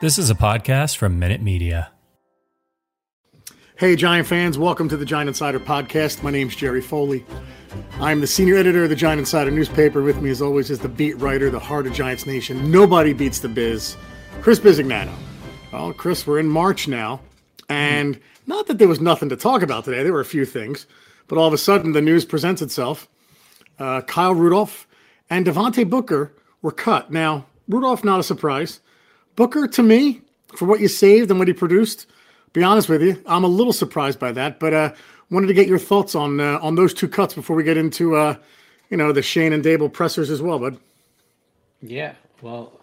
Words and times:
This 0.00 0.18
is 0.18 0.30
a 0.30 0.34
podcast 0.34 0.96
from 0.96 1.18
Minute 1.18 1.40
Media. 1.40 1.92
Hey, 3.76 3.96
Giant 3.96 4.26
fans, 4.26 4.58
welcome 4.58 4.88
to 4.88 4.96
the 4.96 5.04
Giant 5.04 5.28
Insider 5.28 5.60
Podcast. 5.60 6.22
My 6.22 6.30
name's 6.30 6.56
Jerry 6.56 6.80
Foley. 6.80 7.24
I'm 8.00 8.20
the 8.20 8.26
senior 8.26 8.56
editor 8.56 8.84
of 8.84 8.90
the 8.90 8.96
Giant 8.96 9.20
Insider 9.20 9.50
newspaper. 9.50 10.02
With 10.02 10.20
me, 10.20 10.30
as 10.30 10.42
always, 10.42 10.70
is 10.70 10.80
the 10.80 10.88
beat 10.88 11.18
writer, 11.18 11.50
the 11.50 11.58
heart 11.58 11.86
of 11.86 11.92
Giants 11.92 12.26
Nation. 12.26 12.70
Nobody 12.70 13.12
beats 13.12 13.38
the 13.40 13.48
biz, 13.48 13.96
Chris 14.40 14.58
Bisignano. 14.60 15.12
Well, 15.72 15.92
Chris, 15.92 16.26
we're 16.26 16.38
in 16.38 16.48
March 16.48 16.86
now, 16.86 17.20
and 17.68 18.20
not 18.46 18.66
that 18.66 18.78
there 18.78 18.88
was 18.88 19.00
nothing 19.00 19.28
to 19.30 19.36
talk 19.36 19.62
about 19.62 19.84
today. 19.84 20.02
There 20.02 20.12
were 20.12 20.20
a 20.20 20.24
few 20.24 20.44
things, 20.44 20.86
but 21.28 21.38
all 21.38 21.46
of 21.46 21.54
a 21.54 21.58
sudden 21.58 21.92
the 21.92 22.02
news 22.02 22.24
presents 22.24 22.60
itself. 22.60 23.08
Uh, 23.78 24.02
Kyle 24.02 24.34
Rudolph 24.34 24.86
and 25.30 25.46
Devontae 25.46 25.88
Booker 25.88 26.34
were 26.60 26.72
cut. 26.72 27.10
Now, 27.10 27.46
Rudolph, 27.68 28.04
not 28.04 28.20
a 28.20 28.24
surprise. 28.24 28.80
Booker, 29.36 29.66
to 29.66 29.82
me, 29.82 30.20
for 30.56 30.66
what 30.66 30.80
you 30.80 30.88
saved 30.88 31.30
and 31.30 31.38
what 31.38 31.48
he 31.48 31.54
produced, 31.54 32.06
be 32.52 32.62
honest 32.62 32.88
with 32.88 33.02
you, 33.02 33.22
I'm 33.26 33.44
a 33.44 33.48
little 33.48 33.72
surprised 33.72 34.18
by 34.18 34.32
that. 34.32 34.60
But 34.60 34.74
uh, 34.74 34.92
wanted 35.30 35.46
to 35.46 35.54
get 35.54 35.66
your 35.66 35.78
thoughts 35.78 36.14
on 36.14 36.40
uh, 36.40 36.58
on 36.60 36.74
those 36.74 36.92
two 36.92 37.08
cuts 37.08 37.34
before 37.34 37.56
we 37.56 37.64
get 37.64 37.76
into 37.76 38.16
uh, 38.16 38.36
you 38.90 38.96
know 38.96 39.12
the 39.12 39.22
Schoen 39.22 39.52
and 39.52 39.64
Daboll 39.64 39.92
pressers 39.92 40.30
as 40.30 40.42
well, 40.42 40.58
bud. 40.58 40.78
Yeah, 41.80 42.14
well, 42.42 42.80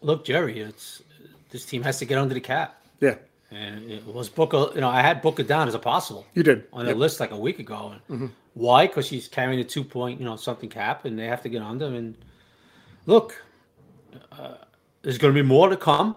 look, 0.00 0.24
Jerry, 0.24 0.60
it's 0.60 1.02
this 1.50 1.64
team 1.64 1.82
has 1.82 1.98
to 1.98 2.04
get 2.04 2.18
under 2.18 2.34
the 2.34 2.40
cap. 2.40 2.80
Yeah. 3.00 3.16
And 3.50 3.88
it 3.88 4.04
was 4.04 4.28
Booker, 4.28 4.70
you 4.74 4.80
know, 4.80 4.88
I 4.88 5.00
had 5.00 5.22
Booker 5.22 5.44
down 5.44 5.68
as 5.68 5.74
a 5.74 5.78
possible. 5.78 6.26
You 6.34 6.42
did. 6.42 6.64
On 6.72 6.84
the 6.84 6.90
yep. 6.90 6.98
list 6.98 7.20
like 7.20 7.30
a 7.30 7.36
week 7.36 7.60
ago. 7.60 7.92
And 7.92 8.16
mm-hmm. 8.16 8.32
Why? 8.54 8.88
Because 8.88 9.08
he's 9.08 9.28
carrying 9.28 9.60
a 9.60 9.64
two 9.64 9.84
point, 9.84 10.18
you 10.18 10.24
know, 10.26 10.34
something 10.34 10.68
cap 10.68 11.04
and 11.04 11.16
they 11.16 11.26
have 11.26 11.42
to 11.42 11.48
get 11.48 11.62
under. 11.62 11.86
And 11.86 12.16
look, 13.06 13.40
uh, 14.32 14.54
there's 15.04 15.18
going 15.18 15.34
to 15.34 15.40
be 15.40 15.46
more 15.46 15.68
to 15.68 15.76
come. 15.76 16.16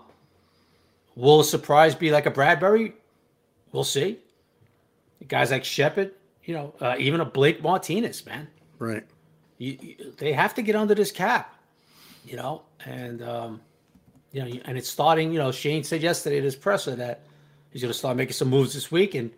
Will 1.15 1.41
a 1.41 1.43
surprise 1.43 1.93
be 1.93 2.09
like 2.09 2.25
a 2.25 2.31
Bradberry? 2.31 2.93
We'll 3.71 3.83
see. 3.83 4.19
Guys 5.27 5.51
like 5.51 5.65
Shepard, 5.65 6.13
you 6.45 6.53
know, 6.53 6.73
uh, 6.79 6.95
even 6.97 7.19
a 7.19 7.25
Blake 7.25 7.61
Martinez, 7.61 8.25
man. 8.25 8.47
Right. 8.79 9.03
You, 9.57 9.77
you, 9.81 10.13
they 10.17 10.31
have 10.31 10.53
to 10.53 10.61
get 10.61 10.75
under 10.75 10.95
this 10.95 11.11
cap, 11.11 11.53
you 12.25 12.37
know, 12.37 12.61
and 12.85 13.21
um, 13.21 13.61
you 14.31 14.43
know, 14.43 14.61
and 14.65 14.77
it's 14.77 14.87
starting. 14.87 15.33
You 15.33 15.39
know, 15.39 15.51
Schoen 15.51 15.83
said 15.83 16.01
yesterday 16.01 16.37
at 16.37 16.43
his 16.43 16.55
presser 16.55 16.95
that 16.95 17.23
he's 17.71 17.81
going 17.81 17.91
to 17.91 17.97
start 17.97 18.15
making 18.15 18.33
some 18.33 18.49
moves 18.49 18.73
this 18.73 18.91
week, 18.91 19.15
and 19.15 19.31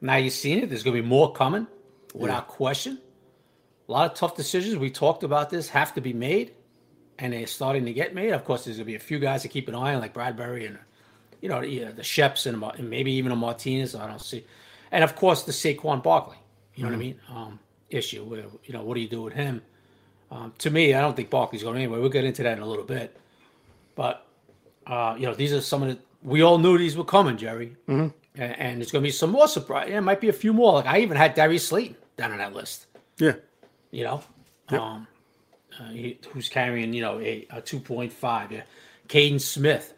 now 0.00 0.16
you've 0.16 0.34
seen 0.34 0.58
it. 0.58 0.68
There's 0.68 0.82
going 0.82 0.96
to 0.96 1.02
be 1.02 1.08
more 1.08 1.32
coming, 1.32 1.66
without 2.12 2.46
yeah. 2.48 2.54
question. 2.54 2.98
A 3.88 3.92
lot 3.92 4.10
of 4.10 4.16
tough 4.16 4.36
decisions. 4.36 4.76
We 4.76 4.90
talked 4.90 5.22
about 5.22 5.48
this 5.48 5.68
have 5.70 5.94
to 5.94 6.00
be 6.00 6.12
made, 6.12 6.52
and 7.20 7.32
they're 7.32 7.46
starting 7.46 7.84
to 7.84 7.92
get 7.92 8.14
made. 8.14 8.32
Of 8.32 8.44
course, 8.44 8.64
there's 8.64 8.78
going 8.78 8.86
to 8.86 8.92
be 8.92 8.96
a 8.96 8.98
few 8.98 9.18
guys 9.18 9.42
to 9.42 9.48
keep 9.48 9.68
an 9.68 9.74
eye 9.74 9.94
on, 9.94 10.00
like 10.00 10.14
Bradberry 10.14 10.66
and 10.66 10.78
you 11.40 11.48
know 11.48 11.60
the 11.60 12.02
Sheps 12.02 12.46
and, 12.46 12.62
and, 12.78 12.90
maybe 12.90 13.12
even 13.12 13.32
a 13.32 13.36
Martinez. 13.36 13.94
I 13.94 14.06
don't 14.06 14.20
see, 14.20 14.44
and 14.90 15.04
of 15.04 15.16
course 15.16 15.42
the 15.42 15.52
Saquon 15.52 16.02
Barkley. 16.02 16.36
You 16.74 16.84
know 16.84 16.90
mm-hmm. 16.90 16.98
what 16.98 17.04
I 17.04 17.10
mm-hmm. 17.10 17.34
mean? 17.34 17.48
Um, 17.52 17.58
issue 17.90 18.24
where 18.24 18.44
you 18.64 18.72
know 18.72 18.82
what 18.82 18.94
do 18.94 19.00
you 19.00 19.08
do 19.08 19.22
with 19.22 19.34
him? 19.34 19.62
Um, 20.30 20.52
to 20.58 20.70
me, 20.70 20.94
I 20.94 21.00
don't 21.00 21.16
think 21.16 21.28
Barkley's 21.28 21.62
going 21.62 21.76
anywhere. 21.76 22.00
We'll 22.00 22.08
get 22.08 22.24
into 22.24 22.42
that 22.44 22.56
in 22.56 22.62
a 22.62 22.66
little 22.66 22.84
bit, 22.84 23.16
but 23.94 24.26
uh, 24.86 25.16
you 25.18 25.26
know, 25.26 25.34
these 25.34 25.52
are 25.52 25.60
some 25.60 25.82
of 25.82 25.88
the 25.88 25.98
we 26.22 26.42
all 26.42 26.58
knew 26.58 26.76
these 26.78 26.96
were 26.96 27.04
coming, 27.04 27.36
Jerry. 27.36 27.76
Mm-hmm. 27.88 28.08
And, 28.36 28.58
and, 28.58 28.80
there's 28.80 28.92
going 28.92 29.02
to 29.02 29.08
be 29.08 29.12
some 29.12 29.30
more 29.30 29.48
surprise. 29.48 29.88
Yeah, 29.90 29.98
it 29.98 30.02
might 30.02 30.20
be 30.20 30.28
a 30.28 30.32
few 30.32 30.52
more. 30.52 30.74
Like 30.74 30.86
I 30.86 31.00
even 31.00 31.16
had 31.16 31.34
Darius 31.34 31.66
Slayton 31.66 31.96
down 32.16 32.32
on 32.32 32.38
that 32.38 32.54
list. 32.54 32.86
Yeah. 33.18 33.34
You 33.90 34.04
know, 34.04 34.22
yep. 34.70 34.80
um, 34.80 35.06
uh, 35.80 35.90
he, 35.90 36.18
who's 36.30 36.48
carrying 36.48 36.92
you 36.92 37.02
know 37.02 37.20
a, 37.20 37.46
a 37.50 37.60
two 37.60 37.80
point 37.80 38.12
five. 38.12 38.52
Yeah. 38.52 38.62
Kaden 39.08 39.40
Smith, 39.40 39.94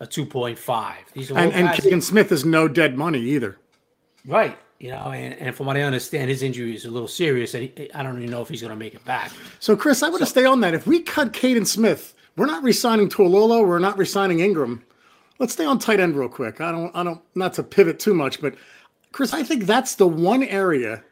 a 0.00 0.06
two 0.06 0.26
point 0.26 0.58
five. 0.58 1.04
These 1.12 1.30
are 1.30 1.38
and 1.38 1.52
and 1.52 1.68
Kaden 1.68 2.02
Smith 2.02 2.32
is 2.32 2.44
no 2.44 2.66
dead 2.66 2.96
money 2.96 3.20
either. 3.20 3.58
Right. 4.26 4.58
You 4.78 4.90
know, 4.90 5.10
and, 5.10 5.34
and 5.34 5.56
from 5.56 5.66
what 5.66 5.76
I 5.76 5.82
understand, 5.82 6.30
his 6.30 6.40
injury 6.40 6.72
is 6.72 6.84
a 6.84 6.90
little 6.90 7.08
serious, 7.08 7.54
and 7.54 7.64
he, 7.64 7.92
I 7.92 8.04
don't 8.04 8.16
even 8.16 8.30
know 8.30 8.42
if 8.42 8.48
he's 8.48 8.60
going 8.60 8.70
to 8.70 8.76
make 8.76 8.94
it 8.94 9.04
back. 9.04 9.32
So, 9.58 9.76
Chris, 9.76 10.04
I 10.04 10.08
want 10.08 10.20
so, 10.20 10.24
to 10.26 10.30
stay 10.30 10.44
on 10.44 10.60
that. 10.60 10.72
If 10.72 10.86
we 10.86 11.00
cut 11.00 11.32
Kaden 11.32 11.66
Smith 11.66 12.14
we're 12.38 12.46
not 12.46 12.62
resigning 12.62 13.08
Toilolo. 13.08 13.66
We're 13.66 13.80
not 13.80 13.98
resigning 13.98 14.38
Engram. 14.38 14.80
Let's 15.40 15.52
stay 15.52 15.64
on 15.64 15.80
tight 15.80 15.98
end 15.98 16.16
real 16.16 16.28
quick. 16.28 16.60
I 16.60 16.70
don't, 16.70 16.94
I 16.94 17.02
don't, 17.02 17.20
not 17.34 17.52
to 17.54 17.64
pivot 17.64 17.98
too 17.98 18.14
much, 18.14 18.40
but 18.40 18.54
Chris, 19.10 19.34
I 19.34 19.42
think 19.42 19.64
that's 19.64 19.96
the 19.96 20.06
one 20.06 20.44
area 20.44 21.02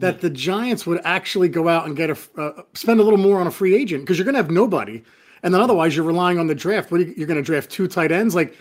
that 0.00 0.20
the 0.20 0.30
Giants 0.30 0.86
would 0.86 1.00
actually 1.04 1.48
go 1.48 1.68
out 1.68 1.86
and 1.86 1.96
get 1.96 2.10
a 2.10 2.18
uh, 2.36 2.62
spend 2.74 3.00
a 3.00 3.02
little 3.02 3.18
more 3.18 3.40
on 3.40 3.46
a 3.46 3.50
free 3.50 3.74
agent 3.74 4.02
because 4.02 4.18
you're 4.18 4.24
going 4.24 4.34
to 4.34 4.42
have 4.42 4.50
nobody, 4.50 5.02
and 5.42 5.54
then 5.54 5.60
otherwise 5.60 5.94
you're 5.94 6.04
relying 6.04 6.38
on 6.38 6.46
the 6.46 6.54
draft. 6.54 6.90
What 6.90 7.00
you, 7.00 7.14
you're 7.16 7.26
going 7.26 7.36
to 7.36 7.42
draft 7.42 7.70
two 7.70 7.86
tight 7.86 8.10
ends? 8.10 8.34
Like, 8.34 8.56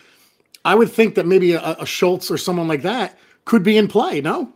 I 0.65 0.75
would 0.75 0.91
think 0.91 1.15
that 1.15 1.25
maybe 1.25 1.53
a, 1.53 1.75
a 1.79 1.85
Schultz 1.85 2.29
or 2.29 2.37
someone 2.37 2.67
like 2.67 2.81
that 2.83 3.17
could 3.45 3.63
be 3.63 3.77
in 3.77 3.87
play. 3.87 4.21
No. 4.21 4.53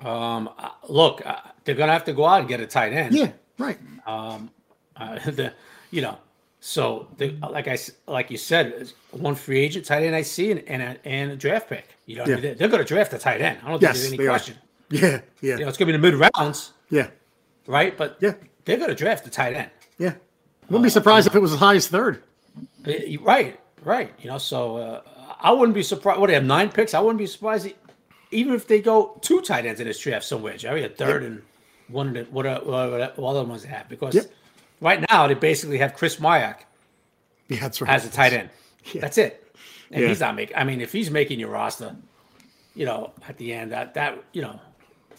Um. 0.00 0.50
Look, 0.88 1.24
uh, 1.24 1.36
they're 1.64 1.74
going 1.74 1.88
to 1.88 1.92
have 1.92 2.04
to 2.04 2.12
go 2.12 2.26
out 2.26 2.40
and 2.40 2.48
get 2.48 2.60
a 2.60 2.66
tight 2.66 2.92
end. 2.92 3.14
Yeah. 3.14 3.32
Right. 3.58 3.78
Um. 4.06 4.50
Uh, 4.96 5.18
the 5.30 5.52
you 5.90 6.02
know, 6.02 6.18
so 6.60 7.08
the, 7.18 7.36
like 7.50 7.68
I 7.68 7.78
like 8.06 8.30
you 8.30 8.38
said, 8.38 8.90
one 9.12 9.34
free 9.34 9.60
agent 9.60 9.84
tight 9.84 10.02
end 10.02 10.16
I 10.16 10.22
see 10.22 10.50
and 10.50 10.60
and 10.66 10.82
a, 10.82 11.06
and 11.06 11.30
a 11.30 11.36
draft 11.36 11.68
pick. 11.68 11.94
You 12.06 12.16
know, 12.16 12.26
yeah. 12.26 12.36
they're, 12.36 12.54
they're 12.54 12.68
going 12.68 12.82
to 12.82 12.88
draft 12.88 13.12
a 13.12 13.18
tight 13.18 13.40
end. 13.40 13.58
I 13.62 13.70
don't 13.70 13.80
yes, 13.80 14.00
think 14.00 14.16
there's 14.16 14.20
any 14.20 14.28
question. 14.28 14.56
Are. 14.56 14.63
Yeah, 14.94 15.20
yeah. 15.40 15.56
You 15.56 15.60
know, 15.60 15.68
it's 15.68 15.78
going 15.78 15.92
to 15.92 15.98
be 15.98 16.10
the 16.10 16.18
mid 16.18 16.30
rounds. 16.36 16.72
Yeah. 16.90 17.08
Right, 17.66 17.96
but 17.96 18.16
yeah, 18.20 18.34
they're 18.64 18.76
going 18.76 18.90
to 18.90 18.94
draft 18.94 19.26
a 19.26 19.30
tight 19.30 19.54
end. 19.54 19.70
Yeah. 19.98 20.14
Wouldn't 20.68 20.84
be 20.84 20.90
surprised 20.90 21.26
uh, 21.26 21.30
if 21.30 21.36
it 21.36 21.40
was 21.40 21.52
as 21.52 21.58
high 21.58 21.74
as 21.74 21.88
third. 21.88 22.22
Right, 23.20 23.58
right. 23.82 24.12
You 24.20 24.28
know, 24.28 24.38
so 24.38 24.76
uh, 24.76 25.02
I 25.40 25.50
wouldn't 25.50 25.74
be 25.74 25.82
surprised. 25.82 26.20
What 26.20 26.28
they 26.28 26.34
have 26.34 26.44
nine 26.44 26.70
picks. 26.70 26.94
I 26.94 27.00
wouldn't 27.00 27.18
be 27.18 27.26
surprised 27.26 27.72
even 28.30 28.54
if 28.54 28.66
they 28.66 28.80
go 28.80 29.18
two 29.20 29.40
tight 29.40 29.66
ends 29.66 29.80
in 29.80 29.86
this 29.86 29.98
draft 29.98 30.24
somewhere, 30.24 30.56
Jerry, 30.56 30.84
a 30.84 30.88
third 30.88 31.22
yep. 31.22 31.30
and 31.30 31.42
one 31.88 32.08
of 32.08 32.14
the 32.14 32.24
what, 32.24 32.46
what, 32.46 32.66
what, 32.66 33.18
what 33.18 33.30
other 33.30 33.44
ones 33.44 33.62
they 33.62 33.68
have 33.68 33.88
because. 33.88 34.14
Yep 34.14 34.30
Right 34.84 35.02
now, 35.10 35.26
they 35.26 35.34
basically 35.34 35.78
have 35.78 35.94
Chris 35.94 36.16
Myarick. 36.16 36.58
Yeah, 37.48 37.60
that's 37.60 37.80
right. 37.80 37.90
As 37.90 38.04
a 38.04 38.10
tight 38.10 38.34
end. 38.34 38.50
Yeah. 38.92 39.00
That's 39.00 39.16
it. 39.16 39.42
And 39.90 40.02
yeah. 40.02 40.08
he's 40.08 40.20
not 40.20 40.34
making. 40.34 40.56
I 40.56 40.64
mean, 40.64 40.82
if 40.82 40.92
he's 40.92 41.10
making 41.10 41.40
your 41.40 41.48
roster, 41.48 41.96
you 42.74 42.84
know, 42.84 43.12
at 43.26 43.38
the 43.38 43.54
end, 43.54 43.72
that 43.72 43.94
that 43.94 44.22
you 44.34 44.42
know, 44.42 44.60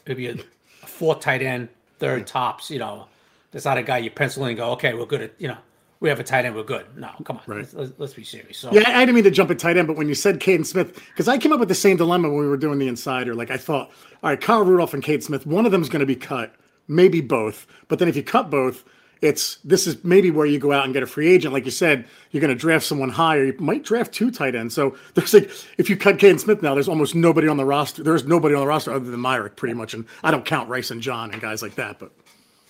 maybe 0.07 0.27
a, 0.27 0.35
a 0.83 0.87
fourth 0.87 1.19
tight 1.19 1.41
end, 1.41 1.69
third 1.99 2.27
tops. 2.27 2.69
You 2.69 2.79
know, 2.79 3.07
that's 3.51 3.65
not 3.65 3.77
a 3.77 3.83
guy 3.83 3.99
you 3.99 4.11
pencil 4.11 4.43
in 4.43 4.49
and 4.49 4.57
go, 4.57 4.71
okay, 4.71 4.93
we're 4.93 5.05
good 5.05 5.21
at. 5.21 5.33
You 5.37 5.49
know, 5.49 5.57
we 5.99 6.09
have 6.09 6.19
a 6.19 6.23
tight 6.23 6.45
end, 6.45 6.55
we're 6.55 6.63
good. 6.63 6.85
No, 6.97 7.09
come 7.23 7.37
on, 7.37 7.43
right. 7.47 7.73
let's, 7.73 7.93
let's, 7.97 8.13
be 8.13 8.23
serious. 8.23 8.57
So 8.57 8.71
yeah, 8.71 8.83
I 8.87 8.99
didn't 8.99 9.15
mean 9.15 9.23
to 9.23 9.31
jump 9.31 9.49
at 9.51 9.59
tight 9.59 9.77
end, 9.77 9.87
but 9.87 9.95
when 9.97 10.07
you 10.07 10.15
said 10.15 10.39
Kaden 10.39 10.65
Smith, 10.65 10.93
because 11.09 11.27
I 11.27 11.37
came 11.37 11.51
up 11.53 11.59
with 11.59 11.69
the 11.69 11.75
same 11.75 11.97
dilemma 11.97 12.29
when 12.29 12.39
we 12.39 12.47
were 12.47 12.57
doing 12.57 12.79
the 12.79 12.87
insider. 12.87 13.33
Like 13.33 13.51
I 13.51 13.57
thought, 13.57 13.89
all 14.21 14.29
right, 14.29 14.39
Kyle 14.39 14.63
Rudolph 14.63 14.93
and 14.93 15.03
Kaden 15.03 15.23
Smith, 15.23 15.45
one 15.45 15.65
of 15.65 15.71
them 15.71 15.81
is 15.81 15.89
going 15.89 16.01
to 16.01 16.05
be 16.05 16.15
cut, 16.15 16.53
maybe 16.87 17.21
both. 17.21 17.65
But 17.87 17.99
then 17.99 18.07
if 18.07 18.15
you 18.15 18.23
cut 18.23 18.49
both, 18.49 18.83
it's 19.21 19.57
this 19.63 19.87
is 19.87 20.03
maybe 20.03 20.31
where 20.31 20.45
you 20.45 20.59
go 20.59 20.71
out 20.71 20.85
and 20.85 20.93
get 20.93 21.03
a 21.03 21.07
free 21.07 21.31
agent. 21.31 21.53
Like 21.53 21.65
you 21.65 21.71
said, 21.71 22.05
you're 22.31 22.41
going 22.41 22.53
to 22.53 22.59
draft 22.59 22.85
someone 22.85 23.09
higher. 23.09 23.45
You 23.45 23.55
might 23.59 23.83
draft 23.83 24.13
two 24.13 24.31
tight 24.31 24.55
ends. 24.55 24.75
So 24.75 24.95
there's 25.13 25.33
like, 25.33 25.49
if 25.77 25.89
you 25.89 25.97
cut 25.97 26.17
Kaden 26.17 26.39
Smith 26.39 26.61
now, 26.61 26.73
there's 26.73 26.87
almost 26.87 27.15
nobody 27.15 27.47
on 27.47 27.57
the 27.57 27.65
roster. 27.65 28.03
There's 28.03 28.25
nobody 28.25 28.55
on 28.55 28.61
the 28.61 28.67
roster 28.67 28.91
other 28.91 29.09
than 29.09 29.19
Myarick, 29.19 29.55
pretty 29.55 29.73
much. 29.73 29.93
And 29.93 30.05
I 30.23 30.31
don't 30.31 30.45
count 30.45 30.69
Rysen 30.69 30.99
John 30.99 31.31
and 31.31 31.41
guys 31.41 31.61
like 31.61 31.75
that. 31.75 31.99
But 31.99 32.11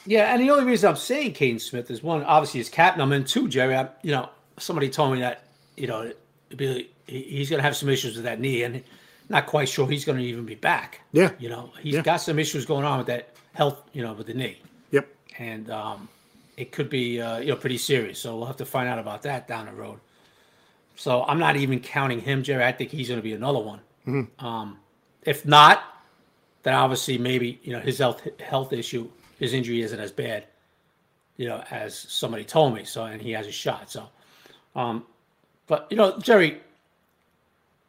yeah, 0.06 0.34
and 0.34 0.42
the 0.42 0.50
only 0.52 0.66
reason 0.66 0.90
I'm 0.90 0.96
saying 0.96 1.34
Kaden 1.34 1.60
Smith 1.60 1.90
is 1.90 2.04
one, 2.04 2.24
obviously, 2.24 2.60
his 2.60 2.70
cap 2.70 2.98
number, 2.98 3.16
and 3.16 3.28
two, 3.28 3.48
Jerry. 3.48 3.76
I, 3.76 3.90
you 4.02 4.12
know, 4.12 4.30
somebody 4.58 4.90
told 4.90 5.14
me 5.14 5.20
that 5.22 5.44
you 5.76 5.88
know 5.88 6.12
be, 6.56 6.90
he's 7.08 7.50
going 7.50 7.60
to 7.60 7.64
have 7.64 7.76
some 7.76 7.90
issues 7.90 8.16
with 8.16 8.26
that 8.26 8.40
knee, 8.40 8.64
and 8.64 8.84
not 9.30 9.48
quite 9.48 9.68
sure 9.68 9.88
he's 9.88 10.06
going 10.06 10.18
to 10.20 10.24
even 10.24 10.46
be 10.46 10.56
back. 10.56 11.02
Yeah, 11.12 11.32
you 11.40 11.50
know, 11.50 11.72
he's 11.82 11.96
yeah. 11.96 12.02
got 12.02 12.18
some 12.18 12.38
issues 12.40 12.66
going 12.66 12.86
on 12.86 13.00
with 13.00 13.08
that 13.08 13.30
health, 13.54 13.82
you 13.94 14.04
know, 14.04 14.14
with 14.14 14.28
the 14.28 14.34
knee. 14.34 14.60
Yep. 14.92 15.08
And 15.40 15.70
um, 15.70 16.08
it 16.58 16.72
could 16.72 16.90
be 16.90 17.22
uh, 17.22 17.40
you 17.40 17.50
know 17.50 17.56
pretty 17.56 17.78
serious. 17.78 18.20
So 18.20 18.38
we'll 18.38 18.48
have 18.48 18.58
to 18.58 18.66
find 18.66 18.88
out 18.88 19.00
about 19.00 19.24
that 19.24 19.48
down 19.48 19.66
the 19.66 19.74
road. 19.74 20.00
So 20.96 21.24
I'm 21.24 21.40
not 21.40 21.56
even 21.58 21.80
counting 21.80 22.22
him, 22.22 22.44
Jerry. 22.44 22.64
I 22.64 22.72
think 22.72 22.92
he's 22.92 23.10
going 23.10 23.20
to 23.20 23.24
be 23.24 23.34
another 23.34 23.60
one. 23.60 23.80
Mm-hmm. 24.08 24.46
Um, 24.46 24.80
if 25.24 25.46
not, 25.46 25.84
then 26.64 26.74
obviously 26.74 27.18
maybe 27.18 27.60
you 27.64 27.74
know 27.74 27.80
his 27.80 27.98
health 27.98 28.22
health 28.40 28.74
issue, 28.74 29.10
his 29.40 29.54
injury 29.54 29.82
isn't 29.82 30.00
as 30.00 30.12
bad, 30.12 30.46
you 31.38 31.48
know, 31.48 31.64
as 31.72 31.98
somebody 31.98 32.44
told 32.44 32.74
me. 32.74 32.86
So 32.86 33.06
and 33.06 33.22
he 33.22 33.32
has 33.32 33.48
a 33.48 33.52
shot. 33.52 33.92
So 33.92 34.10
Um, 34.76 35.06
but 35.68 35.88
you 35.90 35.98
know, 35.98 36.20
Jerry, 36.20 36.62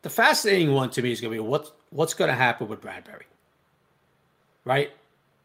the 0.03 0.11
fascinating 0.11 0.73
one 0.73 0.91
to 0.91 1.03
me 1.03 1.13
is 1.13 1.21
going 1.21 1.33
to 1.35 1.43
be 1.43 1.47
what's 1.47 1.73
what's 1.91 2.15
going 2.15 2.31
to 2.31 2.37
happen 2.37 2.69
with 2.69 2.81
Bradberry, 2.81 3.25
right? 4.65 4.91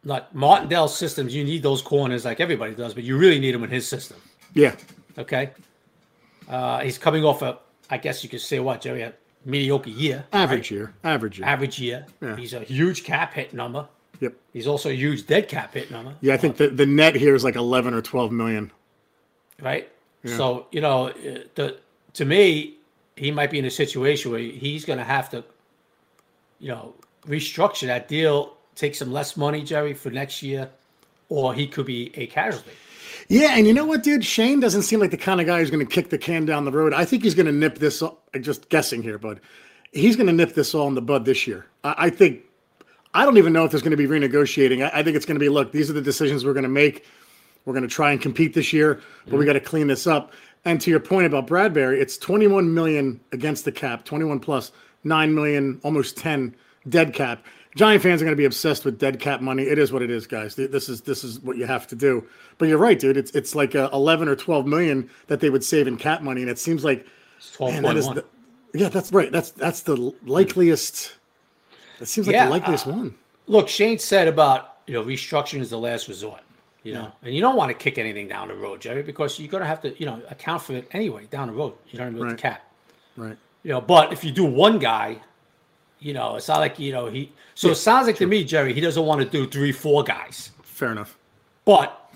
Like 0.04 0.34
Martindale's 0.34 0.98
systems, 0.98 1.36
you 1.36 1.44
need 1.44 1.62
those 1.62 1.82
corners 1.82 2.26
like 2.26 2.40
everybody 2.40 2.74
does, 2.74 2.94
but 2.94 3.04
you 3.04 3.18
really 3.18 3.40
need 3.40 3.54
them 3.54 3.64
in 3.64 3.70
his 3.70 3.88
system. 3.88 4.18
Yeah. 4.54 4.76
Okay. 5.18 5.52
Uh, 6.50 6.80
he's 6.80 6.98
coming 6.98 7.24
off 7.24 7.42
a, 7.42 7.60
I 7.90 7.98
guess 7.98 8.24
you 8.24 8.30
could 8.30 8.42
say 8.42 8.60
what, 8.60 8.82
Jerry, 8.82 9.04
a 9.04 9.14
mediocre 9.46 9.90
year. 9.90 10.26
Average 10.34 10.72
right? 10.72 10.72
year. 10.72 10.94
Average 11.04 11.40
year. 11.40 11.48
Average 11.48 11.80
year. 11.80 12.06
Yeah. 12.22 12.36
He's 12.36 12.54
a 12.54 12.62
huge 12.62 13.04
cap 13.04 13.34
hit 13.34 13.54
number. 13.54 13.88
Yep. 14.20 14.34
He's 14.54 14.68
also 14.68 14.90
a 14.90 14.94
huge 14.94 15.28
dead 15.28 15.48
cap 15.48 15.74
hit 15.74 15.92
number. 15.92 16.16
Yeah, 16.22 16.34
I 16.34 16.38
think 16.38 16.58
the, 16.58 16.70
the 16.70 16.86
net 16.86 17.16
here 17.16 17.36
is 17.36 17.44
like 17.44 17.56
11 17.56 17.94
or 17.94 18.02
12 18.02 18.32
million. 18.32 18.72
right? 19.62 19.90
So 20.26 20.68
you 20.72 20.82
know, 20.82 21.08
uh, 21.08 21.40
the 21.56 21.78
to 22.14 22.26
me, 22.26 22.76
he 23.16 23.32
might 23.32 23.50
be 23.50 23.60
in 23.60 23.66
a 23.66 23.72
situation 23.72 24.32
where 24.32 24.40
he's 24.40 24.86
going 24.86 25.00
to 25.00 25.06
have 25.06 25.30
to, 25.32 25.44
you 26.60 26.68
know, 26.68 26.94
restructure 27.26 27.88
that 27.88 28.08
deal, 28.08 28.56
take 28.76 28.96
some 28.96 29.12
less 29.12 29.38
money, 29.38 29.64
Jerry, 29.64 29.94
for 29.94 30.10
next 30.10 30.42
year, 30.42 30.70
or 31.30 31.54
he 31.54 31.68
could 31.68 31.86
be 31.86 32.12
a 32.16 32.28
casualty. 32.28 32.72
Yeah, 33.28 33.56
and 33.56 33.66
you 33.66 33.74
know 33.74 33.86
what, 33.86 34.04
dude? 34.04 34.26
Schoen 34.26 34.60
doesn't 34.60 34.84
seem 34.84 35.00
like 35.00 35.12
the 35.12 35.18
kind 35.18 35.40
of 35.40 35.48
guy 35.48 35.60
who's 35.60 35.70
going 35.70 35.86
to 35.86 35.92
kick 35.92 36.10
the 36.10 36.18
can 36.18 36.46
down 36.46 36.66
the 36.66 36.72
road. 36.72 36.94
I 36.94 37.06
think 37.06 37.24
he's 37.24 37.36
going 37.36 37.46
to 37.46 37.52
nip 37.52 37.78
this. 37.78 38.02
I'm 38.02 38.44
just 38.44 38.70
guessing 38.70 39.02
here, 39.04 39.18
bud. 39.18 39.40
He's 39.92 40.16
going 40.16 40.28
to 40.28 40.34
nip 40.34 40.54
this 40.54 40.74
all 40.74 40.88
in 40.88 40.96
the 40.96 41.02
bud 41.02 41.26
this 41.26 41.48
year. 41.48 41.66
I, 41.84 41.96
I 41.98 42.10
think. 42.10 42.42
I 43.14 43.26
don't 43.26 43.38
even 43.38 43.52
know 43.52 43.66
if 43.66 43.72
there's 43.72 43.84
going 43.84 43.92
to 43.92 43.98
be 43.98 44.08
renegotiating. 44.08 44.86
I, 44.86 45.00
I 45.00 45.04
think 45.04 45.18
it's 45.18 45.26
going 45.26 45.36
to 45.36 45.40
be 45.40 45.50
look. 45.50 45.74
These 45.74 45.90
are 45.90 45.94
the 45.94 46.02
decisions 46.02 46.46
we're 46.46 46.54
going 46.54 46.64
to 46.64 46.70
make. 46.70 47.06
We're 47.66 47.74
going 47.74 47.88
to 47.88 47.94
try 47.94 48.12
and 48.12 48.22
compete 48.22 48.54
this 48.54 48.74
year, 48.74 49.02
but 49.26 49.34
we 49.34 49.40
mm-hmm. 49.40 49.48
got 49.48 49.54
to 49.54 49.60
clean 49.60 49.88
this 49.88 50.08
up. 50.08 50.34
And 50.64 50.80
to 50.82 50.90
your 50.90 51.00
point 51.00 51.26
about 51.26 51.48
Bradberry, 51.48 52.00
it's 52.00 52.18
21 52.18 52.74
million 52.74 53.20
against 53.32 53.66
the 53.66 53.72
cap, 53.72 54.06
21 54.06 54.40
plus 54.40 54.72
9 55.04 55.34
million, 55.34 55.80
almost 55.84 56.18
10 56.18 56.56
dead 56.90 57.14
cap. 57.14 57.44
Giant 57.76 58.04
fans 58.04 58.22
are 58.22 58.26
going 58.26 58.34
to 58.34 58.38
be 58.38 58.46
obsessed 58.46 58.84
with 58.84 59.00
dead 59.00 59.20
cap 59.20 59.40
money. 59.42 59.64
It 59.64 59.80
is 59.80 59.94
what 59.94 60.02
it 60.02 60.10
is, 60.12 60.28
guys. 60.28 60.56
This 60.56 60.90
is 60.90 61.02
this 61.02 61.24
is 61.24 61.40
what 61.40 61.56
you 61.58 61.66
have 61.66 61.88
to 61.88 61.96
do. 61.96 62.28
But 62.58 62.68
you're 62.68 62.78
right, 62.78 63.00
dude. 63.00 63.16
It's 63.18 63.32
it's 63.32 63.56
like 63.56 63.76
uh 63.76 63.90
11 63.94 64.28
or 64.28 64.36
12 64.36 64.66
million 64.68 65.10
that 65.28 65.40
they 65.40 65.50
would 65.50 65.64
save 65.64 65.88
in 65.88 65.98
cap 65.98 66.22
money, 66.22 66.42
and 66.42 66.50
it 66.50 66.60
seems 66.60 66.84
like 66.84 67.06
man, 67.60 67.84
that 67.84 67.96
is 67.98 68.08
the, 68.08 68.26
yeah, 68.74 68.90
that's 68.90 69.12
right. 69.14 69.32
That's 69.32 69.52
that's 69.52 69.82
the 69.82 69.96
likeliest. 70.26 71.14
That 72.00 72.08
seems 72.08 72.28
like 72.28 72.34
Yeah, 72.34 72.46
the 72.46 72.52
likeliest 72.52 72.88
uh, 72.88 72.92
one. 72.92 73.16
Look, 73.48 73.70
Schoen 73.70 73.98
said 74.00 74.28
about 74.28 74.78
you 74.88 74.94
know 74.94 75.04
restructuring 75.04 75.62
is 75.62 75.70
the 75.70 75.80
last 75.80 76.08
resort. 76.08 76.42
You 76.84 76.96
know, 76.96 77.12
and 77.22 77.34
you 77.36 77.42
don't 77.42 77.56
want 77.56 77.70
to 77.70 77.76
kick 77.76 78.00
anything 78.00 78.28
down 78.28 78.48
the 78.48 78.56
road, 78.56 78.82
Jerry, 78.82 79.04
because 79.04 79.38
you're 79.38 79.48
going 79.52 79.62
to 79.62 79.68
have 79.68 79.82
to 79.84 79.98
you 80.00 80.06
know 80.08 80.20
account 80.30 80.64
for 80.64 80.74
it 80.74 80.88
anyway 80.92 81.26
down 81.30 81.48
the 81.48 81.54
road. 81.54 81.76
You 81.90 82.00
know 82.00 82.06
what 82.06 82.08
I 82.08 82.12
mean 82.12 82.20
with 82.20 82.28
Right. 82.30 82.36
the 82.38 82.42
cap. 82.42 82.72
Right. 83.16 83.38
You 83.64 83.72
know, 83.72 83.82
but 83.82 84.12
if 84.12 84.24
you 84.24 84.32
do 84.32 84.44
one 84.46 84.80
guy, 84.80 85.22
you 86.02 86.14
know, 86.14 86.36
it's 86.36 86.48
not 86.48 86.60
like 86.60 86.80
you 86.80 86.92
know 86.92 87.06
he. 87.06 87.32
So 87.56 87.70
it 87.70 87.76
sounds 87.76 88.08
like 88.08 88.18
to 88.18 88.26
me, 88.26 88.44
Jerry, 88.44 88.74
he 88.74 88.82
doesn't 88.82 89.06
want 89.06 89.22
to 89.22 89.28
do 89.28 89.48
three, 89.48 89.72
four 89.72 90.04
guys. 90.04 90.52
Fair 90.64 90.92
enough. 90.92 91.18
But 91.64 92.12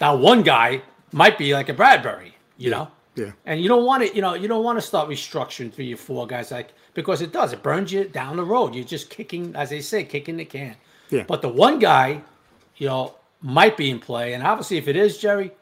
that 0.00 0.18
one 0.18 0.42
guy 0.42 0.82
might 1.12 1.38
be 1.38 1.54
like 1.54 1.68
a 1.68 1.74
Bradberry, 1.74 2.32
you 2.56 2.70
know. 2.70 2.90
Yeah. 3.14 3.32
And 3.46 3.60
you 3.60 3.68
don't 3.68 3.84
want 3.84 4.06
to, 4.06 4.14
you 4.14 4.22
know, 4.22 4.34
you 4.34 4.48
don't 4.48 4.62
want 4.62 4.78
to 4.78 4.82
start 4.82 5.08
restructuring 5.08 5.72
three 5.72 5.92
or 5.92 5.96
four 5.96 6.26
guys 6.26 6.50
like 6.50 6.72
because 6.94 7.22
it 7.22 7.32
does. 7.32 7.52
It 7.52 7.62
burns 7.62 7.92
you 7.92 8.04
down 8.04 8.36
the 8.36 8.44
road. 8.44 8.74
You're 8.74 8.84
just 8.84 9.10
kicking, 9.10 9.54
as 9.56 9.70
they 9.70 9.80
say, 9.80 10.04
kicking 10.04 10.36
the 10.36 10.44
can. 10.44 10.76
Yeah. 11.10 11.24
But 11.26 11.42
the 11.42 11.48
one 11.48 11.78
guy, 11.78 12.22
you 12.76 12.88
know, 12.88 13.14
might 13.40 13.76
be 13.76 13.90
in 13.90 14.00
play, 14.00 14.34
and 14.34 14.42
obviously, 14.42 14.78
if 14.78 14.88
it 14.88 14.96
is 14.96 15.18
Jerry, 15.18 15.52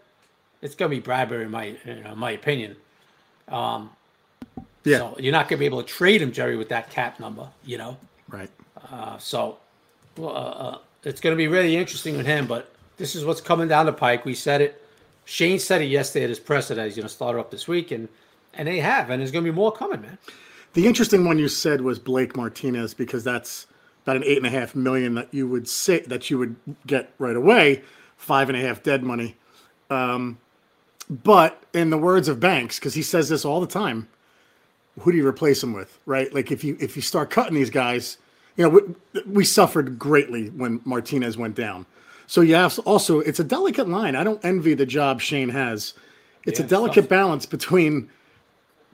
it's 0.62 0.75
going 0.75 0.90
to 0.90 0.96
be 0.96 1.02
Bradberry, 1.02 1.43
in 1.43 1.50
my, 1.50 1.76
you 1.84 2.02
know, 2.02 2.12
in 2.12 2.19
my 2.19 2.31
opinion. 2.31 2.76
Um, 3.49 3.90
Yeah. 4.87 4.99
So 4.99 5.17
you're 5.19 5.33
not 5.33 5.49
going 5.49 5.59
to 5.59 5.61
be 5.61 5.67
able 5.67 5.83
to 5.83 5.88
trade 5.88 6.23
him, 6.23 6.33
Jerry, 6.33 6.56
with 6.56 6.69
that 6.69 6.91
cap 6.91 7.19
number, 7.19 7.49
you 7.65 7.77
know. 7.77 7.97
Right. 8.29 8.49
Uh, 8.91 9.19
so 9.19 9.59
well, 10.17 10.31
uh, 10.31 10.41
uh, 10.41 10.79
it's 11.03 11.21
going 11.21 11.33
to 11.33 11.37
be 11.37 11.49
really 11.49 11.77
interesting 11.77 12.17
with 12.17 12.27
him. 12.27 12.47
But 12.47 12.73
this 12.97 13.15
is 13.17 13.25
what's 13.25 13.41
coming 13.41 13.69
down 13.69 13.87
the 13.87 13.93
pike. 13.93 14.25
We 14.25 14.35
said 14.35 14.61
it. 14.61 14.83
Schoen 15.25 15.59
said 15.59 15.83
it 15.83 15.87
yesterday 15.87 16.25
at 16.25 16.31
his 16.31 16.38
presser 16.38 16.77
that 16.77 16.85
he's 16.85 16.94
going 16.94 17.09
to 17.09 17.12
start 17.12 17.37
up 17.37 17.50
this 17.50 17.67
week, 17.67 17.91
and 17.91 18.09
and 18.55 18.69
they 18.69 18.79
have, 18.79 19.11
and 19.11 19.21
there's 19.21 19.33
going 19.33 19.44
to 19.44 19.50
be 19.50 19.55
more 19.55 19.73
coming, 19.73 20.00
man. 20.00 20.19
The 20.75 20.87
interesting 20.87 21.25
one 21.25 21.38
you 21.38 21.49
said 21.49 21.81
was 21.81 21.99
Blake 21.99 22.37
Martinez 22.37 22.94
because 22.94 23.25
that's 23.25 23.67
about 24.05 24.17
an 24.17 24.25
eight 24.25 24.37
and 24.37 24.47
a 24.47 24.50
half 24.50 24.75
million 24.75 25.15
that 25.15 25.33
you 25.33 25.49
would 25.49 25.69
say 25.69 26.00
that 26.00 26.31
you 26.31 26.38
would 26.38 26.55
get 26.87 27.12
right 27.19 27.35
away, 27.35 27.83
five 28.17 28.49
and 28.49 28.56
a 28.56 28.61
half 28.61 28.83
dead 28.83 29.03
money. 29.03 29.37
Um, 29.91 30.38
but 31.11 31.62
in 31.73 31.91
the 31.91 31.99
words 31.99 32.29
of 32.29 32.41
Banks, 32.41 32.79
because 32.79 32.94
he 32.94 33.03
says 33.03 33.29
this 33.29 33.44
all 33.44 33.61
the 33.61 33.67
time, 33.67 34.09
who 35.01 35.13
do 35.13 35.19
you 35.19 35.27
replace 35.27 35.63
him 35.63 35.73
with, 35.73 35.99
right? 36.07 36.33
Like 36.35 36.51
if 36.53 36.65
you 36.65 36.77
if 36.81 36.97
you 36.97 37.03
start 37.03 37.31
cutting 37.31 37.55
these 37.55 37.71
guys, 37.71 38.19
you 38.57 38.65
know 38.65 38.71
we, 38.71 39.23
we 39.27 39.45
suffered 39.45 39.99
greatly 39.99 40.49
when 40.51 40.81
Martinez 40.85 41.37
went 41.37 41.55
down. 41.55 41.87
So 42.27 42.41
you 42.41 42.55
have 42.57 42.79
also 42.81 43.21
it's 43.21 43.41
a 43.41 43.45
delicate 43.45 43.89
line. 43.89 44.17
I 44.17 44.25
don't 44.25 44.45
envy 44.45 44.75
the 44.75 44.87
job 44.87 45.21
Schoen 45.21 45.49
has. 45.51 45.95
It's 46.45 46.61
Yeah, 46.61 46.67
a 46.67 46.69
delicate 46.69 47.03
tough. 47.03 47.09
balance 47.11 47.47
between 47.47 48.11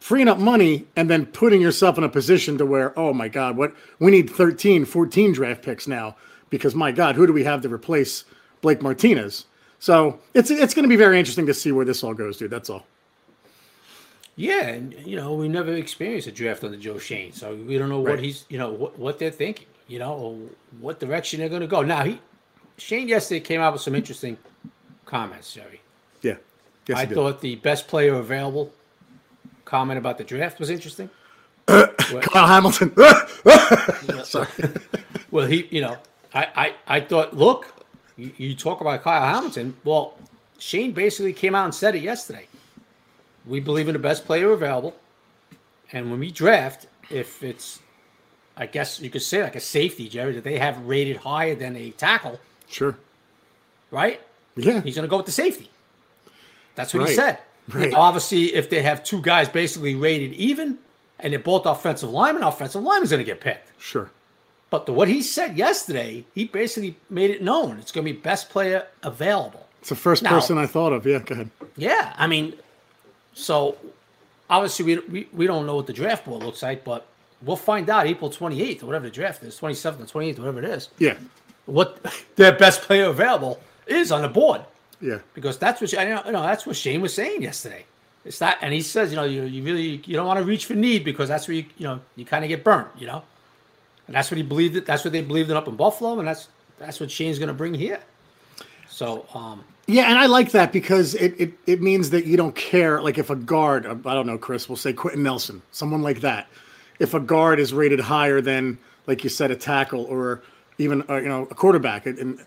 freeing 0.01 0.29
up 0.29 0.39
money 0.39 0.87
and 0.97 1.09
then 1.09 1.27
putting 1.27 1.61
yourself 1.61 1.97
in 1.99 2.05
a 2.05 2.09
position 2.09 2.59
to 2.59 2.67
where 2.67 2.99
oh 2.99 3.13
my 3.13 3.29
god 3.29 3.57
what 3.57 3.73
we 4.01 4.11
need 4.11 4.29
13 4.29 4.85
14 4.85 5.33
draft 5.33 5.63
picks 5.63 5.87
now 5.87 6.17
because 6.51 6.75
my 6.75 6.91
god 6.91 7.15
who 7.15 7.27
do 7.27 7.33
we 7.33 7.45
have 7.45 7.63
to 7.63 7.69
replace 7.73 8.25
blake 8.63 8.83
martinez 8.83 9.45
so 9.79 10.19
it's 10.35 10.51
it's 10.51 10.75
going 10.75 10.83
to 10.83 10.89
be 10.89 10.97
very 10.97 11.19
interesting 11.21 11.47
to 11.47 11.55
see 11.55 11.71
where 11.71 11.85
this 11.85 12.03
all 12.03 12.15
goes 12.15 12.37
dude 12.37 12.51
that's 12.51 12.69
all 12.69 12.85
Yeah, 14.37 14.67
and 14.69 14.95
you 15.07 15.17
know 15.17 15.35
we 15.35 15.49
never 15.49 15.75
experienced 15.75 16.27
a 16.27 16.33
draft 16.33 16.65
under 16.65 16.79
Joe 16.79 16.99
Schoen, 16.99 17.33
so 17.33 17.55
we 17.55 17.77
don't 17.77 17.89
know 17.89 18.01
what 18.01 18.19
he's, 18.19 18.47
you 18.49 18.59
know, 18.59 18.73
what, 18.73 18.99
what 18.99 19.19
they're 19.19 19.31
thinking, 19.31 19.67
you 19.89 19.99
know, 19.99 20.15
or 20.15 20.39
what 20.81 21.01
direction 21.01 21.41
they're 21.41 21.51
going 21.51 21.61
to 21.61 21.67
go. 21.67 21.83
Now 21.83 22.05
he, 22.05 22.19
Schoen 22.79 23.09
yesterday 23.09 23.41
came 23.41 23.61
out 23.61 23.75
with 23.75 23.83
some 23.83 23.95
interesting 23.95 24.39
comments, 25.05 25.53
Jerry. 25.53 25.81
yeah 26.23 26.37
yes, 26.87 26.99
I 26.99 27.07
thought 27.07 27.41
the 27.43 27.57
best 27.57 27.89
player 27.89 28.15
available 28.15 28.73
comment 29.67 29.99
about 29.99 30.17
the 30.19 30.25
draft 30.25 30.59
was 30.59 30.71
interesting. 30.71 31.11
kyle 31.67 32.49
hamilton 32.49 32.93
sorry 34.25 34.49
Well, 35.33 35.47
he, 35.47 35.67
you 35.71 35.81
know, 35.81 35.97
I, 36.35 36.47
I, 36.55 36.97
I 36.97 37.01
thought, 37.01 37.35
look, 37.35 37.87
you, 38.17 38.33
you 38.37 38.55
talk 38.55 38.83
about 38.83 39.03
Kyle 39.03 39.35
Hamilton. 39.35 39.75
Well, 39.83 40.15
Schoen 40.59 40.93
basically 40.93 41.33
came 41.33 41.55
out 41.55 41.65
and 41.65 41.75
said 41.75 41.95
it 41.97 42.03
yesterday. 42.03 42.47
We 43.47 43.61
believe 43.61 43.89
in 43.89 43.93
the 43.95 43.99
best 43.99 44.25
player 44.25 44.51
available, 44.53 44.95
and 45.93 46.11
when 46.11 46.21
we 46.21 46.31
draft, 46.31 46.87
if 47.11 47.43
it's, 47.43 47.81
I 48.57 48.67
guess 48.67 49.01
you 49.01 49.11
could 49.11 49.23
say 49.23 49.43
like 49.43 49.57
a 49.57 49.61
safety, 49.61 50.09
Jerry, 50.09 50.33
that 50.35 50.45
they 50.45 50.59
have 50.59 50.79
rated 50.87 51.17
higher 51.19 51.55
than 51.55 51.77
a 51.77 51.91
tackle, 51.91 52.39
sure 52.69 52.97
right? 53.91 54.21
yeah 54.57 54.81
He's 54.81 54.95
going 54.95 55.03
to 55.07 55.09
go 55.11 55.17
with 55.19 55.27
the 55.27 55.33
safety. 55.33 55.71
That's 56.75 56.95
what 56.95 57.09
he 57.09 57.15
said. 57.15 57.39
Right. 57.73 57.93
Obviously, 57.95 58.55
if 58.55 58.71
they 58.71 58.83
have 58.83 59.05
two 59.05 59.21
guys 59.23 59.49
basically 59.49 59.95
rated 59.95 60.33
even, 60.35 60.79
and 61.21 61.33
they're 61.33 61.41
both 61.41 61.67
offensive 61.67 62.11
linemen, 62.11 62.43
offensive 62.43 62.83
lineman's 62.83 63.11
going 63.11 63.21
to 63.21 63.25
get 63.25 63.41
picked. 63.41 63.71
sure 63.81 64.11
But 64.71 64.87
the, 64.87 64.93
what 64.93 65.09
he 65.09 65.23
said 65.23 65.57
yesterday, 65.57 66.25
he 66.35 66.47
basically 66.47 66.97
made 67.11 67.31
it 67.31 67.43
known 67.43 67.79
it's 67.79 67.93
going 67.93 68.07
to 68.07 68.13
be 68.13 68.19
best 68.19 68.51
player 68.51 68.87
available. 69.03 69.67
it's 69.81 69.91
the 69.91 69.95
first 69.97 70.23
Now- 70.23 70.31
person 70.31 70.59
i 70.59 70.67
thought 70.67 70.93
of 70.93 71.07
yeah 71.07 71.19
go 71.21 71.35
ahead 71.35 71.51
Yeah, 71.77 72.15
I 72.17 72.27
mean, 72.27 72.55
so 73.35 73.77
obviously 74.51 74.85
we, 74.85 74.99
we, 75.09 75.29
we 75.33 75.47
don't 75.47 75.67
know 75.67 75.77
what 75.77 75.87
the 75.87 75.93
draft 75.93 76.25
board 76.25 76.43
looks 76.43 76.63
like, 76.63 76.85
but 76.85 77.07
we'll 77.43 77.57
find 77.57 77.89
out 77.91 78.07
April 78.07 78.31
28th 78.31 78.83
or 78.83 78.87
whatever 78.87 79.07
the 79.07 79.11
draft 79.11 79.43
is, 79.43 79.59
27th 79.59 80.01
or 80.01 80.21
28th, 80.21 80.39
whatever 80.39 80.59
it 80.59 80.65
is, 80.67 80.89
yeah 80.99 81.17
what 81.67 82.05
their 82.37 82.53
best 82.53 82.83
player 82.83 83.07
available 83.07 83.61
is 83.87 84.13
on 84.13 84.23
the 84.23 84.29
board. 84.29 84.63
yeah 85.01 85.19
Because 85.35 85.59
that's 85.59 85.81
what 85.81 85.97
I 85.99 86.05
know, 86.05 86.23
you 86.27 86.33
know 86.33 86.43
that's 86.43 86.67
what 86.67 86.77
Schoen 86.77 87.01
was 87.01 87.15
saying 87.15 87.43
yesterday. 87.43 87.87
It's 88.25 88.41
not, 88.41 88.59
and 88.63 88.73
he 88.73 88.83
says, 88.83 89.11
you 89.11 89.17
know, 89.17 89.25
you, 89.25 89.43
you 89.45 89.65
really 89.65 90.03
you 90.07 90.15
don't 90.15 90.27
want 90.27 90.39
to 90.39 90.45
reach 90.45 90.67
for 90.67 90.75
need 90.75 91.05
because 91.05 91.29
that's 91.29 91.49
where 91.49 91.57
you 91.57 91.65
you 91.77 91.87
know 91.87 92.01
you 92.17 92.25
kind 92.25 92.45
of 92.45 92.49
get 92.49 92.63
burnt, 92.63 92.89
you 92.97 93.07
know, 93.07 93.23
and 94.07 94.15
that's 94.15 94.31
what 94.31 94.37
he 94.37 94.43
believed. 94.45 94.77
It, 94.77 94.87
that's 94.87 95.05
what 95.05 95.13
they 95.13 95.23
believed 95.23 95.51
it 95.51 95.57
up 95.57 95.67
in 95.67 95.77
Buffalo, 95.77 96.19
and 96.19 96.29
that's 96.29 96.49
that's 96.79 97.01
what 97.01 97.11
Schoen's 97.11 97.39
going 97.39 97.49
to 97.49 97.55
bring 97.55 97.75
here. 97.75 98.01
So, 99.03 99.27
um, 99.35 99.65
Yeah, 99.89 100.05
and 100.11 100.19
I 100.19 100.27
like 100.27 100.53
that 100.53 100.73
because 100.73 101.15
it, 101.17 101.35
it, 101.39 101.53
it 101.67 101.83
means 101.83 102.11
that 102.11 102.25
you 102.25 102.37
don't 102.37 102.55
care. 102.55 103.03
Like 103.03 103.19
if 103.19 103.31
a 103.31 103.37
guard, 103.37 103.85
uh, 103.85 103.97
I 104.07 104.15
don't 104.15 104.27
know, 104.29 104.39
Chris, 104.39 104.69
we'll 104.69 104.77
say 104.77 104.93
Quenton 104.93 105.25
Nelson, 105.25 105.61
someone 105.73 106.03
like 106.03 106.21
that. 106.21 106.47
If 107.01 107.15
a 107.15 107.21
guard 107.21 107.59
is 107.59 107.75
rated 107.75 107.99
higher 107.99 108.41
than, 108.41 108.79
like 109.09 109.25
you 109.25 109.31
said, 109.31 109.51
a 109.51 109.57
tackle 109.57 110.05
or 110.05 110.43
even 110.79 111.03
uh, 111.11 111.17
you 111.17 111.29
know 111.29 111.43
a 111.51 111.55
quarterback, 111.55 112.07
and- 112.07 112.41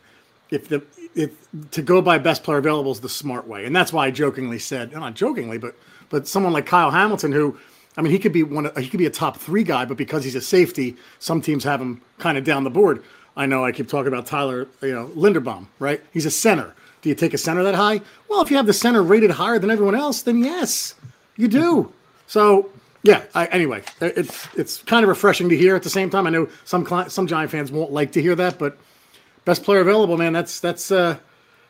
if 0.51 0.69
the 0.69 0.81
if 1.15 1.31
to 1.71 1.81
go 1.81 2.01
by 2.01 2.17
best 2.19 2.43
player 2.43 2.59
available 2.59 2.91
is 2.91 3.01
the 3.01 3.09
smart 3.09 3.47
way, 3.47 3.65
and 3.65 3.75
that's 3.75 3.91
why 3.91 4.05
I 4.05 4.11
jokingly 4.11 4.59
said, 4.59 4.93
not 4.93 5.15
jokingly, 5.15 5.57
but 5.57 5.75
but 6.09 6.27
someone 6.27 6.53
like 6.53 6.67
Kyle 6.67 6.91
Hamilton, 6.91 7.31
who 7.33 7.57
I 7.97 8.01
mean, 8.01 8.11
he 8.13 8.19
could 8.19 8.31
be 8.31 8.43
one. 8.43 8.67
of- 8.67 8.77
He 8.77 8.87
could 8.87 8.99
be 8.99 9.07
a 9.07 9.11
top 9.11 9.37
three 9.37 9.63
guy, 9.63 9.85
but 9.85 9.97
because 9.97 10.23
he's 10.23 10.35
a 10.35 10.41
safety, 10.41 10.95
some 11.19 11.41
teams 11.41 11.63
have 11.65 11.81
him 11.81 12.01
kind 12.19 12.37
of 12.37 12.43
down 12.45 12.63
the 12.63 12.69
board. 12.69 13.03
I 13.37 13.45
know 13.45 13.65
I 13.65 13.71
keep 13.71 13.89
talking 13.89 14.07
about 14.07 14.25
Tyler, 14.25 14.67
you 14.81 14.93
know, 14.93 15.07
Linderbaum, 15.15 15.67
right? 15.79 16.01
He's 16.13 16.25
a 16.25 16.31
center. 16.31 16.73
Do 17.01 17.09
you 17.09 17.15
take 17.15 17.33
a 17.33 17.37
center 17.37 17.63
that 17.63 17.75
high? 17.75 18.01
Well, 18.29 18.41
if 18.41 18.49
you 18.49 18.57
have 18.57 18.65
the 18.65 18.73
center 18.73 19.03
rated 19.03 19.31
higher 19.31 19.59
than 19.59 19.69
everyone 19.69 19.95
else, 19.95 20.21
then 20.23 20.43
yes, 20.43 20.95
You 21.37 21.47
do. 21.47 21.91
So 22.27 22.69
yeah. 23.03 23.23
I, 23.35 23.45
anyway, 23.47 23.83
it's 24.01 24.47
it's 24.55 24.81
kind 24.83 25.03
of 25.03 25.09
refreshing 25.09 25.49
to 25.49 25.57
hear. 25.57 25.75
At 25.75 25.83
the 25.83 25.89
same 25.89 26.09
time, 26.09 26.25
I 26.27 26.31
know 26.31 26.49
some 26.63 26.83
cli- 26.85 27.09
some 27.09 27.27
Giant 27.27 27.51
fans 27.51 27.71
won't 27.71 27.91
like 27.91 28.13
to 28.13 28.21
hear 28.21 28.35
that, 28.35 28.57
but 28.57 28.77
best 29.43 29.63
player 29.63 29.81
available, 29.81 30.17
man. 30.17 30.33
That's 30.33 30.59
that's 30.59 30.89
uh, 30.91 31.17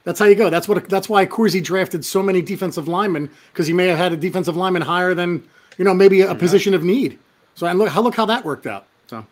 that's 0.05 0.19
how 0.19 0.25
you 0.25 0.35
go. 0.35 0.49
That's 0.49 0.67
what 0.67 0.87
that's 0.87 1.09
why 1.09 1.25
Corsi 1.25 1.59
drafted 1.61 2.05
so 2.05 2.23
many 2.23 2.41
defensive 2.41 2.87
linemen 2.87 3.29
because 3.51 3.67
he 3.67 3.73
may 3.73 3.87
have 3.87 3.97
had 3.97 4.13
a 4.13 4.17
defensive 4.17 4.55
lineman 4.55 4.83
higher 4.83 5.13
than 5.13 5.43
you 5.77 5.83
know 5.83 5.93
maybe 5.93 6.21
a 6.21 6.35
position 6.35 6.73
of 6.73 6.83
need. 6.83 7.19
So 7.55 7.67
and 7.67 7.79
look 7.79 7.89
how 7.89 8.01
look 8.01 8.15
how 8.15 8.25
that 8.27 8.45
worked 8.45 8.67
out. 8.67 8.85
So 9.07 9.25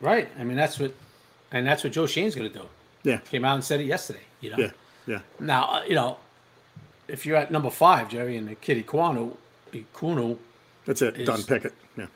Right. 0.00 0.28
I 0.38 0.44
mean, 0.44 0.56
that's 0.56 0.78
what, 0.78 0.94
and 1.52 1.66
that's 1.66 1.82
what 1.84 1.92
Joe 1.92 2.06
Schoen's 2.06 2.34
going 2.34 2.50
to 2.52 2.58
do. 2.58 2.64
yeah, 3.02 3.18
Came 3.18 3.44
out 3.44 3.54
and 3.54 3.64
said 3.64 3.80
it 3.80 3.84
yesterday. 3.86 4.20
You 4.40 4.50
know. 4.50 4.56
yeah, 4.58 4.70
yeah, 5.06 5.20
Now, 5.38 5.64
uh, 5.64 5.82
you 5.86 5.94
know, 5.94 6.16
if 7.08 7.26
you're 7.26 7.36
at 7.36 7.50
number 7.50 7.70
five, 7.70 8.08
Jerry, 8.08 8.36
and 8.36 8.48
the 8.48 8.54
kid 8.54 8.84
Ekwonu, 8.86 9.36
Ekwonu, 9.72 10.38
that's 10.86 11.02
it. 11.02 11.16
Is- 11.18 11.26
Don 11.26 11.42
Pickett. 11.42 11.72
Yeah. 11.96 12.06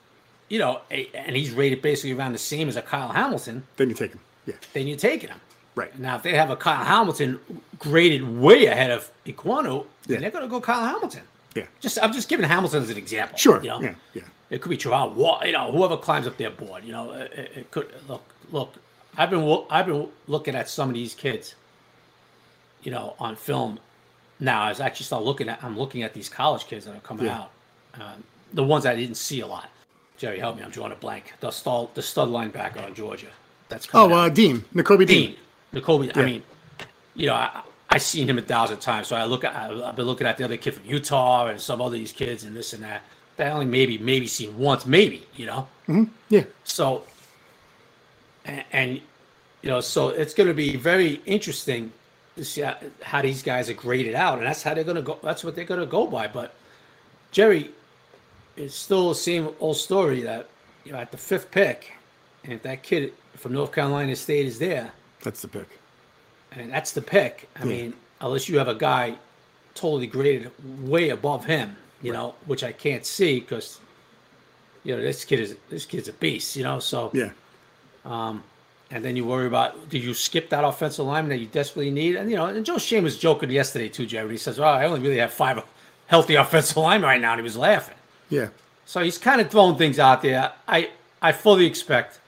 you 0.48 0.58
know, 0.58 0.80
and 0.90 1.36
he's 1.36 1.50
rated 1.50 1.82
basically 1.82 2.12
around 2.12 2.32
the 2.32 2.38
same 2.38 2.68
as 2.68 2.76
a 2.76 2.82
Kyle 2.82 3.08
Hamilton, 3.08 3.66
Then 3.76 3.88
you 3.88 3.94
take 3.94 4.12
him. 4.12 4.20
Yeah. 4.46 4.54
then 4.72 4.86
you're 4.86 4.96
taking 4.98 5.30
him. 5.30 5.40
Right. 5.74 5.98
Now, 5.98 6.16
if 6.16 6.22
they 6.22 6.34
have 6.34 6.50
a 6.50 6.56
Kyle 6.56 6.84
Hamilton 6.84 7.40
graded 7.78 8.22
way 8.38 8.66
ahead 8.66 8.90
of 8.92 9.10
Ekwonu, 9.26 9.80
Yeah. 9.82 9.86
then 10.06 10.20
they're 10.22 10.30
going 10.30 10.44
to 10.44 10.48
go 10.48 10.60
Kyle 10.60 10.86
Hamilton. 10.86 11.22
Yeah. 11.56 11.66
Just, 11.80 11.98
I'm 12.02 12.12
just 12.12 12.28
giving 12.28 12.46
Hamilton 12.46 12.82
as 12.84 12.90
an 12.90 12.96
example. 12.96 13.36
Sure. 13.36 13.60
You 13.62 13.68
know? 13.70 13.80
Yeah. 13.80 13.94
Yeah. 14.14 14.22
It 14.50 14.60
could 14.62 14.70
be 14.70 14.76
Trevon 14.76 15.14
Wa 15.14 15.42
you 15.44 15.52
know, 15.52 15.72
whoever 15.72 15.96
climbs 15.96 16.26
up 16.26 16.36
their 16.36 16.50
board. 16.50 16.84
You 16.84 16.92
know, 16.92 17.12
it- 17.12 17.52
it 17.56 17.70
could 17.70 17.92
look. 18.08 18.22
Look, 18.52 18.74
I've 19.16 19.30
been 19.30 19.64
I've 19.70 19.86
been 19.86 20.08
looking 20.28 20.54
at 20.54 20.68
some 20.68 20.88
of 20.88 20.94
these 20.94 21.14
kids. 21.14 21.54
You 22.82 22.90
know, 22.90 23.14
on 23.18 23.34
film. 23.36 23.78
Now, 24.40 24.62
I 24.64 24.68
was 24.68 24.80
actually 24.80 25.06
start 25.06 25.22
looking 25.24 25.48
at. 25.48 25.62
I'm 25.64 25.78
looking 25.78 26.02
at 26.02 26.12
these 26.12 26.28
college 26.28 26.66
kids 26.66 26.84
that 26.84 26.94
are 26.94 27.00
coming 27.00 27.26
Yeah. 27.26 27.38
out. 27.40 27.50
Um, 27.94 28.24
the 28.52 28.62
ones 28.64 28.84
I 28.84 28.94
didn't 28.94 29.16
see 29.16 29.40
a 29.40 29.46
lot. 29.46 29.70
Jerry, 30.18 30.38
help 30.38 30.56
me. 30.56 30.62
I'm 30.62 30.70
drawing 30.70 30.92
a 30.92 30.96
blank. 30.96 31.32
The 31.40 31.50
stud, 31.50 31.88
the 31.94 32.02
stud 32.02 32.28
linebacker 32.28 32.84
on 32.84 32.94
Georgia. 32.94 33.28
That's 33.68 33.88
Oh, 33.94 34.12
uh, 34.12 34.28
Dean, 34.28 34.64
Nakobe 34.74 35.06
Dean. 35.06 35.30
Dean, 35.30 35.36
Nicole. 35.72 36.08
I 36.14 36.22
mean, 36.24 36.42
you 37.14 37.26
know, 37.26 37.34
I, 37.34 37.62
I've 37.88 38.02
seen 38.02 38.28
him 38.28 38.38
a 38.38 38.42
thousand 38.42 38.78
times. 38.78 39.06
So 39.08 39.16
I 39.16 39.24
look 39.24 39.44
at, 39.44 39.54
I- 39.56 39.88
I've 39.88 39.96
been 39.96 40.04
looking 40.06 40.26
at 40.26 40.36
the 40.36 40.44
other 40.44 40.56
kid 40.56 40.74
from 40.74 40.84
Utah 40.84 41.46
and 41.46 41.60
some 41.60 41.80
other 41.80 41.96
these 41.96 42.12
kids 42.12 42.44
and 42.44 42.54
this 42.54 42.72
and 42.74 42.82
that. 42.84 43.02
That 43.36 43.48
I 43.48 43.50
only 43.50 43.66
maybe, 43.66 43.98
maybe 43.98 44.26
seen 44.26 44.56
once, 44.58 44.84
maybe, 44.86 45.26
you 45.34 45.46
know. 45.46 45.66
Yeah. 46.28 46.44
So, 46.64 47.04
and, 48.44 48.64
and 48.72 49.00
you 49.62 49.70
know, 49.70 49.80
so 49.80 50.08
it's 50.10 50.34
going 50.34 50.48
to 50.48 50.54
be 50.54 50.76
very 50.76 51.20
interesting 51.26 51.92
to 52.36 52.44
see 52.44 52.60
how, 52.62 52.76
how 53.02 53.22
these 53.22 53.42
guys 53.42 53.70
are 53.70 53.74
graded 53.74 54.14
out, 54.14 54.38
and 54.38 54.46
that's 54.46 54.62
how 54.62 54.74
they're 54.74 54.84
going 54.84 54.96
to 54.96 55.02
go. 55.02 55.18
That's 55.22 55.44
what 55.44 55.54
they're 55.54 55.64
going 55.64 55.80
to 55.80 55.86
go 55.86 56.06
by. 56.06 56.26
But 56.28 56.54
Jerry, 57.30 57.70
it's 58.56 58.74
still 58.74 59.08
the 59.10 59.14
same 59.14 59.50
old 59.60 59.76
story 59.76 60.20
that 60.22 60.48
you 60.84 60.92
know 60.92 60.98
at 60.98 61.10
the 61.10 61.16
fifth 61.18 61.50
pick, 61.50 61.92
and 62.44 62.52
if 62.52 62.62
that 62.62 62.82
kid 62.82 63.12
from 63.36 63.52
North 63.52 63.72
Carolina 63.72 64.14
State 64.16 64.46
is 64.46 64.58
there, 64.58 64.92
That's 65.22 65.42
the 65.42 65.48
pick. 65.48 65.68
and 66.52 66.70
that's 66.72 66.92
the 66.92 67.02
pick. 67.02 67.48
I 67.60 67.64
mean, 67.64 67.94
unless 68.20 68.48
you 68.48 68.58
have 68.58 68.68
a 68.68 68.74
guy 68.74 69.16
totally 69.74 70.06
graded 70.06 70.50
way 70.88 71.08
above 71.10 71.44
him, 71.44 71.76
you 72.02 72.12
know, 72.12 72.34
which 72.46 72.62
I 72.62 72.72
can't 72.72 73.04
see 73.06 73.40
because 73.40 73.80
you 74.84 74.94
know 74.96 75.02
this 75.02 75.24
kid 75.24 75.40
is 75.40 75.56
this 75.70 75.86
kid's 75.86 76.08
a 76.08 76.12
beast, 76.12 76.56
you 76.56 76.62
know. 76.64 76.78
So 76.80 77.10
Yeah. 77.14 77.30
Um, 78.04 78.42
and 78.90 79.04
then 79.04 79.16
you 79.16 79.24
worry 79.24 79.46
about 79.46 79.88
do 79.88 79.98
you 79.98 80.14
skip 80.14 80.50
that 80.50 80.62
offensive 80.64 81.04
lineman 81.06 81.30
that 81.30 81.38
you 81.38 81.46
desperately 81.46 81.90
need? 81.90 82.16
And 82.16 82.30
you 82.30 82.36
know, 82.36 82.46
and 82.46 82.64
Joe 82.64 82.78
Schoen 82.78 83.02
was 83.02 83.18
joking 83.18 83.50
yesterday 83.50 83.88
too, 83.88 84.06
Jerry. 84.06 84.30
He 84.32 84.36
says, 84.36 84.58
"Oh, 84.60 84.64
I 84.64 84.84
only 84.86 85.00
really 85.00 85.18
have 85.18 85.32
five 85.32 85.62
healthy 86.06 86.34
offensive 86.34 86.76
linemen 86.76 87.08
right 87.08 87.20
now," 87.20 87.32
and 87.32 87.40
he 87.40 87.44
was 87.44 87.56
laughing. 87.56 87.96
Yeah. 88.28 88.48
So 88.86 89.00
he's 89.02 89.16
kind 89.18 89.40
of 89.40 89.50
throwing 89.50 89.76
things 89.76 89.98
out 89.98 90.22
there. 90.22 90.52
I 90.68 90.90
I 91.22 91.32
fully 91.32 91.66
expect 91.66 92.20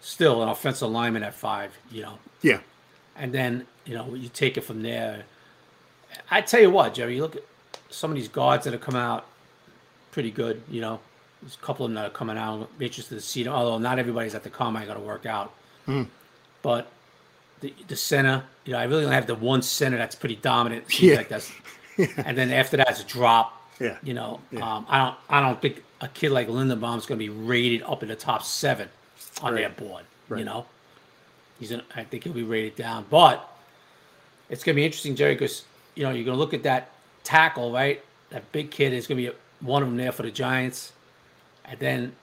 still 0.00 0.42
an 0.42 0.48
offensive 0.50 0.90
lineman 0.90 1.22
at 1.22 1.34
five, 1.34 1.72
you 1.90 2.02
know, 2.02 2.18
Yeah. 2.42 2.58
and 3.16 3.32
then 3.32 3.66
you 3.86 3.94
know 3.94 4.14
you 4.14 4.28
take 4.28 4.56
it 4.58 4.60
from 4.62 4.82
there. 4.82 5.24
I 6.30 6.42
tell 6.42 6.60
you 6.60 6.70
what, 6.70 6.94
Jerry, 6.94 7.16
you 7.16 7.22
look 7.22 7.36
at 7.36 7.42
some 7.90 8.10
of 8.10 8.16
these 8.16 8.28
guards 8.28 8.64
that 8.64 8.72
have 8.74 8.82
come 8.82 8.96
out 8.96 9.24
pretty 10.12 10.30
good. 10.30 10.62
You 10.70 10.82
know, 10.82 11.00
there's 11.44 11.54
a 11.60 11.64
couple 11.64 11.84
of 11.86 11.90
them 11.90 11.96
that 11.96 12.06
are 12.06 12.10
coming 12.10 12.36
out. 12.38 12.54
I'm 12.76 12.82
interested 12.82 13.14
to 13.14 13.20
see 13.20 13.42
them. 13.44 13.52
Although 13.52 13.78
not 13.78 13.98
everybody's 13.98 14.34
at 14.34 14.42
the 14.42 14.50
combine 14.50 14.82
I 14.84 14.86
got 14.86 14.94
to 14.94 15.00
work 15.00 15.26
out, 15.26 15.52
but 16.62 16.90
the 17.60 17.72
the 17.88 17.96
center, 17.96 18.42
you 18.64 18.72
know, 18.72 18.78
I 18.78 18.84
really 18.84 19.04
only 19.04 19.14
have 19.14 19.26
the 19.26 19.34
one 19.34 19.62
center 19.62 19.96
that's 19.96 20.14
pretty 20.14 20.36
dominant. 20.36 20.90
Seems 20.90 21.12
Yeah. 21.12 21.16
like 21.18 21.28
that's, 21.28 21.52
and 22.18 22.36
then 22.36 22.50
after 22.50 22.76
that, 22.78 22.90
it's 22.90 23.00
a 23.00 23.04
drop. 23.04 23.60
Yeah. 23.80 23.96
You 24.02 24.14
know, 24.14 24.40
um, 24.60 24.86
I 24.88 24.98
don't 24.98 25.16
I 25.28 25.40
don't 25.40 25.60
think 25.60 25.82
a 26.00 26.08
kid 26.08 26.30
like 26.30 26.48
Linderbaum 26.48 26.98
is 26.98 27.06
going 27.06 27.18
to 27.18 27.24
be 27.24 27.28
rated 27.30 27.82
up 27.82 28.02
in 28.02 28.08
the 28.08 28.16
top 28.16 28.42
seven 28.42 28.88
on 29.42 29.54
their 29.54 29.68
board. 29.70 30.04
Right. 30.28 30.38
You 30.38 30.44
know, 30.44 30.66
he's 31.60 31.70
an, 31.72 31.82
I 31.94 32.04
think 32.04 32.24
he'll 32.24 32.32
be 32.32 32.42
rated 32.42 32.76
down, 32.76 33.04
but 33.10 33.50
it's 34.48 34.62
going 34.64 34.74
to 34.74 34.80
be 34.80 34.84
interesting, 34.84 35.14
Jerry, 35.16 35.34
because 35.34 35.64
you 35.94 36.04
know 36.04 36.10
you're 36.10 36.24
going 36.24 36.36
to 36.36 36.40
look 36.40 36.54
at 36.54 36.62
that 36.62 36.90
tackle, 37.24 37.72
right? 37.72 38.02
That 38.30 38.50
big 38.52 38.70
kid 38.70 38.92
is 38.92 39.06
going 39.06 39.22
to 39.22 39.30
be 39.30 39.36
one 39.60 39.82
of 39.82 39.88
them 39.88 39.96
there 39.96 40.12
for 40.12 40.22
the 40.22 40.30
Giants, 40.30 40.92
and 41.64 41.78
then 41.78 42.16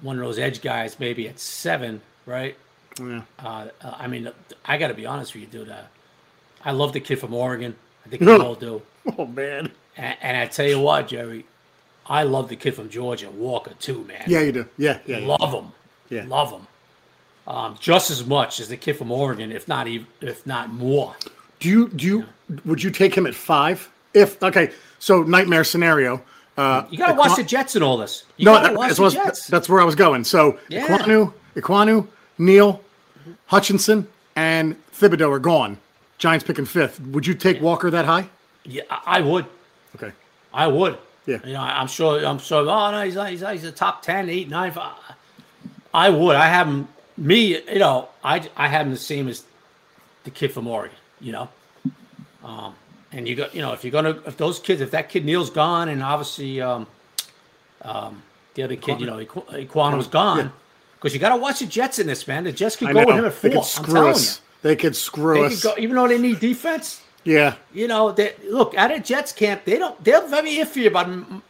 one 0.00 0.18
of 0.18 0.24
those 0.24 0.38
edge 0.38 0.60
guys 0.60 0.98
maybe 0.98 1.28
at 1.28 1.38
seven, 1.38 2.00
right? 2.26 2.56
Yeah. 2.98 3.22
Uh, 3.38 3.68
uh, 3.82 3.94
I 3.96 4.06
mean, 4.06 4.30
I 4.64 4.78
got 4.78 4.88
to 4.88 4.94
be 4.94 5.06
honest 5.06 5.34
with 5.34 5.42
you, 5.42 5.48
dude. 5.48 5.70
Uh, 5.70 5.82
I 6.64 6.72
love 6.72 6.92
the 6.92 7.00
kid 7.00 7.18
from 7.18 7.34
Oregon. 7.34 7.76
I 8.04 8.08
think 8.08 8.22
we 8.22 8.32
all 8.32 8.54
do. 8.54 8.82
Oh 9.16 9.24
man. 9.24 9.72
And, 9.96 10.16
and 10.20 10.36
I 10.36 10.44
tell 10.44 10.66
you 10.66 10.78
what, 10.78 11.08
Jerry, 11.08 11.46
I 12.04 12.24
love 12.24 12.50
the 12.50 12.56
kid 12.56 12.74
from 12.74 12.90
Georgia, 12.90 13.30
Walker, 13.30 13.72
too, 13.78 14.04
man. 14.04 14.24
Yeah, 14.26 14.40
you 14.40 14.52
do. 14.52 14.68
Yeah. 14.76 14.98
Yeah. 15.06 15.18
yeah. 15.18 15.26
Love 15.26 15.52
him. 15.54 15.72
Yeah. 16.10 16.24
Love 16.26 16.50
him. 16.50 16.66
Um, 17.46 17.76
just 17.80 18.10
as 18.10 18.26
much 18.26 18.60
as 18.60 18.68
the 18.68 18.76
kid 18.76 18.98
from 18.98 19.10
Oregon, 19.10 19.50
if 19.50 19.66
not 19.66 19.88
even, 19.88 20.06
if 20.20 20.46
not 20.46 20.70
more. 20.70 21.16
Do 21.58 21.70
you 21.70 21.88
do 21.88 22.06
you 22.06 22.24
would 22.66 22.82
you 22.82 22.90
take 22.90 23.16
him 23.16 23.26
at 23.26 23.34
five? 23.34 23.90
If 24.12 24.42
okay, 24.42 24.70
so 24.98 25.22
nightmare 25.22 25.64
scenario. 25.64 26.22
Uh, 26.58 26.84
You 26.90 26.98
got 26.98 27.06
to 27.08 27.14
watch 27.14 27.36
the 27.36 27.44
Jets 27.44 27.74
and 27.76 27.84
all 27.84 27.96
this. 27.96 28.24
You 28.36 28.46
no, 28.46 28.60
that- 28.60 28.74
watch 28.74 28.96
that's, 28.96 29.14
Jets. 29.14 29.46
that's 29.46 29.68
where 29.68 29.80
I 29.80 29.84
was 29.84 29.94
going. 29.94 30.24
So 30.24 30.58
Yeah. 30.68 30.86
Ekwonu, 30.86 31.32
Ekwonu, 31.56 32.06
Neal, 32.36 32.82
Hutchinson, 33.46 34.08
and 34.36 34.76
Thibodeaux 34.92 35.30
are 35.30 35.38
gone. 35.38 35.78
Giants 36.18 36.44
picking 36.44 36.64
fifth. 36.64 37.00
Would 37.00 37.26
you 37.26 37.34
take 37.34 37.62
Walker 37.62 37.90
that 37.90 38.04
high? 38.04 38.28
yeah, 38.64 38.82
I 38.90 39.20
would. 39.20 39.46
Okay. 39.94 40.12
I 40.52 40.66
would. 40.66 40.98
Yeah. 41.26 41.38
You 41.44 41.52
know, 41.52 41.60
I'm 41.60 41.86
sure. 41.86 42.24
I'm 42.26 42.38
sure. 42.38 42.68
Oh 42.68 42.90
no, 42.90 43.02
he's 43.04 43.14
he's 43.14 43.48
he's 43.48 43.64
a 43.64 43.70
top 43.72 44.02
10, 44.02 44.28
8, 44.28 44.48
9. 44.48 44.72
five. 44.72 44.94
I 45.94 46.10
would. 46.10 46.34
I 46.36 46.46
have 46.48 46.66
him. 46.66 46.88
Me, 47.16 47.56
you 47.70 47.78
know, 47.78 48.08
I 48.24 48.48
I 48.56 48.66
have 48.68 48.86
him 48.86 48.92
the 48.92 48.98
same 48.98 49.28
as 49.28 49.44
the 50.24 50.30
kid 50.30 50.52
from 50.52 50.66
Oregon. 50.66 50.96
You 51.20 51.32
know, 51.32 51.48
um, 52.44 52.74
and 53.12 53.26
you 53.28 53.34
got 53.34 53.54
you 53.54 53.62
know 53.62 53.72
if 53.72 53.84
you're 53.84 53.90
gonna 53.90 54.10
if 54.26 54.36
those 54.36 54.58
kids 54.58 54.80
if 54.80 54.90
that 54.90 55.08
kid 55.08 55.24
Neal's 55.24 55.50
gone 55.50 55.88
and 55.88 56.02
obviously 56.02 56.60
um, 56.60 56.86
um, 57.82 58.22
the 58.54 58.62
other 58.62 58.76
kid 58.76 59.00
you 59.00 59.06
know 59.06 59.16
Iqu- 59.16 59.66
Ekwonu's 59.68 60.06
gone 60.08 60.52
because 60.96 61.14
you 61.14 61.20
got 61.20 61.30
to 61.30 61.36
watch 61.36 61.60
the 61.60 61.66
Jets 61.66 61.98
in 62.00 62.06
this 62.08 62.26
man. 62.26 62.44
The 62.44 62.52
Jets 62.52 62.76
could 62.76 62.92
go 62.92 63.06
with 63.06 63.14
him 63.16 63.24
at 63.24 63.40
They 63.40 63.50
four. 63.50 63.50
could 63.50 63.58
I'm 63.58 63.64
screw 63.64 63.94
telling 63.94 64.10
us. 64.14 64.36
you. 64.38 64.42
They 64.62 64.76
could 64.76 64.96
screw 64.96 65.34
They 65.34 65.46
us. 65.46 65.62
could 65.62 65.76
go, 65.76 65.80
even 65.80 65.94
though 65.94 66.08
they 66.08 66.18
need 66.18 66.40
defense, 66.40 67.00
yeah. 67.22 67.54
you 67.72 67.86
know, 67.86 68.10
they 68.10 68.34
look 68.50 68.74
at 68.76 68.90
a 68.90 68.98
Jets 68.98 69.30
camp. 69.30 69.64
They 69.64 69.78
don't. 69.78 70.02
They're 70.02 70.26
very 70.26 70.56
iffy 70.56 70.88
about 70.88 71.06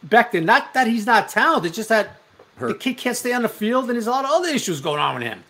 Becton. 0.07 0.45
Not 0.45 0.75
that 0.75 0.85
he's 0.85 1.07
not 1.07 1.29
talented, 1.29 1.73
just 1.73 1.89
that 1.89 2.17
the 2.59 2.75
kid 2.75 2.97
can't 2.97 3.17
stay 3.17 3.33
on 3.33 3.41
the 3.41 3.49
field, 3.49 3.85
and 3.85 3.93
there's 3.95 4.05
a 4.05 4.11
lot 4.11 4.25
of 4.25 4.29
other 4.31 4.49
issues 4.49 4.81
going 4.81 4.99
on 4.99 5.15
with 5.15 5.23
him. 5.23 5.43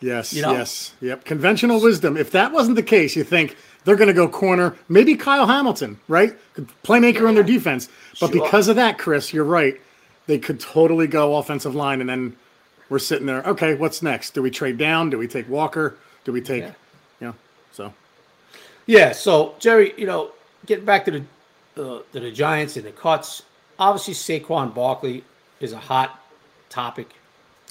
Yes, 0.00 0.32
You 0.32 0.42
know? 0.42 0.52
yes, 0.52 0.94
yep. 1.00 1.24
Conventional 1.24 1.80
wisdom. 1.80 2.16
If 2.16 2.30
that 2.30 2.52
wasn't 2.52 2.76
the 2.76 2.82
case, 2.84 3.16
you 3.16 3.24
think 3.24 3.56
they're 3.84 3.96
going 3.96 4.08
to 4.08 4.14
go 4.14 4.28
corner, 4.28 4.76
maybe 4.88 5.14
Kyle 5.14 5.46
Hamilton, 5.46 5.98
right? 6.08 6.36
Playmaker 6.84 7.28
in 7.28 7.34
their 7.34 7.44
defense. 7.44 7.88
But 8.20 8.30
Sure. 8.32 8.42
because 8.42 8.68
of 8.68 8.76
that, 8.76 8.98
Chris, 8.98 9.32
you're 9.32 9.44
right. 9.44 9.80
They 10.26 10.38
could 10.38 10.60
totally 10.60 11.06
go 11.06 11.36
offensive 11.36 11.74
line, 11.74 12.00
and 12.00 12.08
then 12.08 12.36
we're 12.88 12.98
sitting 12.98 13.26
there. 13.26 13.42
Okay, 13.44 13.74
what's 13.74 14.02
next? 14.02 14.34
Do 14.34 14.42
we 14.42 14.50
trade 14.50 14.76
down? 14.78 15.10
Do 15.10 15.18
we 15.18 15.26
take 15.26 15.48
Walker? 15.48 15.96
Do 16.24 16.32
we 16.32 16.40
take, 16.40 16.62
Yeah. 16.62 16.72
you 17.20 17.26
know? 17.28 17.34
So 17.72 17.92
Yeah. 18.86 19.12
So 19.12 19.54
Jerry, 19.58 19.94
you 19.96 20.06
know, 20.06 20.32
getting 20.66 20.84
back 20.84 21.04
to 21.06 21.10
the 21.10 21.22
uh, 21.82 22.00
to 22.12 22.20
the 22.20 22.30
Giants 22.30 22.76
and 22.76 22.84
the 22.84 22.90
cuts. 22.92 23.42
Obviously, 23.78 24.12
Saquon 24.14 24.74
Barkley 24.74 25.24
is 25.60 25.72
a 25.72 25.78
hot 25.78 26.20
topic. 26.68 27.08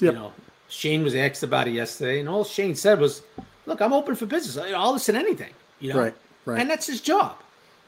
Yep. 0.00 0.14
You 0.14 0.18
know, 0.18 0.32
Schoen 0.68 1.04
was 1.04 1.14
asked 1.14 1.42
about 1.42 1.68
it 1.68 1.72
yesterday, 1.72 2.18
and 2.20 2.28
all 2.28 2.42
Schoen 2.42 2.74
said 2.74 2.98
was, 2.98 3.22
"Look, 3.66 3.80
I'm 3.80 3.92
open 3.92 4.16
for 4.16 4.26
business. 4.26 4.56
I'll 4.74 4.92
listen 4.94 5.14
to 5.14 5.20
anything." 5.20 5.52
You 5.80 5.92
know, 5.94 6.00
Right, 6.00 6.14
right. 6.44 6.60
And 6.60 6.70
that's 6.70 6.86
his 6.86 7.00
job. 7.00 7.36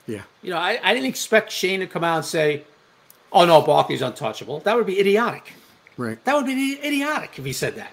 yeah, 0.07 0.23
You 0.43 0.51
know, 0.51 0.59
I, 0.59 0.81
I 0.83 0.95
didn't 0.95 1.09
expect 1.09 1.53
Schoen 1.53 1.81
to 1.81 1.87
come 1.87 2.03
out 2.05 2.17
and 2.17 2.25
say, 2.25 2.65
"Oh 3.33 3.45
no, 3.45 3.63
Barkley's 3.63 4.03
untouchable." 4.03 4.61
That 4.61 4.77
would 4.77 4.87
be 4.87 4.99
idiotic. 4.99 5.53
right. 5.97 6.23
That 6.25 6.35
would 6.37 6.47
be 6.47 6.79
idiotic 6.83 7.39
if 7.39 7.45
he 7.45 7.53
said 7.53 7.77
that. 7.77 7.93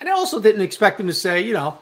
And 0.00 0.08
I 0.08 0.12
also 0.12 0.40
didn't 0.40 0.62
expect 0.62 0.98
him 0.98 1.06
to 1.06 1.12
say, 1.12 1.42
you 1.42 1.52
know, 1.52 1.78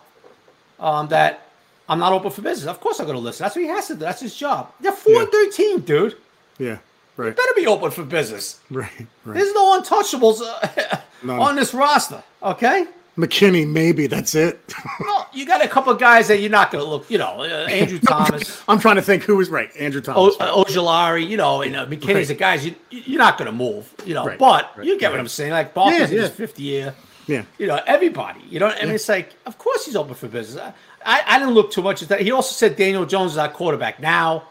um, 0.79 1.09
that 1.09 1.47
I'm 1.89 1.99
not 1.99 2.13
open 2.13 2.31
for 2.31 2.43
business. 2.43 2.69
Of 2.69 2.79
course 2.81 3.01
I'm 3.01 3.07
going 3.07 3.17
to 3.17 3.23
listen. 3.23 3.45
That's 3.45 3.57
what 3.57 3.63
he 3.63 3.69
has 3.69 3.87
to 3.87 3.95
do. 3.95 4.01
That's 4.01 4.21
his 4.21 4.35
job. 4.37 4.73
They're 4.81 4.93
4 4.93 5.23
and 5.23 5.31
13, 5.31 5.81
dude. 5.81 6.17
Yeah, 6.59 6.79
Right. 7.17 7.29
You 7.29 7.33
better 7.33 7.53
be 7.57 7.67
open 7.67 7.91
for 7.91 8.05
business. 8.05 8.61
Right. 8.71 8.91
Right. 9.25 9.35
There's 9.35 9.53
no 9.55 9.81
untouchables 9.81 10.43
uh, 10.43 10.99
on 11.31 11.57
this 11.57 11.73
roster. 11.73 12.23
Okay. 12.43 12.87
McKinney, 13.21 13.67
maybe 13.69 14.07
that's 14.07 14.35
it. 14.35 14.61
Well, 15.01 15.29
you 15.33 15.47
got 15.47 15.65
a 15.65 15.69
couple 15.69 15.93
of 15.93 15.99
guys 15.99 16.29
that 16.29 16.41
you're 16.41 16.51
not 16.51 16.71
going 16.71 16.83
to 16.85 16.89
look. 16.91 17.11
You 17.11 17.19
know, 17.19 17.41
uh, 17.41 17.45
Andrew 17.71 17.99
Thomas, 17.99 18.63
I'm 18.69 18.79
trying 18.79 18.97
to 18.97 19.03
think 19.03 19.23
who 19.23 19.37
was 19.37 19.49
right. 19.49 19.71
Andrew 19.79 20.01
o- 20.01 20.31
Thomas. 20.31 20.37
uh, 20.41 20.55
Ojulari. 20.55 21.29
You 21.29 21.37
know, 21.37 21.63
and 21.63 21.75
uh, 21.77 21.87
McKinney's 21.87 22.15
Right. 22.15 22.29
the 22.29 22.35
guys 22.35 22.67
you 22.67 22.75
you're 22.91 23.19
not 23.19 23.39
going 23.39 23.47
to 23.47 23.53
move. 23.57 23.93
You 24.05 24.15
know, 24.15 24.25
Right, 24.27 24.39
but 24.39 24.73
right, 24.77 24.87
you 24.87 24.99
get 24.99 25.11
what 25.11 25.21
I'm 25.21 25.29
saying. 25.29 25.53
Like 25.53 25.73
Barkley's 25.75 26.01
Yeah, 26.01 26.05
in 26.17 26.23
his 26.23 26.31
yeah. 26.31 26.37
fifth 26.37 26.59
year. 26.59 26.95
yeah. 27.27 27.45
You 27.59 27.67
know, 27.69 27.81
everybody. 27.87 28.41
You 28.49 28.59
know, 28.61 28.69
I 28.69 28.85
mean, 28.85 28.95
it's 28.95 29.09
like, 29.09 29.33
of 29.47 29.57
course 29.59 29.87
he's 29.87 29.97
open 29.97 30.15
for 30.15 30.29
business. 30.29 30.61
I, 30.63 30.73
I, 31.05 31.37
I 31.37 31.39
didn't 31.39 31.55
look 31.55 31.71
too 31.73 31.83
much 31.83 32.03
at 32.03 32.09
that. 32.09 32.21
He 32.21 32.31
also 32.33 32.53
said 32.53 32.77
Daniel 32.77 33.07
Jones 33.07 33.33
is 33.33 33.39
our 33.39 33.49
quarterback 33.49 34.01
now. 34.01 34.45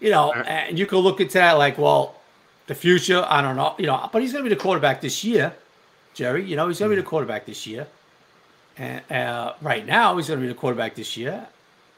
You 0.00 0.10
know, 0.10 0.32
and 0.32 0.78
you 0.78 0.86
could 0.86 0.98
look 1.00 1.20
into 1.20 1.34
that 1.34 1.52
like, 1.52 1.78
well, 1.78 2.14
the 2.66 2.74
future, 2.74 3.24
I 3.28 3.40
don't 3.42 3.56
know. 3.56 3.74
You 3.78 3.86
know, 3.86 4.08
but 4.12 4.22
he's 4.22 4.32
going 4.32 4.44
to 4.44 4.48
be 4.50 4.54
the 4.54 4.60
quarterback 4.60 5.00
this 5.00 5.24
year, 5.24 5.54
Jerry. 6.14 6.44
You 6.44 6.56
know, 6.56 6.68
he's 6.68 6.78
going 6.78 6.90
to 6.90 6.96
be 6.96 7.02
the 7.02 7.06
quarterback 7.06 7.46
this 7.46 7.66
year. 7.66 7.86
And 8.76 9.02
uh, 9.10 9.54
right 9.60 9.84
now, 9.86 10.16
he's 10.16 10.28
going 10.28 10.40
to 10.40 10.46
be 10.46 10.48
the 10.52 10.58
quarterback 10.58 10.94
this 10.94 11.16
year. 11.16 11.46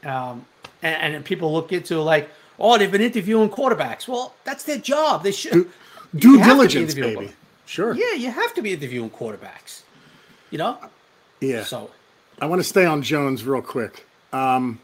Um, 0.03 0.45
and, 0.83 0.95
and 1.01 1.13
then 1.15 1.23
people 1.23 1.51
look 1.53 1.71
into 1.71 2.01
like, 2.01 2.29
oh, 2.59 2.77
they've 2.77 2.91
been 2.91 3.01
interviewing 3.01 3.49
quarterbacks. 3.49 4.07
Well, 4.07 4.33
that's 4.43 4.63
their 4.63 4.77
job. 4.77 5.23
They 5.23 5.31
should 5.31 5.69
Due 6.15 6.37
to 6.37 6.43
diligence, 6.43 6.93
baby. 6.93 7.31
Sure. 7.65 7.93
Yeah, 7.95 8.13
you 8.13 8.31
have 8.31 8.53
to 8.55 8.61
be 8.61 8.73
interviewing 8.73 9.09
quarterbacks. 9.09 9.81
You 10.51 10.57
know, 10.59 10.77
Yeah. 11.41 11.63
so 11.63 11.89
I 12.41 12.45
want 12.45 12.59
to 12.59 12.63
stay 12.63 12.85
on 12.85 13.01
Jones 13.01 13.43
real 13.43 13.61
quick. 13.61 14.05
Um, 14.31 14.79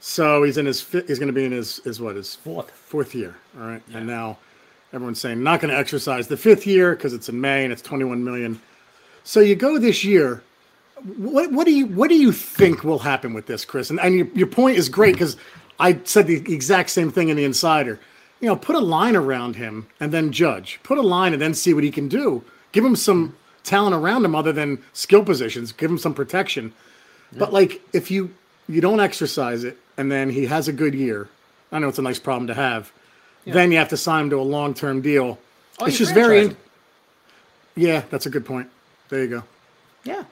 so 0.00 0.42
he's 0.42 0.56
in 0.56 0.66
his 0.66 0.82
he's 0.88 1.18
going 1.18 1.26
to 1.28 1.32
be 1.32 1.44
in 1.44 1.52
his 1.52 1.76
his 1.84 2.00
what 2.00 2.16
his 2.16 2.34
Fourth. 2.34 2.70
fourth 2.70 3.14
year. 3.14 3.36
All 3.60 3.66
right, 3.66 3.82
and 3.92 4.06
now 4.06 4.38
everyone's 4.92 5.20
saying 5.20 5.42
not 5.42 5.60
going 5.60 5.72
to 5.72 5.78
exercise 5.78 6.28
the 6.28 6.36
fifth 6.36 6.66
year 6.66 6.94
because 6.94 7.12
it's 7.12 7.28
in 7.28 7.40
May 7.40 7.64
and 7.64 7.72
it's 7.72 7.82
21 7.82 8.22
million. 8.24 8.60
So 9.24 9.40
you 9.40 9.54
go 9.54 9.78
this 9.78 10.04
year. 10.04 10.42
What 11.16 11.50
what 11.50 11.66
do 11.66 11.72
you 11.72 11.86
what 11.86 12.08
do 12.08 12.16
you 12.16 12.30
think 12.30 12.84
will 12.84 13.00
happen 13.00 13.34
with 13.34 13.46
this, 13.46 13.64
Chris? 13.64 13.90
And, 13.90 13.98
and 13.98 14.14
your, 14.14 14.26
your 14.34 14.46
point 14.46 14.76
is 14.76 14.88
great 14.88 15.14
because 15.14 15.36
I 15.80 15.98
said 16.04 16.28
the 16.28 16.36
exact 16.52 16.90
same 16.90 17.10
thing 17.10 17.28
in 17.28 17.36
the 17.36 17.44
Insider. 17.44 17.98
You 18.40 18.48
know, 18.48 18.56
put 18.56 18.76
a 18.76 18.80
line 18.80 19.16
around 19.16 19.56
him 19.56 19.88
and 19.98 20.12
then 20.12 20.30
judge. 20.30 20.78
Put 20.82 20.98
a 20.98 21.02
line 21.02 21.32
and 21.32 21.42
then 21.42 21.54
see 21.54 21.74
what 21.74 21.82
he 21.82 21.90
can 21.90 22.08
do. 22.08 22.44
Give 22.70 22.84
him 22.84 22.96
some 22.96 23.36
talent 23.64 23.94
around 23.94 24.24
him 24.24 24.34
other 24.34 24.52
than 24.52 24.82
skill 24.92 25.24
positions. 25.24 25.72
Give 25.72 25.90
him 25.90 25.98
some 25.98 26.14
protection. 26.14 26.72
But 27.36 27.52
like, 27.52 27.80
if 27.92 28.10
you 28.10 28.34
you 28.68 28.80
don't 28.80 29.00
exercise 29.00 29.64
it 29.64 29.78
and 29.96 30.10
then 30.10 30.30
he 30.30 30.46
has 30.46 30.68
a 30.68 30.72
good 30.72 30.94
year, 30.94 31.28
I 31.72 31.78
know 31.78 31.88
it's 31.88 31.98
a 31.98 32.02
nice 32.02 32.18
problem 32.18 32.46
to 32.46 32.54
have. 32.54 32.92
Then 33.44 33.72
you 33.72 33.78
have 33.78 33.88
to 33.88 33.96
sign 33.96 34.24
him 34.24 34.30
to 34.30 34.36
a 34.40 34.42
long 34.42 34.74
term 34.74 35.00
deal. 35.02 35.38
Oh, 35.80 35.86
it's 35.86 35.98
just 35.98 36.14
very. 36.14 36.46
him. 36.48 36.56
Yeah, 37.74 38.02
that's 38.10 38.26
a 38.26 38.30
good 38.30 38.44
point. 38.44 38.68
There 39.08 39.22
you 39.22 39.28
go. 39.28 39.42
yeah, 40.04 40.24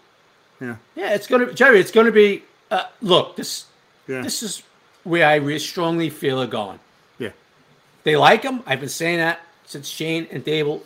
Yeah, 0.60 0.76
yeah. 0.94 1.14
It's 1.14 1.26
gonna, 1.26 1.52
Jerry. 1.52 1.80
It's 1.80 1.90
gonna 1.90 2.12
be. 2.12 2.42
Uh, 2.70 2.84
look, 3.02 3.36
this 3.36 3.64
yeah, 4.06 4.20
this 4.22 4.42
is 4.42 4.62
where 5.04 5.26
I 5.26 5.36
really 5.36 5.58
strongly 5.58 6.10
feel 6.10 6.40
are 6.40 6.46
going. 6.46 6.78
yeah, 7.18 7.30
They 8.04 8.16
like 8.16 8.42
him. 8.42 8.62
I've 8.66 8.80
been 8.80 8.88
saying 8.88 9.18
that 9.18 9.40
since 9.66 9.88
Schoen 9.88 10.26
and 10.30 10.44
Daboll 10.44 10.82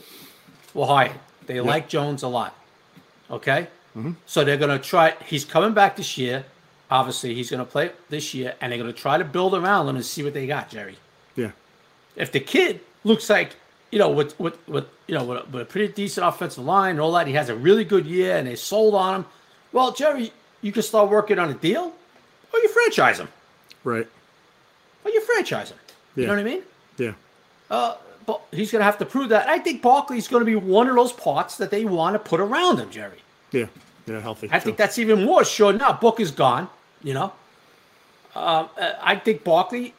were 0.72 0.86
hired. 0.86 1.18
They 1.46 1.60
like 1.60 1.88
Jones 1.88 2.22
a 2.22 2.28
lot. 2.28 2.54
Okay, 3.30 3.68
Mm-hmm. 3.96 4.12
so 4.26 4.44
they're 4.44 4.56
gonna 4.56 4.78
try. 4.78 5.14
He's 5.26 5.44
coming 5.44 5.74
back 5.74 5.96
this 5.96 6.16
year. 6.16 6.44
Obviously, 6.90 7.34
he's 7.34 7.50
gonna 7.50 7.64
play 7.64 7.90
this 8.08 8.32
year, 8.34 8.54
and 8.60 8.70
they're 8.72 8.78
gonna 8.78 8.92
try 8.92 9.18
to 9.18 9.24
build 9.24 9.54
around 9.54 9.88
him 9.88 9.96
and 9.96 10.04
see 10.04 10.22
what 10.22 10.32
they 10.34 10.46
got, 10.46 10.70
Jerry. 10.70 10.96
yeah, 11.36 11.50
if 12.16 12.32
the 12.32 12.40
kid 12.40 12.80
looks 13.04 13.28
like 13.30 13.56
you 13.90 13.98
know 13.98 14.10
with 14.10 14.38
with, 14.40 14.56
with 14.68 14.86
you 15.06 15.14
know 15.14 15.24
with 15.24 15.38
a, 15.38 15.44
with 15.50 15.62
a 15.62 15.64
pretty 15.64 15.92
decent 15.92 16.26
offensive 16.26 16.64
line 16.64 16.92
and 16.92 17.00
all 17.00 17.12
that, 17.12 17.26
he 17.26 17.32
has 17.34 17.48
a 17.48 17.54
really 17.56 17.84
good 17.84 18.06
year 18.06 18.36
and 18.36 18.46
they 18.46 18.56
sold 18.56 18.94
on 18.94 19.14
him. 19.16 19.26
Well, 19.72 19.92
Jerry, 19.92 20.32
you 20.62 20.72
can 20.72 20.82
start 20.82 21.10
working 21.10 21.38
on 21.38 21.50
a 21.50 21.54
deal, 21.54 21.92
or 22.52 22.58
you 22.60 22.68
franchise 22.68 23.18
him, 23.18 23.28
right. 23.82 24.06
or 25.04 25.10
you 25.10 25.20
franchise 25.22 25.70
him. 25.70 25.78
You 26.16 26.26
know 26.26 26.32
what 26.34 26.38
I 26.38 26.44
mean? 26.44 26.62
Yeah, 26.96 27.12
Uh, 27.70 27.96
but 28.24 28.40
he's 28.52 28.70
going 28.70 28.78
to 28.80 28.84
have 28.84 28.98
to 28.98 29.04
prove 29.04 29.30
that. 29.30 29.48
I 29.48 29.58
think 29.58 29.82
Barkley's 29.82 30.28
going 30.28 30.42
to 30.42 30.44
be 30.46 30.54
one 30.54 30.86
of 30.88 30.94
those 30.94 31.12
parts 31.12 31.56
that 31.56 31.72
they 31.72 31.84
want 31.84 32.14
to 32.14 32.20
put 32.20 32.38
around 32.40 32.78
him, 32.78 32.88
Jerry. 32.88 33.18
yeah, 33.50 33.66
yeah, 34.06 34.20
healthy. 34.20 34.48
I 34.52 34.60
think 34.60 34.76
that's 34.76 34.96
even 34.98 35.24
more 35.24 35.44
sure 35.44 35.72
now. 35.72 35.92
Book 35.92 36.20
is 36.20 36.30
gone, 36.30 36.68
you 37.02 37.14
know. 37.14 37.32
Um, 38.36 38.68
uh, 38.78 38.92
I 39.02 39.16
think 39.16 39.42
Barkley. 39.44 39.92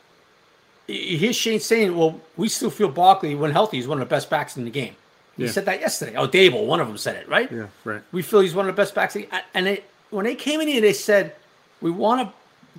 You 0.88 1.18
hear 1.18 1.34
Schoen 1.34 1.60
saying, 1.60 1.96
"Well, 1.98 2.20
we 2.38 2.48
still 2.50 2.70
feel 2.70 2.90
Barkley 2.90 3.34
when 3.36 3.52
healthy 3.52 3.80
is 3.80 3.88
one 3.88 4.00
of 4.02 4.08
the 4.08 4.14
best 4.14 4.30
backs 4.30 4.56
in 4.58 4.66
the 4.66 4.72
game." 4.72 4.96
He 5.38 5.46
Yeah. 5.46 5.52
said 5.52 5.66
that 5.66 5.82
yesterday. 5.82 6.16
Oh, 6.16 6.28
Daboll, 6.28 6.66
one 6.66 6.80
of 6.80 6.88
them 6.88 6.98
said 6.98 7.16
it, 7.16 7.28
right? 7.28 7.52
Yeah, 7.52 7.68
right. 7.84 8.02
We 8.12 8.22
feel 8.22 8.40
he's 8.42 8.54
one 8.54 8.70
of 8.70 8.76
the 8.76 8.80
best 8.82 8.96
backs. 8.96 9.16
in- 9.16 9.28
And 9.54 9.66
they, 9.66 9.84
when 10.12 10.26
they 10.26 10.36
came 10.36 10.62
in 10.62 10.68
here, 10.68 10.82
they 10.82 10.94
said, 10.94 11.34
"We 11.82 11.92
want 11.92 12.22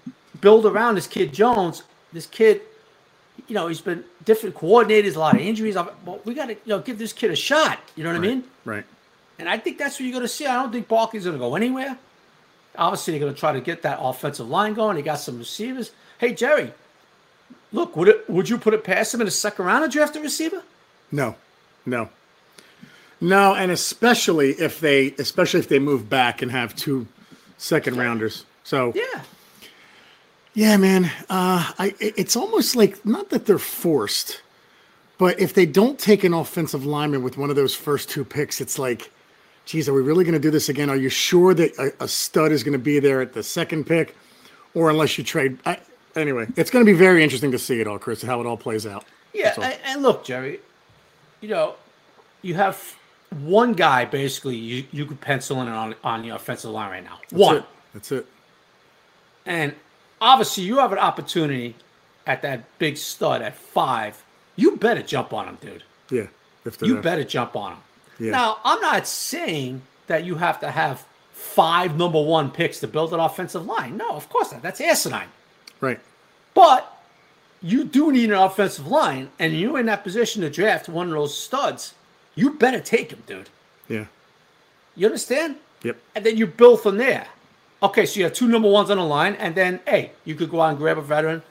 to 0.05 0.13
build 0.41 0.65
around 0.67 0.95
this 0.95 1.07
kid 1.07 1.33
Jones. 1.35 1.83
This 2.13 2.27
kid, 2.27 2.63
you 3.49 3.55
know, 3.55 3.67
he's 3.67 3.81
been 3.81 4.05
different 4.25 4.55
coordinators, 4.55 5.17
a 5.17 5.19
lot 5.19 5.35
of 5.35 5.41
injuries. 5.41 5.75
But 5.75 6.25
we 6.25 6.33
got 6.35 6.47
to, 6.47 6.53
you 6.55 6.59
know, 6.67 6.79
give 6.79 6.99
this 6.99 7.13
kid 7.13 7.31
a 7.31 7.37
shot. 7.37 7.79
You 7.97 8.05
know 8.05 8.11
what 8.11 8.17
I 8.17 8.21
mean?" 8.21 8.45
Right. 8.65 8.85
And 9.39 9.49
I 9.51 9.59
think 9.59 9.77
that's 9.77 9.97
what 9.97 10.05
you're 10.05 10.13
going 10.13 10.23
to 10.23 10.29
see. 10.29 10.47
I 10.47 10.55
don't 10.63 10.73
think 10.73 10.89
Barkley's 10.89 11.25
going 11.25 11.37
to 11.37 11.41
go 11.41 11.57
anywhere. 11.57 11.99
Obviously, 12.79 13.13
they're 13.13 13.21
going 13.21 13.35
to 13.35 13.39
try 13.39 13.53
to 13.53 13.61
get 13.61 13.83
that 13.83 13.99
offensive 14.01 14.49
line 14.49 14.73
going. 14.75 14.97
They 14.97 15.03
got 15.03 15.17
some 15.19 15.39
receivers. 15.39 15.91
Hey, 16.19 16.33
Jerry, 16.33 16.73
look, 17.73 17.97
would 17.97 18.09
it 18.09 18.29
would 18.31 18.49
you 18.49 18.59
put 18.59 18.75
it 18.75 18.85
past 18.85 19.15
him 19.15 19.21
in 19.21 19.27
the 19.27 19.31
second 19.31 19.65
round 19.65 19.85
to 19.85 19.91
draft 19.91 20.17
a 20.17 20.21
receiver? 20.21 20.63
No, 21.13 21.37
no, 21.85 22.09
no, 23.21 23.55
and 23.55 23.71
especially 23.71 24.51
if 24.53 24.81
they, 24.81 25.15
especially 25.19 25.61
if 25.61 25.69
they 25.69 25.79
move 25.79 26.09
back 26.09 26.43
and 26.43 26.51
have 26.51 26.75
two 26.75 27.07
second 27.59 27.97
rounders. 27.97 28.45
So 28.65 28.93
Yeah. 28.95 29.23
yeah, 30.55 30.77
man, 30.77 31.05
uh, 31.31 31.73
I 31.79 31.95
it's 32.01 32.37
almost 32.37 32.77
like 32.77 33.05
not 33.07 33.31
that 33.31 33.47
they're 33.47 33.59
forced, 33.59 34.41
but 35.19 35.39
if 35.41 35.55
they 35.55 35.67
don't 35.67 35.99
take 35.99 36.25
an 36.25 36.35
offensive 36.35 36.85
lineman 36.85 37.23
with 37.23 37.37
one 37.39 37.51
of 37.51 37.57
those 37.57 37.75
first 37.75 38.11
two 38.11 38.25
picks, 38.25 38.61
it's 38.61 38.79
like, 38.79 39.11
geez, 39.65 39.89
are 39.89 39.95
we 39.95 40.03
really 40.03 40.25
going 40.25 40.35
to 40.35 40.41
do 40.41 40.51
this 40.51 40.69
again? 40.69 40.91
Are 40.91 40.97
you 40.97 41.09
sure 41.09 41.55
that 41.55 41.77
a, 41.79 42.05
a 42.05 42.09
stud 42.09 42.53
is 42.53 42.63
going 42.65 42.73
to 42.73 42.79
be 42.79 42.99
there 42.99 43.21
at 43.23 43.33
the 43.33 43.43
second 43.43 43.85
pick, 43.87 44.17
or 44.75 44.91
unless 44.91 45.17
you 45.19 45.25
trade? 45.25 45.59
I, 45.65 45.79
anyway, 46.17 46.47
it's 46.57 46.71
going 46.71 46.85
to 46.85 46.91
be 46.91 46.97
very 46.97 47.23
interesting 47.23 47.53
to 47.53 47.59
see 47.59 47.81
it 47.81 47.87
all, 47.87 47.99
Chris, 47.99 48.23
how 48.23 48.41
it 48.41 48.47
all 48.47 48.57
plays 48.57 48.87
out. 48.87 49.05
Yeah, 49.33 49.55
all. 49.57 49.65
and, 49.65 49.79
and 49.85 50.03
look, 50.03 50.25
Jerry, 50.25 50.61
you 51.41 51.49
know, 51.49 51.75
you 52.43 52.55
have 52.55 52.97
one 53.41 53.73
guy 53.73 54.05
basically 54.05 54.57
you, 54.57 54.85
you 54.93 55.05
could 55.05 55.21
pencil 55.21 55.61
in 55.61 55.69
on 55.69 55.95
on 56.05 56.25
your 56.25 56.37
offensive 56.37 56.71
line 56.71 56.91
right 56.91 57.05
now. 57.05 57.19
That's 57.29 57.33
one. 57.41 57.57
it. 57.57 57.65
That's 57.93 58.13
it. 58.13 58.27
And 59.45 59.75
obviously, 60.21 60.65
you 60.65 60.79
have 60.79 60.93
an 60.93 60.99
opportunity 60.99 61.75
at 62.27 62.43
that 62.43 62.65
big 62.79 62.97
stud 62.97 63.43
at 63.43 63.57
five. 63.57 64.23
You 64.57 64.77
better 64.77 65.03
jump 65.03 65.33
on 65.33 65.47
him, 65.47 65.59
dude. 65.61 65.83
Yeah. 66.11 66.27
If 66.65 66.81
You 66.83 66.95
there. 66.95 67.03
better 67.03 67.25
jump 67.25 67.55
on 67.55 67.73
him. 67.73 67.79
Yeah. 68.19 68.31
Now, 68.33 68.59
I'm 68.65 68.81
not 68.81 69.07
saying 69.07 69.83
that 70.07 70.25
you 70.25 70.37
have 70.37 70.59
to 70.61 70.71
have 70.71 71.05
five 71.33 71.97
number 71.97 72.21
one 72.21 72.51
picks 72.51 72.81
to 72.81 72.89
build 72.89 73.13
an 73.13 73.21
offensive 73.21 73.67
line. 73.67 73.97
No, 73.97 74.11
of 74.11 74.29
course 74.29 74.53
not. 74.53 74.63
That's 74.63 74.81
asinine. 74.81 75.29
Right. 75.81 76.01
But 76.55 76.93
you 77.63 77.85
do 77.85 78.13
need 78.13 78.31
an 78.31 78.37
offensive 78.37 78.87
line, 78.87 79.31
and 79.39 79.53
you're 79.59 79.79
in 79.79 79.87
that 79.87 80.05
position 80.05 80.43
to 80.43 80.51
draft 80.51 80.89
one 80.89 81.09
of 81.09 81.13
those 81.15 81.37
studs. 81.37 81.95
You 82.35 82.51
better 82.51 82.81
take 82.81 83.11
him, 83.11 83.23
dude. 83.27 83.51
Yeah. 83.89 84.07
You 84.95 85.07
understand? 85.07 85.57
Yep. 85.83 85.99
And 86.15 86.25
then 86.25 86.37
you 86.37 86.47
build 86.47 86.83
from 86.83 86.97
there. 86.97 87.29
Okay, 87.83 88.07
so 88.07 88.19
you 88.19 88.25
have 88.25 88.33
two 88.33 88.49
number 88.49 88.69
ones 88.69 88.91
on 88.91 88.97
the 88.97 89.05
line, 89.05 89.35
and 89.35 89.55
then 89.55 89.81
hey, 89.87 90.13
you 90.25 90.35
could 90.35 90.51
go 90.51 90.61
out 90.61 90.71
and 90.71 90.79
grab 90.79 90.99
a 90.99 91.03
veteran. 91.03 91.43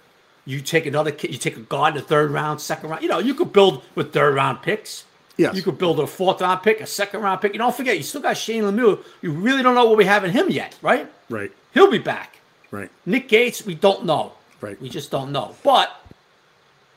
You 0.45 0.61
take 0.61 0.85
another 0.85 1.11
kid. 1.11 1.31
You 1.31 1.37
take 1.37 1.57
a 1.57 1.61
guard 1.61 1.95
in 1.95 2.01
the 2.01 2.07
third 2.07 2.31
round, 2.31 2.61
second 2.61 2.89
round. 2.89 3.01
You 3.03 3.09
know, 3.09 3.19
you 3.19 3.33
could 3.33 3.53
build 3.53 3.83
with 3.95 4.13
third 4.13 4.35
round 4.35 4.61
picks. 4.61 5.05
Yeah. 5.37 5.53
You 5.53 5.61
could 5.61 5.77
build 5.77 5.99
a 5.99 6.07
fourth 6.07 6.41
round 6.41 6.63
pick, 6.63 6.81
a 6.81 6.87
second 6.87 7.21
round 7.21 7.41
pick. 7.41 7.53
You 7.53 7.59
don't 7.59 7.75
forget, 7.75 7.97
you 7.97 8.03
still 8.03 8.21
got 8.21 8.37
Shane 8.37 8.63
Lemieux. 8.63 9.03
You 9.21 9.31
really 9.31 9.63
don't 9.63 9.75
know 9.75 9.85
what 9.85 9.97
we 9.97 10.05
have 10.05 10.23
in 10.23 10.31
him 10.31 10.49
yet, 10.49 10.77
right? 10.81 11.11
Right. 11.29 11.51
He'll 11.73 11.91
be 11.91 11.99
back. 11.99 12.39
Right. 12.75 12.91
Nick 13.05 13.29
Gates, 13.29 13.65
we 13.65 13.73
don't 13.73 14.03
know. 14.03 14.33
Right. 14.59 14.79
We 14.81 14.89
just 14.89 15.09
don't 15.09 15.31
know. 15.31 15.55
But 15.63 15.95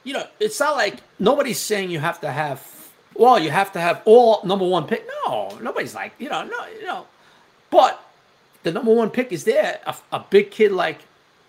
you 0.03 0.13
know, 0.13 0.27
it's 0.41 0.59
not 0.59 0.75
like 0.77 0.99
nobody's 1.21 1.61
saying 1.61 1.91
you 1.91 2.01
have 2.01 2.21
to 2.23 2.33
have. 2.33 2.67
Well, 3.15 3.39
you 3.39 3.51
have 3.51 3.73
to 3.73 3.81
have 3.81 4.03
all 4.05 4.41
number 4.45 4.67
one 4.67 4.89
pick. 4.89 5.09
No, 5.25 5.57
nobody's 5.63 5.95
like 5.95 6.15
you 6.19 6.29
know, 6.29 6.43
no, 6.43 6.67
you 6.67 6.85
know. 6.85 7.07
But 7.71 8.03
the 8.65 8.73
number 8.73 8.93
one 8.93 9.11
pick 9.11 9.31
is 9.31 9.45
there. 9.45 9.81
A, 9.87 9.95
a 10.13 10.25
big 10.29 10.51
kid 10.51 10.73
like 10.73 10.99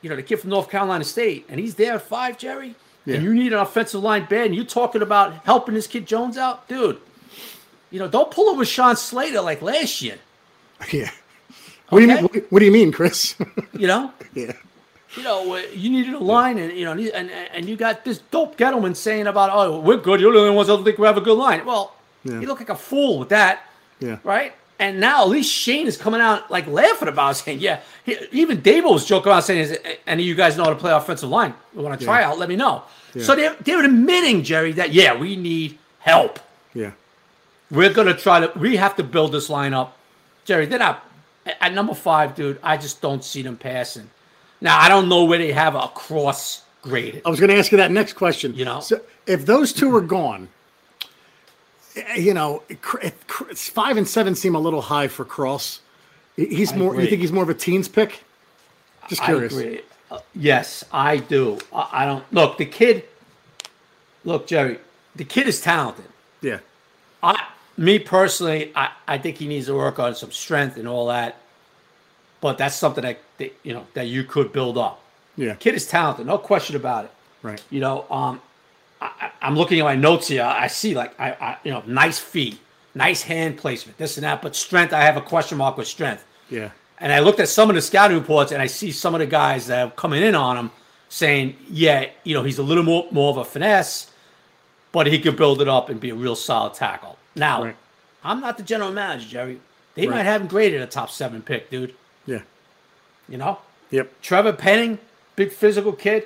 you 0.04 0.12
know 0.12 0.16
the 0.16 0.22
kid 0.24 0.38
from 0.38 0.52
North 0.52 0.70
Carolina 0.70 1.04
State, 1.04 1.48
and 1.50 1.60
he's 1.60 1.74
there 1.74 1.96
at 1.96 2.04
five, 2.04 2.38
Jerry. 2.38 2.76
Yeah. 3.06 3.16
And 3.16 3.24
you 3.24 3.34
need 3.34 3.52
an 3.52 3.60
offensive 3.60 4.04
line 4.04 4.28
bad, 4.30 4.48
and 4.48 4.56
you're 4.56 4.64
talking 4.64 5.02
about 5.02 5.44
helping 5.46 5.74
this 5.74 5.88
kid 5.88 6.06
Jones 6.06 6.38
out, 6.38 6.68
dude. 6.68 7.00
You 7.90 7.98
know, 7.98 8.08
don't 8.08 8.30
pull 8.30 8.54
it 8.54 8.58
with 8.58 8.68
Sean 8.68 8.96
Slater 8.96 9.42
like 9.42 9.64
last 9.64 10.04
year. 10.04 10.20
Yeah. 10.94 11.12
What 11.90 12.00
do 12.00 12.06
you 12.06 12.14
mean? 12.14 12.44
What, 12.50 12.60
do 12.60 12.66
you 12.66 12.72
mean, 12.72 12.92
Chris? 12.92 13.36
You 13.74 13.88
know, 13.88 14.12
yeah. 14.34 14.52
you 15.16 15.24
know, 15.24 15.54
uh, 15.56 15.62
you 15.74 15.90
needed 15.90 16.14
a 16.14 16.20
line, 16.20 16.58
and 16.58 16.78
you 16.78 16.84
know, 16.84 16.92
and 16.92 17.32
and, 17.32 17.70
you 17.70 17.78
got 17.78 18.04
this 18.04 18.18
dope 18.30 18.58
Gettleman 18.58 18.94
saying 18.94 19.26
about, 19.28 19.50
oh, 19.54 19.80
we're 19.80 19.96
good. 19.98 20.20
You're 20.20 20.34
the 20.34 20.40
only 20.40 20.54
ones 20.54 20.68
that 20.68 20.84
think 20.84 20.98
we 20.98 21.08
have 21.08 21.16
a 21.16 21.22
good 21.22 21.38
line. 21.38 21.66
Well, 21.66 21.96
Yeah. 22.26 22.42
you 22.42 22.48
look 22.48 22.60
like 22.60 22.70
a 22.70 22.76
fool 22.76 23.20
with 23.20 23.30
that, 23.30 23.64
Yeah. 24.02 24.18
right? 24.26 24.54
And 24.80 25.00
now 25.00 25.24
at 25.24 25.30
least 25.30 25.52
Schoen 25.54 25.88
is 25.88 25.96
coming 25.96 26.20
out 26.20 26.52
like 26.52 26.68
laughing 26.68 27.08
about 27.08 27.32
it, 27.32 27.36
saying, 27.36 27.60
yeah. 27.60 27.80
He, 28.06 28.18
even 28.34 28.62
Daboll 28.62 28.94
was 28.94 29.06
joking 29.06 29.32
around 29.32 29.44
saying, 29.44 29.62
"Is 29.62 29.78
any 30.06 30.24
of 30.24 30.28
you 30.28 30.36
guys 30.36 30.58
know 30.58 30.66
how 30.66 30.70
to 30.72 30.76
play 30.76 30.92
offensive 30.92 31.30
line? 31.30 31.54
We 31.74 31.82
want 31.84 31.98
to 32.00 32.06
try 32.06 32.24
out. 32.24 32.38
Let 32.38 32.50
me 32.50 32.58
know. 32.58 32.84
So 33.22 33.36
they 33.36 33.50
they 33.64 33.76
were 33.76 33.84
admitting, 33.84 34.44
Jerry, 34.44 34.74
that 34.74 34.94
yeah, 34.94 35.16
we 35.18 35.36
need 35.38 35.78
help. 36.00 36.40
Yeah. 36.74 36.92
We're 37.72 37.94
gonna 37.94 38.14
try 38.16 38.42
to. 38.46 38.60
We 38.60 38.76
have 38.78 38.96
to 38.98 39.04
build 39.04 39.32
this 39.32 39.48
lineup, 39.48 39.90
Jerry. 40.46 40.66
They're 40.66 40.80
not 40.80 41.04
at- 41.46 41.74
number 41.74 41.94
five, 41.94 42.36
dude. 42.36 42.60
I 42.64 42.78
just 42.78 43.02
don't 43.02 43.24
see 43.24 43.42
them 43.42 43.58
passing. 43.58 44.10
Now 44.62 44.78
I 44.80 44.90
don't 44.90 45.08
know 45.10 45.26
where 45.26 45.38
they 45.38 45.52
have 45.52 45.76
a 45.76 45.88
cross 45.90 46.64
graded. 46.82 47.22
I 47.26 47.30
was 47.30 47.40
going 47.40 47.50
to 47.50 47.58
ask 47.58 47.72
you 47.72 47.78
that 47.78 47.92
next 47.92 48.14
question. 48.14 48.54
You 48.56 48.66
know? 48.66 48.80
so 48.82 49.02
if 49.26 49.46
those 49.46 49.74
two 49.74 49.94
are 49.96 50.02
gone, 50.02 50.50
eh, 51.96 52.16
you 52.16 52.34
know, 52.34 52.64
cr- 52.82 53.00
it- 53.00 53.28
cr- 53.28 53.50
it's 53.50 53.70
five 53.70 53.98
and 53.98 54.08
seven 54.08 54.36
seem 54.36 54.56
a 54.56 54.60
little 54.60 54.82
high 54.82 55.08
for 55.08 55.26
Cross. 55.26 55.82
He's 56.36 56.72
I 56.74 56.78
more. 56.78 57.00
You 57.00 57.08
think 57.08 57.22
he's 57.22 57.32
more 57.34 57.44
of 57.44 57.50
a 57.50 57.54
teens 57.54 57.88
pick? 57.88 58.24
Just 59.10 59.22
curious. 59.24 59.54
I 59.54 59.58
agree. 59.60 59.82
Uh, 60.12 60.20
yes, 60.34 60.84
I 60.92 61.18
do. 61.18 61.58
I, 61.74 61.90
I 61.92 62.06
don't 62.06 62.24
look 62.34 62.58
the 62.58 62.66
kid. 62.66 63.04
Look, 64.24 64.48
Jerry, 64.48 64.80
the 65.16 65.24
kid 65.24 65.48
is 65.48 65.62
talented. 65.62 66.06
Yeah. 66.42 66.60
I, 67.22 67.48
me 67.80 67.98
personally, 67.98 68.72
I, 68.76 68.92
I 69.08 69.18
think 69.18 69.38
he 69.38 69.48
needs 69.48 69.68
to 69.68 69.74
work 69.74 70.00
on 70.00 70.14
some 70.14 70.32
strength 70.32 70.76
and 70.78 70.88
all 70.88 71.08
that. 71.08 71.38
But 72.42 72.58
that's 72.58 72.76
something 72.76 73.04
that, 73.04 73.20
that 73.38 73.56
you 73.64 73.74
know 73.74 73.88
that 73.94 74.08
you 74.08 74.24
could 74.24 74.52
build 74.54 74.78
up. 74.78 75.02
Yeah. 75.36 75.56
Kid 75.56 75.76
is 75.76 75.88
talented, 75.88 76.28
no 76.28 76.38
question 76.38 76.76
about 76.76 77.06
it. 77.06 77.12
Right. 77.42 77.64
You 77.70 77.80
know, 77.80 78.06
um, 78.10 78.42
I, 79.02 79.32
I'm 79.42 79.56
looking 79.56 79.80
at 79.80 79.84
my 79.84 79.96
notes 79.96 80.28
here. 80.28 80.44
I 80.44 80.68
see 80.68 80.94
like 80.94 81.18
I, 81.20 81.32
I, 81.32 81.58
you 81.64 81.72
know, 81.72 81.84
nice 81.88 82.20
feet, 82.20 82.60
nice 82.96 83.22
hand 83.22 83.58
placement, 83.58 83.98
this 83.98 84.18
and 84.18 84.26
that. 84.26 84.42
But 84.42 84.56
strength, 84.56 84.94
I 84.94 85.02
have 85.02 85.18
a 85.18 85.22
question 85.22 85.58
mark 85.58 85.78
with 85.78 85.88
strength. 85.88 86.26
Yeah. 86.50 86.72
And 87.00 87.14
I 87.14 87.20
looked 87.20 87.40
at 87.40 87.48
some 87.48 87.70
of 87.70 87.76
the 87.76 87.82
scouting 87.82 88.18
reports, 88.18 88.52
and 88.52 88.62
I 88.62 88.68
see 88.68 88.92
some 88.92 89.16
of 89.16 89.20
the 89.20 89.26
guys 89.26 89.68
that 89.68 89.88
are 89.88 89.92
coming 89.92 90.22
in 90.22 90.36
on 90.36 90.58
him 90.58 90.72
saying, 91.08 91.56
"Yeah, 91.70 92.10
you 92.26 92.34
know, 92.34 92.44
he's 92.44 92.58
a 92.58 92.64
little 92.64 92.84
more 92.84 93.08
more 93.12 93.32
of 93.32 93.38
a 93.38 93.46
finesse, 93.46 94.12
but 94.92 95.08
he 95.08 95.20
could 95.20 95.38
build 95.38 95.62
it 95.62 95.70
up 95.70 95.90
and 95.90 96.00
be 96.00 96.10
a 96.10 96.16
real 96.16 96.36
solid 96.36 96.74
tackle." 96.74 97.18
Now, 97.40 97.64
Right. 97.64 97.76
I'm 98.24 98.42
not 98.42 98.58
the 98.58 98.64
general 98.64 98.92
manager, 98.92 99.28
Jerry. 99.28 99.60
They 99.96 100.06
Right. 100.08 100.18
might 100.18 100.24
have 100.24 100.42
him 100.42 100.48
graded 100.48 100.82
a 100.82 100.86
top 100.88 101.10
seven 101.10 101.42
pick, 101.42 101.70
dude. 101.72 101.96
Yeah. 102.26 102.42
You 103.28 103.38
know, 103.38 103.60
Yep. 103.92 104.22
Trevor 104.22 104.54
Penning, 104.54 105.00
big 105.36 105.52
physical 105.52 105.94
kid. 105.94 106.26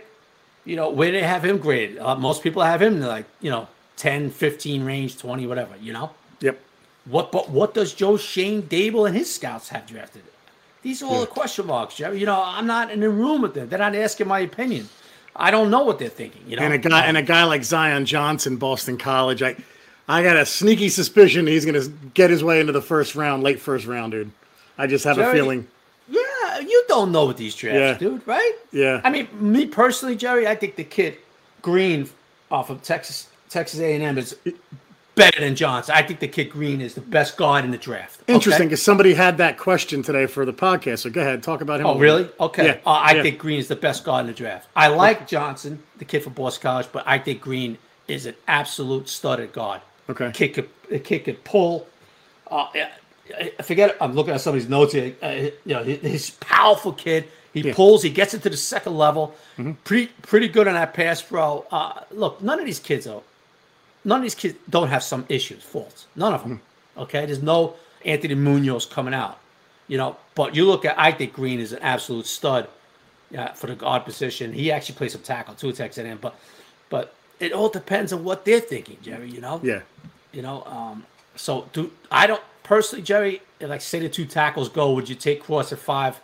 You 0.66 0.76
know, 0.76 0.90
where 0.90 1.12
they 1.12 1.22
have 1.24 1.44
him 1.46 1.58
graded? 1.58 2.00
Uh, 2.00 2.16
most 2.16 2.42
people 2.44 2.64
have 2.64 2.82
him 2.82 3.00
like, 3.02 3.26
you 3.42 3.52
know, 3.52 3.68
10, 3.98 4.32
15 4.32 4.84
range, 4.86 5.18
20, 5.18 5.46
whatever, 5.46 5.76
you 5.82 5.94
know? 5.94 6.12
Yep. 6.42 6.60
What 7.06 7.32
but 7.32 7.50
what 7.50 7.74
does 7.74 7.94
Joe 7.94 8.16
Schoen 8.18 8.64
Daboll 8.64 9.08
and 9.08 9.16
his 9.16 9.34
scouts 9.34 9.70
have 9.70 9.86
drafted? 9.86 10.24
These 10.82 11.02
are 11.04 11.06
all 11.06 11.22
the 11.22 11.28
question 11.28 11.66
marks, 11.68 11.96
Jerry. 11.96 12.20
You 12.20 12.26
know, 12.26 12.42
I'm 12.46 12.66
not 12.68 12.92
in 12.92 13.00
the 13.02 13.10
room 13.10 13.42
with 13.42 13.54
them. 13.54 13.70
They're 13.70 13.80
not 13.80 13.96
asking 13.96 14.28
my 14.28 14.40
opinion. 14.40 14.90
I 15.36 15.52
don't 15.52 15.70
know 15.70 15.84
what 15.84 16.00
they're 16.00 16.10
thinking, 16.10 16.44
you 16.48 16.56
know. 16.58 16.64
And 16.64 16.74
a 16.74 16.78
guy 16.78 17.06
and 17.06 17.18
a 17.18 17.22
guy 17.22 17.44
like 17.46 17.64
Zion 17.64 18.06
Johnson, 18.06 18.58
Boston 18.58 18.98
College. 18.98 19.42
I, 19.42 19.56
I 20.08 20.22
got 20.24 20.36
a 20.36 20.46
sneaky 20.46 20.90
suspicion 20.90 21.48
he's 21.48 21.66
going 21.66 21.82
to 21.82 21.90
get 22.14 22.30
his 22.30 22.44
way 22.44 22.60
into 22.60 22.74
the 22.74 22.82
first 22.82 23.16
round, 23.16 23.42
late 23.44 23.60
first 23.60 23.86
round, 23.86 24.12
dude. 24.12 24.32
I 24.78 24.88
just 24.88 25.06
have 25.06 25.18
a 25.18 25.32
feeling. 25.32 25.68
Yeah, 26.10 26.60
you 26.60 26.84
don't 26.90 27.12
know 27.12 27.26
with 27.28 27.38
these 27.38 27.56
drafts, 27.56 28.02
Yeah. 28.02 28.10
dude, 28.10 28.28
right? 28.28 28.54
Yeah. 28.72 29.00
I 29.04 29.10
mean, 29.10 29.28
me 29.40 29.66
personally, 29.66 30.16
Jerry, 30.16 30.48
I 30.48 30.56
think 30.56 30.76
the 30.76 30.84
kid 30.84 31.18
Green 31.62 32.10
off 32.52 32.70
of 32.70 32.82
Texas 32.82 33.28
Texas 33.50 33.80
A&M 33.80 34.18
is 34.18 34.36
better 35.16 35.40
than 35.40 35.56
Johnson. 35.56 35.94
I 35.96 36.02
think 36.02 36.20
the 36.20 36.28
kid 36.28 36.50
Green 36.50 36.82
is 36.82 36.96
the 36.96 37.02
best 37.02 37.38
guard 37.38 37.64
in 37.64 37.72
the 37.72 37.78
draft. 37.78 38.20
Interesting, 38.28 38.68
because 38.68 38.82
somebody 38.82 39.14
had 39.14 39.38
that 39.38 39.58
question 39.58 40.02
today 40.02 40.26
for 40.26 40.44
the 40.44 40.52
podcast. 40.54 41.00
So 41.00 41.10
go 41.12 41.22
ahead, 41.22 41.42
talk 41.44 41.62
about 41.62 41.80
him. 41.80 41.86
Oh, 41.86 41.98
really? 41.98 42.28
Okay. 42.40 42.66
Yeah, 42.66 42.78
Uh, 42.86 42.90
I 42.90 43.14
yeah. 43.14 43.22
think 43.22 43.38
Green 43.38 43.60
is 43.60 43.68
the 43.70 43.76
best 43.76 44.04
guard 44.04 44.22
in 44.22 44.28
the 44.28 44.34
draft. 44.34 44.68
I 44.76 44.88
like 44.88 45.28
Johnson, 45.28 45.82
the 46.00 46.06
kid 46.06 46.24
from 46.24 46.34
Boston 46.34 46.64
College, 46.64 46.88
but 46.92 47.04
I 47.06 47.20
think 47.20 47.40
Green 47.42 47.78
is 48.08 48.26
an 48.26 48.36
absolute 48.48 49.08
stud 49.08 49.40
at 49.40 49.54
guard. 49.54 49.82
Okay. 50.10 50.32
Kick 50.34 50.54
could, 50.56 50.70
kick 50.90 51.04
kid 51.06 51.20
could 51.26 51.44
pull. 51.44 51.88
Uh, 52.50 52.68
I- 52.76 52.92
forget. 53.64 53.96
I'm 54.02 54.14
looking 54.14 54.34
at 54.34 54.42
somebody's 54.42 54.68
notes 54.68 54.94
here. 54.94 55.16
Uh, 55.22 55.28
you 55.30 55.52
know, 55.66 55.84
he- 55.84 55.96
he's 55.96 56.30
a 56.30 56.34
powerful 56.46 56.92
kid. 56.92 57.26
He 57.54 57.62
Yeah. 57.62 57.74
pulls. 57.74 58.04
He 58.04 58.10
gets 58.10 58.34
into 58.34 58.50
the 58.50 58.58
second 58.58 58.98
level. 58.98 59.34
Mm-hmm. 59.58 59.74
Pretty 59.86 60.12
pretty 60.24 60.48
good 60.50 60.68
on 60.68 60.74
that 60.74 60.94
pass 60.94 61.22
pro. 61.22 61.66
Uh, 61.72 62.02
look, 62.12 62.42
none 62.42 62.60
of 62.60 62.66
these 62.66 62.80
kids 62.80 63.06
though. 63.06 63.24
None 64.04 64.18
of 64.18 64.24
these 64.24 64.36
kids 64.36 64.56
don't 64.70 64.90
have 64.90 65.04
some 65.04 65.26
issues, 65.30 65.64
faults. 65.64 66.08
None 66.16 66.34
of 66.34 66.44
them. 66.44 66.58
Mm-hmm. 66.58 67.00
Okay. 67.04 67.26
There's 67.26 67.42
no 67.42 67.76
Anthony 68.04 68.36
Munoz 68.36 68.86
coming 68.86 69.14
out. 69.14 69.38
You 69.88 69.98
know, 69.98 70.18
but 70.36 70.56
you 70.56 70.66
look 70.66 70.84
at. 70.86 70.98
I 71.00 71.12
think 71.12 71.34
Green 71.34 71.60
is 71.60 71.72
an 71.74 71.80
absolute 71.82 72.26
stud. 72.26 72.68
Yeah, 73.32 73.54
for 73.54 73.68
the 73.68 73.76
guard 73.76 74.04
position. 74.06 74.54
He 74.54 74.72
actually 74.72 74.96
plays 74.96 75.14
some 75.14 75.22
tackle 75.22 75.56
too, 75.56 75.72
Texas 75.72 76.04
A&M. 76.04 76.20
But 76.22 76.36
but 76.90 77.14
it 77.44 77.54
all 77.54 77.70
depends 77.70 78.14
on 78.14 78.24
what 78.24 78.46
they're 78.46 78.60
thinking, 78.60 78.98
Jerry. 79.02 79.30
You 79.30 79.42
know. 79.42 79.60
Yeah. 79.64 79.82
You 80.32 80.42
know, 80.42 80.64
um, 80.64 81.06
so 81.36 81.70
do 81.74 81.92
I 82.12 82.28
don't 82.28 82.42
personally, 82.64 83.04
Jerry. 83.04 83.42
Like 83.62 83.82
say 83.82 84.00
the 84.00 84.10
two 84.10 84.26
tackles 84.26 84.68
go, 84.70 84.94
would 84.94 85.08
you 85.08 85.16
take 85.16 85.44
Cross 85.44 85.72
at 85.72 85.80
five? 85.80 86.20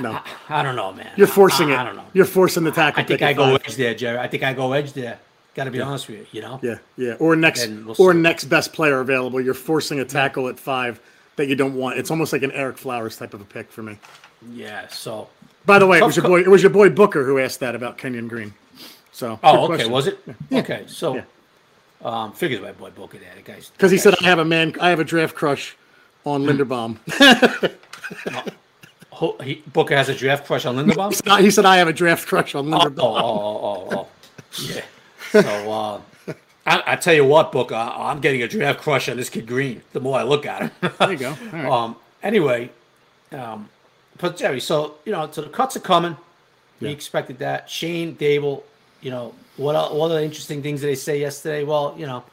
No. 0.00 0.20
I 0.48 0.62
don't 0.62 0.76
know, 0.76 0.92
man. 0.92 1.10
You're 1.16 1.26
forcing 1.26 1.70
I, 1.70 1.74
it. 1.74 1.78
I, 1.78 1.84
don't 1.84 1.96
know. 1.96 2.06
You're 2.12 2.24
forcing 2.24 2.64
the 2.64 2.70
tackle. 2.70 3.02
I 3.02 3.06
think 3.06 3.22
I 3.22 3.32
go 3.32 3.52
five. 3.52 3.62
edge 3.66 3.76
there, 3.76 3.94
Jerry. 3.94 4.18
I 4.18 4.28
think 4.28 4.42
I 4.42 4.52
go 4.52 4.72
edge 4.72 4.92
there. 4.92 5.18
Got 5.54 5.64
to 5.64 5.70
be 5.70 5.80
honest 5.80 6.08
with 6.08 6.18
you. 6.18 6.26
You 6.32 6.40
know. 6.40 6.60
Yeah, 6.62 6.78
yeah. 6.96 7.14
Or 7.14 7.36
next, 7.36 7.68
we'll 7.68 7.94
or 7.98 8.12
see. 8.12 8.18
next 8.18 8.44
best 8.44 8.72
player 8.72 9.00
available. 9.00 9.40
You're 9.40 9.54
forcing 9.54 10.00
a 10.00 10.04
tackle 10.04 10.48
at 10.48 10.58
five 10.58 11.00
that 11.36 11.46
you 11.46 11.54
don't 11.54 11.74
want. 11.74 11.98
It's 11.98 12.10
almost 12.10 12.32
like 12.32 12.42
an 12.42 12.50
Ereck 12.50 12.76
Flowers 12.76 13.16
type 13.16 13.34
of 13.34 13.40
a 13.40 13.44
pick 13.44 13.70
for 13.70 13.82
me. 13.82 13.98
Yeah. 14.52 14.88
So. 14.88 15.28
By 15.66 15.78
the 15.78 15.86
way, 15.86 15.98
it 15.98 16.04
was 16.04 16.16
your 16.16 16.26
boy. 16.26 16.40
It 16.40 16.48
was 16.48 16.62
your 16.62 16.70
boy 16.70 16.90
Booker 16.90 17.24
who 17.24 17.38
asked 17.38 17.60
that 17.60 17.74
about 17.74 17.96
Kenyon 17.96 18.28
Green. 18.28 18.52
So. 19.14 19.38
Oh, 19.44 19.58
okay. 19.58 19.66
question. 19.66 19.92
Was 19.92 20.06
it? 20.08 20.18
Okay. 20.52 20.84
So. 20.88 21.14
Yeah. 21.14 21.22
Um, 22.02 22.32
figures 22.32 22.60
my 22.60 22.72
boy 22.72 22.90
Booker 22.90 23.16
there. 23.18 23.30
The 23.34 23.40
guy's 23.42 23.70
Because 23.70 23.90
he 23.90 23.96
said 23.96 24.14
I 24.20 24.24
have 24.24 24.38
a 24.40 24.44
man. 24.44 24.74
I 24.80 24.90
have 24.90 25.00
a 25.00 25.04
draft 25.04 25.34
crush 25.34 25.74
on 26.26 26.42
Hmm. 26.44 26.50
Linderbaum. 26.50 26.98
Ho- 29.10 29.36
he, 29.42 29.62
Booker 29.72 29.96
has 29.96 30.08
a 30.08 30.14
draft 30.14 30.44
crush 30.46 30.66
on 30.66 30.74
Linderbaum. 30.76 31.40
he 31.40 31.50
said 31.50 31.64
I 31.64 31.76
have 31.76 31.86
a 31.88 31.92
draft 31.92 32.26
crush 32.26 32.54
on 32.56 32.72
Oh, 32.74 32.78
Linderbaum. 32.78 32.98
oh, 32.98 33.16
oh, 33.22 33.88
oh, 33.92 33.96
oh, 33.96 34.08
yeah. 34.60 34.82
So 35.30 35.38
uh, 35.72 36.00
I, 36.66 36.82
I 36.92 36.96
tell 36.96 37.14
you 37.14 37.24
what, 37.24 37.52
Booker, 37.52 37.74
I, 37.76 38.10
I'm 38.10 38.20
getting 38.20 38.42
a 38.42 38.48
draft 38.48 38.80
crush 38.80 39.08
on 39.08 39.16
this 39.16 39.30
kid 39.30 39.46
Green. 39.46 39.82
The 39.92 40.00
more 40.00 40.18
I 40.18 40.24
look 40.24 40.44
at 40.46 40.62
him. 40.62 40.70
There 40.98 41.12
you 41.12 41.18
go. 41.18 41.28
All 41.30 41.36
right. 41.52 41.64
Um. 41.66 41.96
Anyway, 42.24 42.70
um, 43.32 43.68
but 44.18 44.36
Jerry, 44.36 44.60
so 44.60 44.96
you 45.04 45.12
know, 45.12 45.30
so 45.30 45.42
the 45.42 45.48
cuts 45.48 45.76
are 45.76 45.80
coming. 45.80 46.16
We 46.80 46.88
expected 46.90 47.38
that. 47.38 47.70
Schoen 47.70 48.16
Daboll, 48.16 48.62
you 49.04 49.10
know, 49.12 49.32
what 49.56 49.76
el- 49.76 49.96
what 49.96 50.10
are 50.10 50.14
the 50.14 50.24
interesting 50.24 50.62
things 50.62 50.80
that 50.80 50.88
they 50.88 50.96
say 50.96 51.20
yesterday? 51.20 51.62
Well, 51.62 51.94
you 51.96 52.06
know, 52.06 52.24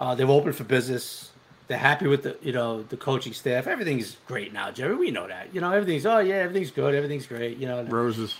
uh, 0.00 0.14
they're 0.16 0.26
open 0.28 0.52
for 0.52 0.64
business. 0.64 1.30
They're 1.68 1.78
happy 1.78 2.08
with 2.08 2.24
the 2.24 2.36
you 2.42 2.52
know 2.52 2.82
the 2.82 2.96
coaching 2.96 3.32
staff. 3.32 3.66
Everything's 3.68 4.16
great 4.26 4.52
now, 4.52 4.70
Jerry. 4.72 4.96
We 4.96 5.10
know 5.12 5.28
that. 5.28 5.54
You 5.54 5.60
know, 5.60 5.70
everything's 5.72 6.04
oh 6.06 6.18
yeah, 6.18 6.36
everything's 6.36 6.72
good. 6.72 6.94
Everything's 6.94 7.26
great. 7.26 7.58
You 7.58 7.68
know, 7.68 7.84
Roses. 7.84 8.34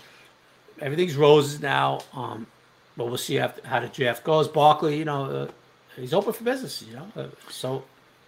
everything's 0.81 1.15
roses 1.15 1.61
now. 1.61 2.01
Um, 2.13 2.47
but 2.97 3.05
we'll 3.05 3.17
see 3.17 3.35
how, 3.35 3.51
how 3.63 3.79
the 3.79 3.87
draft 3.87 4.23
goes. 4.23 4.47
Barkley, 4.47 4.97
you 4.97 5.05
know, 5.05 5.25
uh, 5.25 5.47
he's 5.95 6.13
open 6.13 6.33
for 6.33 6.43
business. 6.43 6.83
You 6.87 6.95
know, 6.97 7.07
uh, 7.15 7.27
so 7.49 7.83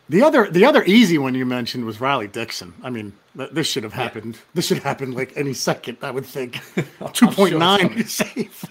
The 0.09 0.21
other, 0.23 0.49
the 0.49 0.65
other 0.65 0.83
easy 0.85 1.17
one 1.17 1.35
you 1.35 1.45
mentioned 1.45 1.85
was 1.85 2.01
Riley 2.01 2.27
Dixon. 2.27 2.73
I 2.83 2.89
mean, 2.89 3.13
this 3.35 3.67
should 3.67 3.83
have 3.83 3.93
happened. 3.93 4.37
This 4.53 4.67
should 4.67 4.79
happen 4.79 5.11
like 5.13 5.31
any 5.37 5.53
second. 5.53 5.97
I 6.01 6.11
would 6.11 6.25
think. 6.25 6.59
Two 7.13 7.27
point 7.27 7.57
nine 7.57 7.93
is 7.93 8.11
safe. 8.13 8.65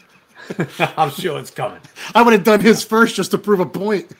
I'm 0.97 1.11
sure 1.11 1.39
it's 1.39 1.51
coming. 1.51 1.81
I 2.15 2.23
would 2.23 2.33
have 2.33 2.45
done 2.45 2.61
his 2.61 2.85
first 2.85 3.17
just 3.17 3.31
to 3.33 3.39
prove 3.39 3.61
a 3.61 3.67
point. 3.67 4.13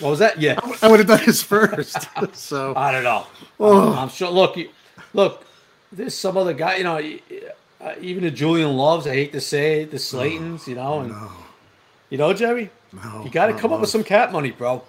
What 0.00 0.10
was 0.10 0.18
that? 0.18 0.40
Yeah. 0.40 0.58
I 0.82 0.88
would 0.88 0.98
have 0.98 1.08
done 1.08 1.20
his 1.20 1.42
first. 1.42 2.08
so 2.32 2.74
I 2.76 2.90
don't 2.92 3.04
know. 3.04 3.26
Um, 3.60 3.98
I'm 3.98 4.08
sure. 4.08 4.30
Look, 4.30 4.56
you, 4.56 4.70
look. 5.14 5.46
There's 5.92 6.14
some 6.14 6.36
other 6.36 6.54
guy. 6.54 6.76
You 6.76 6.84
know, 6.84 7.18
uh, 7.80 7.94
even 8.00 8.24
the 8.24 8.30
Julian 8.30 8.76
Loves. 8.76 9.06
I 9.06 9.10
hate 9.14 9.32
to 9.32 9.40
say 9.40 9.82
it, 9.82 9.90
the 9.90 9.98
Slaytons. 9.98 10.66
You 10.66 10.74
know, 10.74 11.00
and 11.00 11.14
you 12.10 12.18
know, 12.18 12.32
Jerry. 12.32 12.70
No, 12.92 13.22
you 13.24 13.30
got 13.30 13.46
to 13.46 13.54
come 13.54 13.72
up 13.72 13.80
with 13.80 13.90
some 13.90 14.04
cap 14.04 14.32
money, 14.32 14.50
bro. 14.50 14.82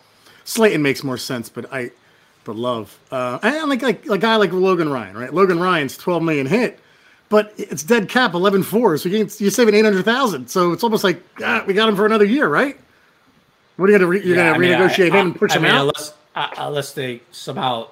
Slayton 0.45 0.81
makes 0.81 1.03
more 1.03 1.17
sense, 1.17 1.47
but 1.47 1.71
I, 1.71 1.91
but 2.43 2.55
love. 2.55 2.97
Uh, 3.11 3.39
and 3.43 3.69
like 3.69 3.81
like 3.81 4.05
a 4.07 4.17
guy 4.17 4.35
like 4.37 4.51
Logan 4.51 4.89
Ryan, 4.89 5.17
right? 5.17 5.33
Logan 5.33 5.59
Ryan's 5.59 5.97
twelve 5.97 6.23
million 6.23 6.47
hit, 6.47 6.79
but 7.29 7.53
it's 7.57 7.83
dead 7.83 8.09
cap 8.09 8.33
11-4, 8.33 8.99
so 9.01 9.09
you 9.09 9.27
you're 9.39 9.51
saving 9.51 9.73
eight 9.75 9.83
hundred 9.85 10.05
thousand. 10.05 10.47
So 10.49 10.71
it's 10.71 10.83
almost 10.83 11.03
like 11.03 11.21
ah, 11.43 11.63
we 11.65 11.73
got 11.73 11.89
him 11.89 11.95
for 11.95 12.05
another 12.05 12.25
year, 12.25 12.47
right? 12.47 12.77
What 13.77 13.89
are 13.89 13.91
you 13.91 13.97
gonna 13.97 14.07
re- 14.09 14.23
you're 14.23 14.35
Yeah, 14.37 14.53
gonna 14.53 14.55
I 14.55 14.57
mean, 14.59 14.71
renegotiate 14.71 15.11
I- 15.11 15.19
him 15.19 15.27
and 15.27 15.35
push 15.35 15.51
I 15.51 15.55
him 15.55 15.61
mean, 15.63 15.71
out? 15.71 15.81
Unless, 15.81 16.13
uh, 16.35 16.47
unless 16.57 16.93
they 16.93 17.21
somehow 17.31 17.87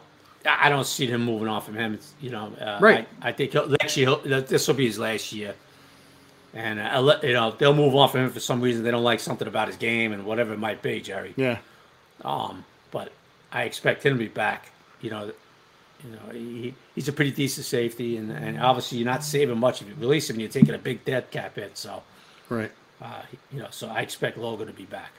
I 0.45 0.69
don't 0.69 0.85
see 0.85 1.05
him 1.07 1.23
moving 1.23 1.47
off 1.47 1.65
from 1.65 1.75
him. 1.75 1.93
It's, 1.93 2.13
you 2.19 2.31
know, 2.31 2.51
uh, 2.59 2.79
Right. 2.81 3.07
I, 3.21 3.29
I 3.29 3.31
think 3.31 3.51
he'll, 3.51 3.67
next 3.67 3.95
year 3.95 4.07
he'll, 4.23 4.41
this 4.41 4.67
will 4.67 4.73
be 4.75 4.87
his 4.87 4.97
last 4.97 5.31
year, 5.33 5.53
and 6.53 6.79
uh, 6.79 7.19
you 7.23 7.33
know 7.33 7.51
they'll 7.57 7.73
move 7.75 7.95
off 7.95 8.11
from 8.13 8.21
him 8.21 8.31
for 8.31 8.39
some 8.39 8.59
reason. 8.61 8.83
They 8.83 8.91
don't 8.91 9.03
like 9.03 9.19
something 9.19 9.47
about 9.47 9.67
his 9.67 9.77
game 9.77 10.13
and 10.13 10.25
whatever 10.25 10.53
it 10.53 10.59
might 10.59 10.81
be, 10.81 10.99
Jerry. 11.01 11.33
Yeah. 11.35 11.57
Um, 12.23 12.63
but 12.91 13.11
I 13.51 13.63
expect 13.63 14.03
him 14.05 14.13
to 14.13 14.19
be 14.19 14.27
back. 14.27 14.71
You 15.01 15.09
know, 15.11 15.31
you 16.03 16.11
know 16.11 16.31
he, 16.33 16.73
he's 16.95 17.07
a 17.07 17.13
pretty 17.13 17.31
decent 17.31 17.65
safety, 17.65 18.17
and, 18.17 18.31
and 18.31 18.59
obviously 18.59 18.97
you're 18.99 19.05
not 19.05 19.23
saving 19.23 19.57
much 19.59 19.81
if 19.81 19.87
you 19.87 19.95
release 19.99 20.29
him. 20.29 20.39
You're 20.39 20.49
taking 20.49 20.73
a 20.75 20.77
big 20.79 21.03
dead 21.05 21.31
cap 21.31 21.55
hit, 21.55 21.77
so 21.77 22.03
Right. 22.49 22.71
uh, 23.01 23.21
you 23.51 23.59
know. 23.59 23.67
So 23.71 23.87
I 23.87 24.01
expect 24.01 24.37
Logan 24.37 24.67
to 24.67 24.73
be 24.73 24.85
back. 24.85 25.11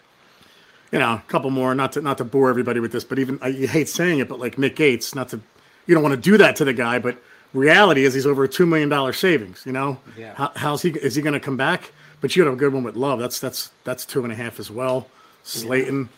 you 0.93 0.99
know, 0.99 1.15
a 1.15 1.25
couple 1.29 1.51
more, 1.51 1.75
not 1.75 1.93
to 1.93 2.01
not 2.03 2.19
to 2.19 2.25
bore 2.25 2.51
everybody 2.51 2.81
with 2.81 2.93
this, 2.93 3.05
but 3.05 3.19
even 3.19 3.39
I 3.43 3.49
you 3.49 3.69
hate 3.69 3.89
saying 3.89 4.19
it, 4.19 4.29
but 4.29 4.39
like 4.39 4.59
Nick 4.59 4.77
Gates, 4.77 5.15
not 5.15 5.29
to 5.31 5.41
you 5.87 5.95
don't 5.95 6.03
want 6.03 6.15
to 6.15 6.21
do 6.31 6.37
that 6.39 6.57
to 6.57 6.65
the 6.65 6.73
guy, 6.73 6.99
but 6.99 7.17
reality 7.55 8.05
is 8.05 8.15
he's 8.15 8.27
over 8.27 8.45
a 8.45 8.49
two 8.49 8.67
million 8.67 8.89
dollar 8.89 9.13
savings. 9.13 9.63
You 9.67 9.73
know, 9.73 9.99
Yeah. 10.19 10.35
How, 10.35 10.53
how's 10.57 10.83
he? 10.83 10.91
Is 10.91 11.15
he 11.15 11.23
going 11.23 11.33
to 11.35 11.41
come 11.41 11.57
back? 11.57 11.93
But 12.21 12.37
you 12.37 12.45
had 12.45 12.53
a 12.53 12.57
good 12.57 12.73
one 12.73 12.85
with 12.85 12.95
Love. 12.97 13.19
That's 13.19 13.41
that's 13.41 13.71
that's 13.85 14.05
two 14.07 14.23
and 14.25 14.33
a 14.33 14.37
half 14.37 14.61
as 14.61 14.71
well. 14.71 15.09
Slayton. 15.43 15.97
You 15.97 16.09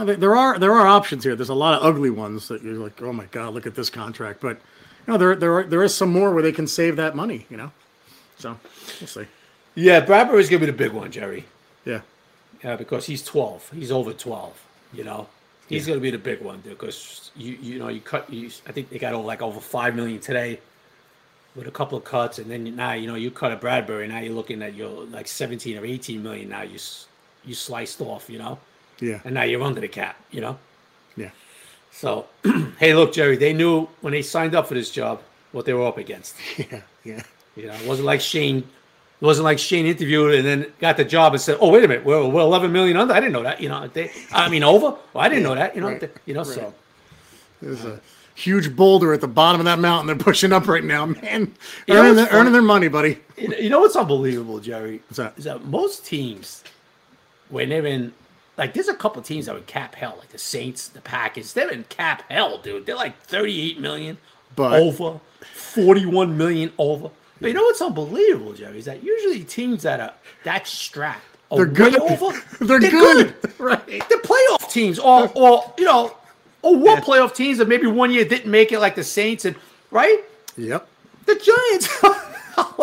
know, 0.00 0.04
there, 0.04 0.36
are 0.36 0.58
there 0.58 0.72
are 0.72 0.86
options 0.86 1.24
here. 1.24 1.36
There's 1.36 1.48
a 1.48 1.54
lot 1.54 1.74
of 1.74 1.84
ugly 1.84 2.10
ones 2.10 2.48
that 2.48 2.62
you're 2.62 2.74
like, 2.74 3.00
oh 3.02 3.12
my 3.12 3.26
god, 3.26 3.54
look 3.54 3.66
at 3.66 3.74
this 3.74 3.90
contract. 3.90 4.40
But 4.40 4.58
you 5.06 5.12
know, 5.12 5.18
there 5.18 5.36
there 5.36 5.58
are, 5.58 5.62
there 5.64 5.82
is 5.82 5.94
some 5.94 6.10
more 6.10 6.32
where 6.32 6.42
they 6.42 6.52
can 6.52 6.66
save 6.66 6.96
that 6.96 7.14
money. 7.14 7.46
You 7.48 7.56
know, 7.56 7.72
so 8.38 8.58
we'll 9.00 9.08
see. 9.08 9.26
Yeah, 9.74 10.04
Bradberry's 10.04 10.48
gonna 10.48 10.60
be 10.60 10.66
the 10.66 10.72
big 10.72 10.92
one, 10.92 11.10
Jerry. 11.10 11.44
Yeah, 11.84 12.00
Yeah, 12.62 12.76
because 12.76 13.06
he's 13.06 13.22
12. 13.22 13.70
He's 13.74 13.92
over 13.92 14.12
12. 14.12 14.64
You 14.94 15.04
know, 15.04 15.26
he's 15.68 15.86
going 15.86 15.98
to 15.98 16.02
be 16.02 16.10
the 16.10 16.18
big 16.18 16.40
one 16.40 16.60
because 16.60 17.30
you 17.36 17.58
you 17.60 17.78
know 17.78 17.88
you 17.88 18.00
cut. 18.00 18.30
You, 18.32 18.50
I 18.66 18.72
think 18.72 18.90
they 18.90 18.98
got 18.98 19.14
over, 19.14 19.26
like 19.26 19.42
over 19.42 19.60
five 19.60 19.94
million 19.94 20.20
today 20.20 20.60
with 21.56 21.66
a 21.66 21.70
couple 21.70 21.98
of 21.98 22.04
cuts, 22.04 22.38
and 22.38 22.50
then 22.50 22.76
now 22.76 22.92
you 22.92 23.06
know 23.06 23.14
you 23.14 23.30
cut 23.30 23.52
a 23.52 23.56
Bradberry. 23.56 24.08
Now 24.08 24.20
you're 24.20 24.34
looking 24.34 24.62
at 24.62 24.74
your 24.74 25.04
like 25.06 25.26
17 25.26 25.78
or 25.78 25.84
18 25.84 26.22
million. 26.22 26.48
Now 26.48 26.62
you 26.62 26.78
you 27.44 27.54
sliced 27.54 28.00
off. 28.00 28.30
You 28.30 28.38
know, 28.38 28.58
yeah, 29.00 29.20
and 29.24 29.34
now 29.34 29.42
you're 29.42 29.62
under 29.62 29.80
the 29.80 29.88
cap. 29.88 30.16
You 30.30 30.40
know, 30.40 30.58
yeah. 31.16 31.30
so 31.92 32.26
hey, 32.78 32.94
look, 32.94 33.12
Jerry, 33.12 33.36
they 33.36 33.52
knew 33.52 33.86
when 34.00 34.12
they 34.12 34.22
signed 34.22 34.54
up 34.54 34.66
for 34.68 34.74
this 34.74 34.90
job 34.90 35.20
what 35.52 35.64
they 35.64 35.72
were 35.74 35.86
up 35.86 35.98
against. 35.98 36.34
Yeah, 36.58 36.80
yeah. 37.04 37.22
You 37.56 37.66
know, 37.66 37.74
it 37.74 37.86
wasn't 37.86 38.06
like 38.06 38.20
Schoen. 38.20 38.58
It 38.58 39.24
wasn't 39.24 39.44
like 39.44 39.58
Schoen 39.58 39.86
interviewed 39.86 40.34
and 40.34 40.44
then 40.46 40.72
got 40.80 40.96
the 40.96 41.04
job 41.04 41.32
and 41.34 41.40
said, 41.40 41.56
"Oh, 41.60 41.70
wait 41.70 41.84
a 41.84 41.88
minute, 41.88 42.04
we're, 42.04 42.26
we're 42.28 42.40
11 42.40 42.72
million 42.72 42.96
under." 42.96 43.14
I 43.14 43.20
didn't 43.20 43.32
know 43.32 43.44
that. 43.44 43.60
You 43.60 43.68
know, 43.68 43.86
they, 43.88 44.10
I 44.32 44.48
mean, 44.48 44.62
over. 44.64 44.96
Well, 45.12 45.24
I 45.24 45.28
didn't 45.28 45.44
know 45.44 45.54
that. 45.54 45.74
You 45.74 45.80
know, 45.82 45.88
right, 45.88 46.00
they- 46.00 46.10
you 46.26 46.34
know. 46.34 46.42
So 46.42 46.74
There's 47.62 47.84
a 47.84 48.00
huge 48.34 48.74
boulder 48.74 49.12
at 49.12 49.20
the 49.20 49.28
bottom 49.28 49.60
of 49.60 49.64
that 49.66 49.78
mountain 49.78 50.08
they're 50.08 50.16
pushing 50.24 50.52
up 50.52 50.66
right 50.66 50.82
now, 50.82 51.06
man. 51.06 51.54
Earning, 51.88 52.16
their, 52.16 52.28
earning 52.32 52.52
their 52.52 52.62
money, 52.62 52.88
buddy. 52.88 53.20
you 53.38 53.48
know, 53.48 53.56
you 53.56 53.70
know 53.70 53.78
what's 53.80 53.94
unbelievable, 53.96 54.58
Jerry? 54.58 55.00
What's 55.06 55.18
that? 55.18 55.34
Is 55.38 55.44
that 55.44 55.64
most 55.64 56.04
teams 56.04 56.64
when 57.50 57.68
they're 57.68 57.86
in, 57.86 58.12
like, 58.56 58.74
there's 58.74 58.88
a 58.88 58.94
couple 58.94 59.20
teams 59.22 59.46
that 59.46 59.54
would 59.54 59.66
cap 59.66 59.94
hell, 59.94 60.16
like 60.18 60.28
the 60.30 60.38
Saints, 60.38 60.88
the 60.88 61.00
Packers. 61.00 61.52
They're 61.52 61.70
in 61.70 61.84
cap 61.84 62.22
hell, 62.30 62.58
dude. 62.58 62.86
They're 62.86 62.94
like 62.96 63.20
38 63.22 63.80
million 63.80 64.18
But- 64.56 64.72
over, 64.80 65.20
41 65.54 66.36
million 66.36 66.72
over. 66.78 67.10
But 67.40 67.48
you 67.48 67.54
know 67.54 67.64
what's 67.64 67.82
unbelievable, 67.82 68.52
Jerry? 68.54 68.78
Is 68.78 68.84
that 68.84 69.02
usually 69.02 69.42
teams 69.44 69.82
that 69.82 70.00
are 70.00 70.14
that 70.44 70.66
strapped. 70.66 71.20
are 71.50 71.58
They're 71.58 71.66
good. 71.66 71.96
Over, 71.98 72.40
They're 72.64 72.78
good. 72.78 73.34
right? 73.58 73.84
The 73.86 74.20
playoff 74.22 74.70
teams, 74.70 74.98
or 75.00 75.30
or 75.34 75.74
you 75.76 75.84
know, 75.84 76.16
or 76.62 76.76
what 76.76 77.02
playoff 77.02 77.34
teams 77.34 77.58
that 77.58 77.68
maybe 77.68 77.86
one 77.88 78.12
year 78.12 78.24
didn't 78.24 78.50
make 78.50 78.70
it, 78.72 78.78
like 78.78 78.94
the 78.94 79.04
Saints, 79.04 79.44
and 79.44 79.56
right? 79.90 80.20
Yep. 80.56 80.86
The 81.26 81.34
Giants, 81.34 81.88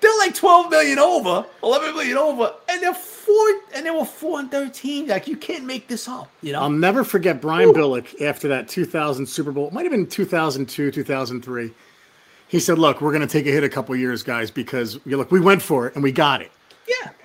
they're 0.00 0.16
like 0.18 0.34
12 0.34 0.70
million 0.70 0.98
over, 0.98 1.44
11 1.62 1.94
million 1.94 2.16
over, 2.16 2.54
and 2.68 2.82
they're 2.82 2.94
four, 2.94 3.60
and 3.74 3.84
they 3.84 3.90
were 3.90 4.04
four 4.04 4.40
and 4.40 4.50
13. 4.50 5.08
Like 5.08 5.28
you 5.28 5.36
can't 5.36 5.64
make 5.64 5.88
this 5.88 6.08
up, 6.08 6.30
you 6.42 6.52
know? 6.52 6.60
I'll 6.60 6.70
never 6.70 7.04
forget 7.04 7.40
Brian 7.40 7.72
Billick 7.72 8.20
after 8.22 8.48
that 8.48 8.68
2000 8.68 9.26
Super 9.26 9.52
Bowl. 9.52 9.68
It 9.68 9.72
might 9.72 9.82
have 9.84 9.92
been 9.92 10.06
2002, 10.06 10.90
2003. 10.90 11.72
He 12.48 12.58
said, 12.58 12.78
"Look, 12.78 13.00
we're 13.00 13.12
going 13.12 13.26
to 13.26 13.32
take 13.32 13.46
a 13.46 13.50
hit 13.50 13.62
a 13.62 13.68
couple 13.68 13.94
years, 13.94 14.22
guys, 14.22 14.50
because 14.50 14.98
you 15.06 15.16
look, 15.16 15.30
we 15.30 15.40
went 15.40 15.62
for 15.62 15.86
it 15.86 15.94
and 15.94 16.02
we 16.02 16.12
got 16.12 16.42
it." 16.42 16.50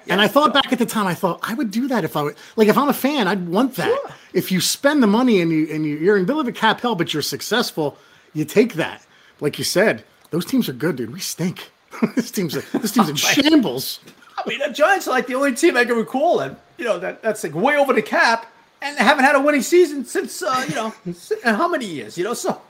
yeah. 0.06 0.14
And 0.14 0.22
I 0.22 0.28
thought 0.28 0.54
back 0.54 0.72
at 0.72 0.80
the 0.80 0.86
time, 0.86 1.08
I 1.08 1.14
thought 1.14 1.40
I 1.42 1.54
would 1.54 1.72
do 1.72 1.88
that 1.88 2.04
if 2.04 2.16
I 2.16 2.22
would, 2.22 2.36
like, 2.56 2.68
if 2.68 2.78
I'm 2.78 2.90
a 2.90 2.94
fan, 2.94 3.28
I'd 3.28 3.48
want 3.48 3.76
that. 3.76 3.88
Sure. 3.88 4.12
If 4.34 4.52
you 4.52 4.62
spend 4.62 5.02
the 5.02 5.08
money 5.08 5.42
and 5.42 5.52
you 5.52 5.68
and 5.74 5.86
you, 5.86 5.98
you're 5.98 6.18
in 6.18 6.24
a 6.24 6.28
bit 6.28 6.38
of 6.38 6.48
a 6.48 6.52
cap 6.52 6.82
hell, 6.82 6.96
but 6.96 7.14
you're 7.14 7.24
successful, 7.24 7.98
you 8.34 8.46
take 8.46 8.76
that. 8.76 9.06
Like 9.40 9.58
you 9.58 9.64
said, 9.64 10.04
those 10.30 10.46
teams 10.46 10.70
are 10.70 10.74
good, 10.74 10.96
dude. 10.96 11.12
We 11.12 11.20
stink. 11.20 11.72
this 12.16 12.32
team's 12.32 12.56
a, 12.56 12.62
this 12.80 12.92
team's 12.92 13.10
in 13.10 13.16
shambles. 13.34 14.00
I 14.38 14.48
mean, 14.48 14.60
the 14.60 14.70
Giants 14.70 15.08
are 15.08 15.12
like 15.12 15.28
the 15.28 15.36
only 15.36 15.54
team 15.56 15.78
I 15.78 15.86
can 15.86 15.96
recall 15.96 16.38
that 16.40 16.60
you 16.78 16.86
know 16.86 17.00
that 17.00 17.22
that's 17.22 17.44
like 17.44 17.54
way 17.56 17.78
over 17.78 17.94
the 17.94 18.02
cap, 18.02 18.52
and 18.82 18.98
they 18.98 19.04
haven't 19.04 19.24
had 19.26 19.36
a 19.36 19.40
winning 19.42 19.62
season 19.62 20.06
since 20.06 20.42
uh, 20.44 20.66
you 20.68 20.76
know 20.76 20.94
uh, 21.46 21.56
how 21.56 21.68
many 21.68 21.86
years? 21.86 22.18
You 22.18 22.24
know, 22.26 22.34
so 22.34 22.62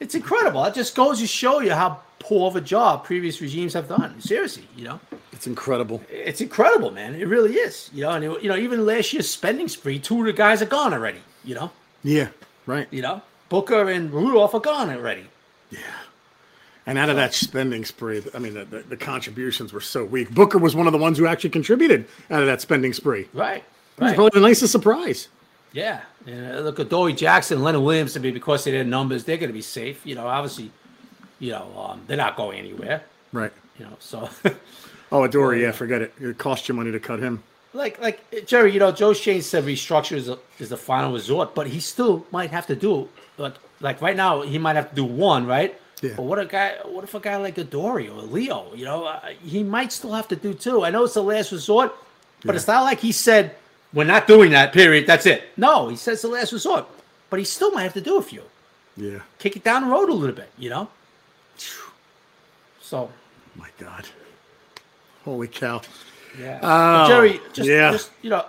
it's 0.00 0.14
incredible. 0.14 0.64
It 0.64 0.74
just 0.74 0.94
goes 0.94 1.20
to 1.20 1.26
show 1.26 1.60
you 1.60 1.72
how 1.72 2.00
poor 2.18 2.48
of 2.48 2.56
a 2.56 2.60
job 2.60 3.04
previous 3.04 3.40
regimes 3.40 3.72
have 3.74 3.88
done. 3.88 4.20
Seriously, 4.20 4.66
you 4.76 4.84
know. 4.84 5.00
It's 5.32 5.46
incredible. 5.46 6.00
it's 6.10 6.40
incredible, 6.40 6.90
man. 6.90 7.14
It 7.14 7.26
really 7.28 7.54
is. 7.54 7.90
You 7.92 8.02
know, 8.04 8.10
and 8.12 8.24
it- 8.24 8.42
you 8.42 8.48
know, 8.48 8.56
even 8.56 8.86
last 8.86 9.12
year's 9.12 9.28
spending 9.28 9.68
spree, 9.68 9.98
two 9.98 10.20
of 10.20 10.24
the 10.26 10.32
guys 10.32 10.62
are 10.62 10.66
gone 10.66 10.94
already. 10.94 11.20
You 11.44 11.54
know, 11.56 11.70
Yeah, 12.02 12.28
right. 12.64 12.88
you 12.90 13.02
know, 13.02 13.20
Booker 13.50 13.88
and 13.90 14.10
Rudolph 14.12 14.54
are 14.54 14.60
gone 14.60 14.88
already. 14.90 15.26
And 16.88 16.98
out 16.98 17.08
of 17.10 17.16
that 17.16 17.34
spending 17.34 17.84
spree, 17.84 18.22
I 18.32 18.38
mean, 18.38 18.54
the, 18.54 18.64
the, 18.64 18.78
the 18.80 18.96
contributions 18.96 19.72
were 19.72 19.80
so 19.80 20.04
weak. 20.04 20.30
Booker 20.30 20.58
was 20.58 20.76
one 20.76 20.86
of 20.86 20.92
the 20.92 20.98
ones 20.98 21.18
who 21.18 21.26
actually 21.26 21.50
contributed 21.50 22.06
out 22.30 22.40
of 22.42 22.46
that 22.46 22.60
spending 22.60 22.92
spree. 22.92 23.28
Right. 23.32 23.64
It 23.96 24.00
was 24.02 24.08
Right. 24.10 24.14
probably 24.14 24.40
the 24.40 24.46
nicest 24.46 24.70
surprise. 24.72 25.28
Yeah. 25.72 26.02
And 26.26 26.54
uh, 26.56 26.60
look 26.60 26.78
at 26.78 26.88
Dory 26.88 27.12
Jackson, 27.12 27.62
Leonard 27.62 27.82
Williams. 27.82 28.16
I 28.16 28.20
mean, 28.20 28.34
because 28.34 28.66
of 28.68 28.72
their 28.72 28.84
numbers, 28.84 29.24
they're 29.24 29.36
going 29.36 29.48
to 29.48 29.54
be 29.54 29.62
safe. 29.62 30.06
You 30.06 30.14
know, 30.14 30.26
obviously, 30.28 30.70
you 31.40 31.50
know, 31.50 31.66
um, 31.76 32.02
they're 32.06 32.16
not 32.16 32.36
going 32.36 32.58
anywhere. 32.58 33.02
Right. 33.32 33.52
You 33.78 33.86
know, 33.86 33.96
so 33.98 34.30
Oh, 35.12 35.26
Dory, 35.26 35.62
yeah, 35.62 35.72
forget 35.82 36.02
it. 36.02 36.12
It 36.20 36.38
cost 36.38 36.68
you 36.68 36.74
money 36.74 36.92
to 36.92 37.00
cut 37.00 37.18
him. 37.18 37.42
like, 37.72 38.00
like 38.00 38.46
Jerry, 38.46 38.72
you 38.72 38.78
know, 38.78 38.92
Joe 38.92 39.12
Schoen 39.12 39.42
said 39.42 39.64
restructure 39.64 40.16
is, 40.16 40.28
a, 40.28 40.38
is 40.60 40.68
the 40.68 40.76
final 40.76 41.12
resort, 41.12 41.54
but 41.54 41.66
he 41.66 41.80
still 41.80 42.24
might 42.30 42.50
have 42.50 42.66
to 42.68 42.76
do. 42.76 43.08
But 43.36 43.56
like 43.80 44.00
right 44.00 44.16
now, 44.16 44.42
he 44.42 44.56
might 44.58 44.76
have 44.76 44.90
to 44.90 44.94
do 44.96 45.04
one, 45.04 45.46
right? 45.46 45.78
Yeah. 46.02 46.12
But 46.16 46.22
what 46.24 46.38
a 46.38 46.44
guy! 46.44 46.74
What 46.84 47.04
if 47.04 47.14
a 47.14 47.20
guy 47.20 47.36
like 47.36 47.56
Adoree' 47.58 48.08
or 48.08 48.20
Leo? 48.22 48.72
You 48.74 48.84
know, 48.84 49.04
uh, 49.06 49.20
he 49.42 49.62
might 49.62 49.92
still 49.92 50.12
have 50.12 50.28
to 50.28 50.36
do 50.36 50.52
two. 50.52 50.84
I 50.84 50.90
know 50.90 51.04
it's 51.04 51.14
the 51.14 51.22
last 51.22 51.52
resort, 51.52 51.94
but 52.44 52.54
it's 52.54 52.66
not 52.66 52.82
like 52.84 53.00
he 53.00 53.12
said 53.12 53.54
we're 53.94 54.04
not 54.04 54.26
doing 54.26 54.50
that. 54.50 54.72
Period. 54.74 55.06
That's 55.06 55.24
it. 55.26 55.44
No, 55.56 55.88
he 55.88 55.96
says 55.96 56.20
the 56.20 56.28
last 56.28 56.52
resort, 56.52 56.86
but 57.30 57.38
he 57.38 57.44
still 57.46 57.70
might 57.70 57.84
have 57.84 57.94
to 57.94 58.00
do 58.02 58.18
a 58.18 58.22
few. 58.22 58.42
Yeah. 58.96 59.20
Kick 59.38 59.56
it 59.56 59.64
down 59.64 59.82
the 59.84 59.88
road 59.88 60.10
a 60.10 60.12
little 60.14 60.36
bit. 60.36 60.50
You 60.58 60.70
know. 60.70 60.88
So 62.80 63.10
My 63.54 63.68
God. 63.78 64.06
Holy 65.24 65.48
cow. 65.48 65.80
yeah, 66.38 66.60
Oh, 66.62 67.08
Jerry, 67.08 67.40
just, 67.52 67.68
yeah. 67.68 67.90
just 67.90 68.10
you 68.22 68.30
know, 68.30 68.44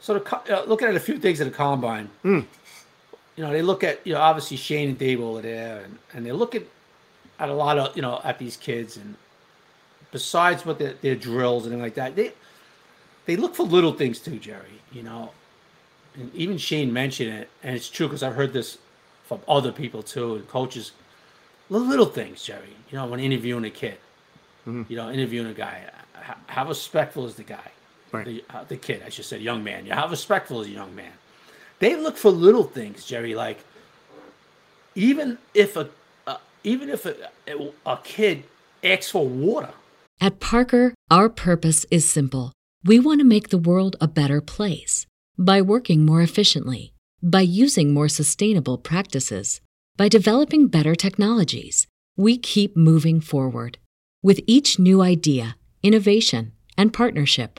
sort 0.00 0.24
of 0.24 0.50
uh, 0.50 0.64
looking 0.66 0.88
at 0.88 0.94
a 0.94 1.00
few 1.00 1.18
things 1.18 1.40
at 1.42 1.46
the 1.46 1.52
combine. 1.52 2.08
Hmm. 2.22 2.40
You 3.40 3.46
know, 3.46 3.52
they 3.54 3.62
look 3.62 3.82
at 3.82 4.06
you 4.06 4.12
know 4.12 4.20
obviously 4.20 4.58
Schoen 4.58 4.90
and 4.90 4.98
Dave 4.98 5.18
over 5.18 5.40
there, 5.40 5.80
and, 5.80 5.98
and 6.12 6.26
they 6.26 6.32
look 6.32 6.54
at 6.54 6.62
at 7.38 7.48
a 7.48 7.54
lot 7.54 7.78
of 7.78 7.96
you 7.96 8.02
know 8.02 8.20
at 8.22 8.38
these 8.38 8.54
kids, 8.54 8.98
and 8.98 9.16
besides 10.12 10.66
what 10.66 10.78
their, 10.78 10.92
their 11.00 11.14
drills 11.14 11.64
and 11.64 11.72
things 11.72 11.80
like 11.82 11.94
that, 11.94 12.16
they 12.16 12.34
they 13.24 13.36
look 13.36 13.54
for 13.54 13.62
little 13.62 13.94
things 13.94 14.18
too, 14.18 14.38
Jerry. 14.38 14.82
You 14.92 15.04
know, 15.04 15.30
and 16.14 16.30
even 16.34 16.58
Schoen 16.58 16.92
mentioned 16.92 17.32
it, 17.32 17.48
and 17.62 17.74
it's 17.74 17.88
true 17.88 18.08
because 18.08 18.22
I've 18.22 18.34
heard 18.34 18.52
this 18.52 18.76
from 19.24 19.40
other 19.48 19.72
people 19.72 20.02
too, 20.02 20.34
and 20.34 20.46
coaches. 20.46 20.92
The 21.70 21.78
little 21.78 22.04
things, 22.04 22.42
Jerry. 22.42 22.76
You 22.90 22.98
know, 22.98 23.06
when 23.06 23.20
interviewing 23.20 23.64
a 23.64 23.70
kid, 23.70 23.96
you 24.66 24.96
know, 24.96 25.10
interviewing 25.10 25.46
a 25.46 25.54
guy, 25.54 25.84
h- 26.14 26.36
how 26.48 26.68
respectful 26.68 27.24
is 27.24 27.36
the 27.36 27.44
guy? 27.44 27.70
Right. 28.12 28.26
The, 28.26 28.44
uh, 28.50 28.64
the 28.64 28.76
kid, 28.76 29.02
I 29.06 29.08
should 29.08 29.24
say, 29.24 29.38
young 29.38 29.64
man. 29.64 29.86
Yeah, 29.86 29.94
how 29.94 30.08
respectful 30.08 30.60
is 30.60 30.66
a 30.66 30.72
young 30.72 30.94
man? 30.94 31.12
They 31.80 31.96
look 31.96 32.16
for 32.16 32.30
little 32.30 32.64
things, 32.64 33.04
Jerry. 33.04 33.34
Like 33.34 33.58
even 34.94 35.38
if 35.54 35.76
a 35.76 35.88
uh, 36.26 36.36
even 36.62 36.88
if 36.88 37.06
a, 37.06 37.16
a, 37.86 37.98
kid 38.04 38.44
asks 38.84 39.10
for 39.10 39.26
water, 39.26 39.72
At 40.20 40.38
Parker, 40.38 40.94
our 41.10 41.28
purpose 41.28 41.86
is 41.90 42.08
simple. 42.08 42.52
We 42.84 43.00
want 43.00 43.20
to 43.20 43.24
make 43.24 43.48
the 43.48 43.58
world 43.58 43.96
a 44.00 44.08
better 44.08 44.40
place 44.40 45.06
by 45.38 45.60
working 45.62 46.04
more 46.04 46.22
efficiently, 46.22 46.92
by 47.22 47.40
using 47.40 47.92
more 47.92 48.08
sustainable 48.08 48.78
practices, 48.78 49.60
by 49.96 50.08
developing 50.08 50.68
better 50.68 50.94
technologies. 50.94 51.86
We 52.16 52.36
keep 52.36 52.76
moving 52.76 53.20
forward. 53.22 53.78
With 54.22 54.40
each 54.46 54.78
new 54.78 55.00
idea, 55.00 55.56
innovation, 55.82 56.52
and 56.76 56.92
partnership, 56.92 57.58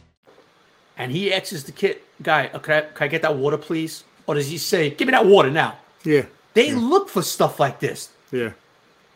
And 0.97 1.11
he 1.11 1.33
asks 1.33 1.63
the 1.63 1.71
kid 1.71 1.99
guy, 2.21 2.49
"Uh, 2.53 2.59
can, 2.59 2.73
I, 2.75 2.81
can 2.81 3.05
I 3.05 3.07
get 3.07 3.21
that 3.23 3.35
water, 3.35 3.57
please? 3.57 4.03
Or 4.27 4.35
does 4.35 4.47
he 4.49 4.57
say, 4.57 4.89
"Give 4.91 5.07
me 5.07 5.11
that 5.11 5.25
water 5.25 5.49
now"? 5.49 5.77
Yeah. 6.03 6.25
They 6.53 6.73
look 6.73 7.07
for 7.09 7.21
stuff 7.21 7.59
like 7.59 7.79
this, 7.79 8.09
Yeah. 8.31 8.51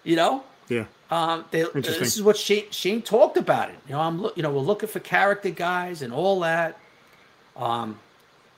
you 0.04 0.16
know. 0.16 0.44
Yeah. 0.70 0.86
Um, 1.12 1.46
they, 1.52 1.62
Interesting. 1.62 2.00
this 2.00 2.16
is 2.16 2.24
what 2.24 2.38
Schoen, 2.38 2.64
Schoen 2.72 3.02
talked 3.02 3.38
about 3.38 3.70
it. 3.70 3.76
You 3.88 3.94
know, 3.94 4.00
I'm 4.02 4.22
look, 4.22 4.38
you 4.38 4.42
know, 4.44 4.52
we're 4.52 4.62
looking 4.62 4.88
for 4.90 5.00
character 5.02 5.50
guys 5.50 6.02
and 6.02 6.12
all 6.14 6.40
that. 6.40 6.80
Um, 7.56 8.00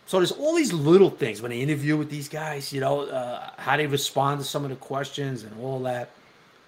so 0.06 0.18
there's 0.20 0.32
all 0.32 0.56
these 0.56 0.72
little 0.72 1.10
things 1.10 1.42
when 1.42 1.52
they 1.52 1.60
interview 1.60 1.98
with 1.98 2.10
these 2.10 2.30
guys. 2.30 2.72
You 2.72 2.80
know, 2.82 3.02
uh, 3.02 3.50
how 3.58 3.76
they 3.78 3.88
respond 3.88 4.40
to 4.40 4.46
some 4.46 4.64
of 4.64 4.70
the 4.70 4.76
questions 4.78 5.44
and 5.44 5.60
all 5.60 5.80
that. 5.82 6.12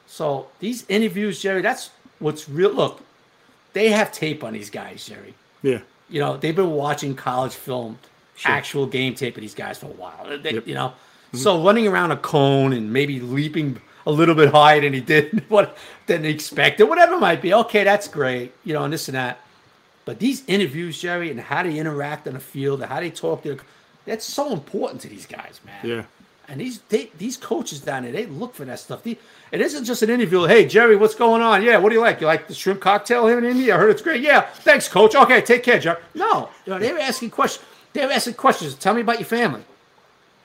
So 0.08 0.48
these 0.60 0.86
interviews, 0.90 1.42
Jerry, 1.42 1.62
that's 1.62 1.92
what's 2.18 2.50
real. 2.50 2.72
Look, 2.74 3.02
they 3.74 3.90
have 3.90 4.12
tape 4.12 4.44
on 4.44 4.54
these 4.54 4.70
guys, 4.70 5.06
Jerry. 5.06 5.36
Yeah. 5.62 5.80
You 6.10 6.20
know, 6.20 6.38
they've 6.38 6.56
been 6.56 6.72
watching 6.72 7.16
college 7.16 7.54
film, 7.54 8.00
actual 8.46 8.86
game 8.88 9.16
tape 9.16 9.36
of 9.36 9.42
these 9.42 9.56
guys 9.56 9.78
for 9.78 9.88
a 9.88 9.90
while. 9.90 10.40
They, 10.40 10.54
Yep. 10.54 10.68
You 10.68 10.76
know, 10.76 10.88
mm-hmm. 10.88 11.38
so 11.38 11.64
running 11.64 11.88
around 11.88 12.12
a 12.12 12.18
cone 12.18 12.74
and 12.74 12.92
maybe 12.92 13.20
leaping 13.20 13.82
a 14.06 14.12
little 14.12 14.36
bit 14.36 14.50
higher 14.50 14.82
than 14.82 14.94
he 14.94 15.02
did, 15.02 15.44
what 15.50 15.78
than 16.08 16.24
he 16.24 16.32
expected, 16.32 16.86
whatever 16.86 17.16
it 17.16 17.20
might 17.20 17.42
be. 17.42 17.54
Okay, 17.54 17.84
that's 17.84 18.08
great. 18.08 18.54
You 18.64 18.74
know, 18.74 18.84
and 18.84 18.94
this 18.94 19.08
and 19.08 19.16
that. 19.16 19.40
But 20.06 20.20
these 20.20 20.44
interviews, 20.48 21.00
Jerry, 21.00 21.30
and 21.30 21.40
how 21.40 21.62
they 21.62 21.78
interact 21.78 22.28
on 22.28 22.34
the 22.34 22.40
field, 22.40 22.82
and 22.82 22.90
how 22.90 23.00
they 23.00 23.12
talk, 23.12 23.44
to 23.44 23.60
that's 24.06 24.26
so 24.26 24.52
important 24.52 25.02
to 25.02 25.08
these 25.08 25.28
guys, 25.28 25.60
man. 25.66 25.86
Yeah. 25.86 26.04
And 26.50 26.60
these 26.60 26.80
they, 26.90 27.12
these 27.18 27.38
coaches 27.38 27.80
down 27.80 28.04
there, 28.04 28.12
they 28.12 28.26
look 28.26 28.56
for 28.56 28.66
that 28.66 28.80
stuff. 28.80 29.04
They, 29.04 29.18
it 29.52 29.62
isn't 29.62 29.86
just 29.86 30.02
an 30.02 30.10
interview. 30.10 30.46
Hey, 30.46 30.66
Jerry, 30.66 30.96
what's 30.96 31.14
going 31.14 31.44
on? 31.44 31.62
Yeah, 31.64 31.78
what 31.78 31.90
do 31.90 31.96
you 31.96 32.02
like? 32.02 32.20
You 32.22 32.28
like 32.28 32.48
the 32.48 32.56
shrimp 32.56 32.82
cocktail 32.82 33.28
here 33.28 33.38
in 33.38 33.46
Indy? 33.46 33.72
I 33.72 33.78
heard 33.78 33.92
it's 33.92 34.02
great. 34.02 34.22
Yeah, 34.22 34.42
thanks, 34.42 34.88
coach. 34.88 35.14
Okay, 35.16 35.42
take 35.42 35.62
care, 35.62 35.80
Jerry. 35.80 36.00
No, 36.16 36.50
you 36.66 36.74
know, 36.74 36.80
they 36.80 36.92
were 36.92 37.00
asking 37.00 37.30
questions. 37.30 37.64
They 37.94 38.04
were 38.06 38.12
asking 38.12 38.34
questions. 38.34 38.74
Tell 38.76 38.96
me 38.96 39.02
about 39.02 39.20
your 39.20 39.28
family. 39.28 39.64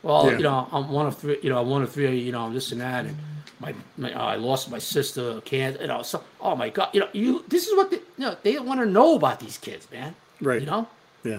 Well, 0.02 0.30
Yeah. 0.30 0.36
you 0.36 0.42
know, 0.42 0.68
I'm 0.70 0.90
one 0.90 1.06
of 1.06 1.16
three. 1.16 1.38
You 1.42 1.48
know, 1.48 1.60
I'm 1.62 1.68
one 1.70 1.82
of 1.82 1.90
three. 1.90 2.18
You 2.18 2.32
know, 2.32 2.52
this 2.52 2.70
and 2.72 2.82
that, 2.82 3.06
and 3.06 3.16
my, 3.60 3.74
my 3.96 4.12
uh, 4.12 4.18
I 4.24 4.36
lost 4.36 4.70
my 4.70 4.78
sister. 4.78 5.40
Can't 5.46 5.80
you 5.80 5.86
know? 5.86 6.02
So, 6.02 6.22
oh 6.40 6.54
my 6.54 6.68
God, 6.68 6.90
you 6.92 7.00
know, 7.00 7.08
you. 7.14 7.44
This 7.48 7.66
is 7.66 7.74
what 7.74 7.90
they, 7.90 7.96
you 7.96 8.02
know. 8.26 8.36
They 8.42 8.58
want 8.58 8.80
to 8.80 8.86
know 8.86 9.14
about 9.16 9.40
these 9.40 9.56
kids, 9.56 9.88
man. 9.90 10.14
Right. 10.42 10.60
You 10.60 10.66
know. 10.66 10.86
Yeah. 11.24 11.38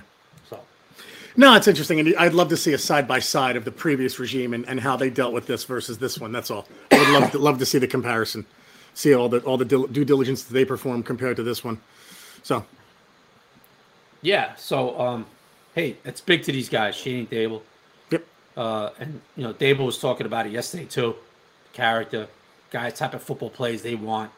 No, 1.38 1.54
it's 1.56 1.68
interesting, 1.68 2.00
and 2.00 2.16
I'd 2.18 2.34
love 2.34 2.50
to 2.50 2.58
see 2.58 2.74
a 2.74 2.78
side 2.78 3.08
by 3.08 3.20
side 3.20 3.58
of 3.58 3.66
the 3.66 3.72
previous 3.72 4.20
regime 4.20 4.54
and, 4.54 4.66
and 4.68 4.80
how 4.80 4.96
they 4.96 5.10
dealt 5.10 5.34
with 5.34 5.48
this 5.48 5.66
versus 5.66 5.98
this 5.98 6.18
one. 6.18 6.32
That's 6.32 6.50
all. 6.50 6.66
I 6.92 6.98
would 7.00 7.10
love 7.10 7.32
to, 7.32 7.38
love 7.40 7.60
to 7.60 7.66
see 7.66 7.78
the 7.78 7.88
comparison, 7.88 8.46
see 8.94 9.14
all 9.14 9.28
the 9.28 9.40
all 9.40 9.58
the 9.58 9.66
dil- 9.66 9.88
due 9.88 10.06
diligence 10.06 10.44
that 10.44 10.54
they 10.54 10.64
perform 10.64 11.04
compared 11.04 11.36
to 11.38 11.44
this 11.44 11.64
one. 11.64 11.82
So 12.44 12.66
yeah. 14.22 14.56
So 14.56 15.00
um, 15.00 15.26
hey, 15.74 15.98
it's 16.06 16.22
big 16.22 16.44
to 16.44 16.54
these 16.54 16.70
guys, 16.70 16.96
Schoen 16.96 17.20
and 17.20 17.30
Daboll. 17.30 17.62
yep, 18.12 18.26
Uh, 18.56 18.92
and 19.00 19.20
you 19.36 19.44
know, 19.44 19.54
Daboll 19.54 19.88
was 19.88 19.98
talking 19.98 20.26
about 20.26 20.46
it 20.48 20.54
yesterday 20.54 20.86
too. 20.86 21.16
Character, 21.74 22.30
guys, 22.72 22.94
type 22.94 23.14
of 23.14 23.22
football 23.22 23.50
plays 23.50 23.82
they 23.82 23.96
want. 23.96 24.32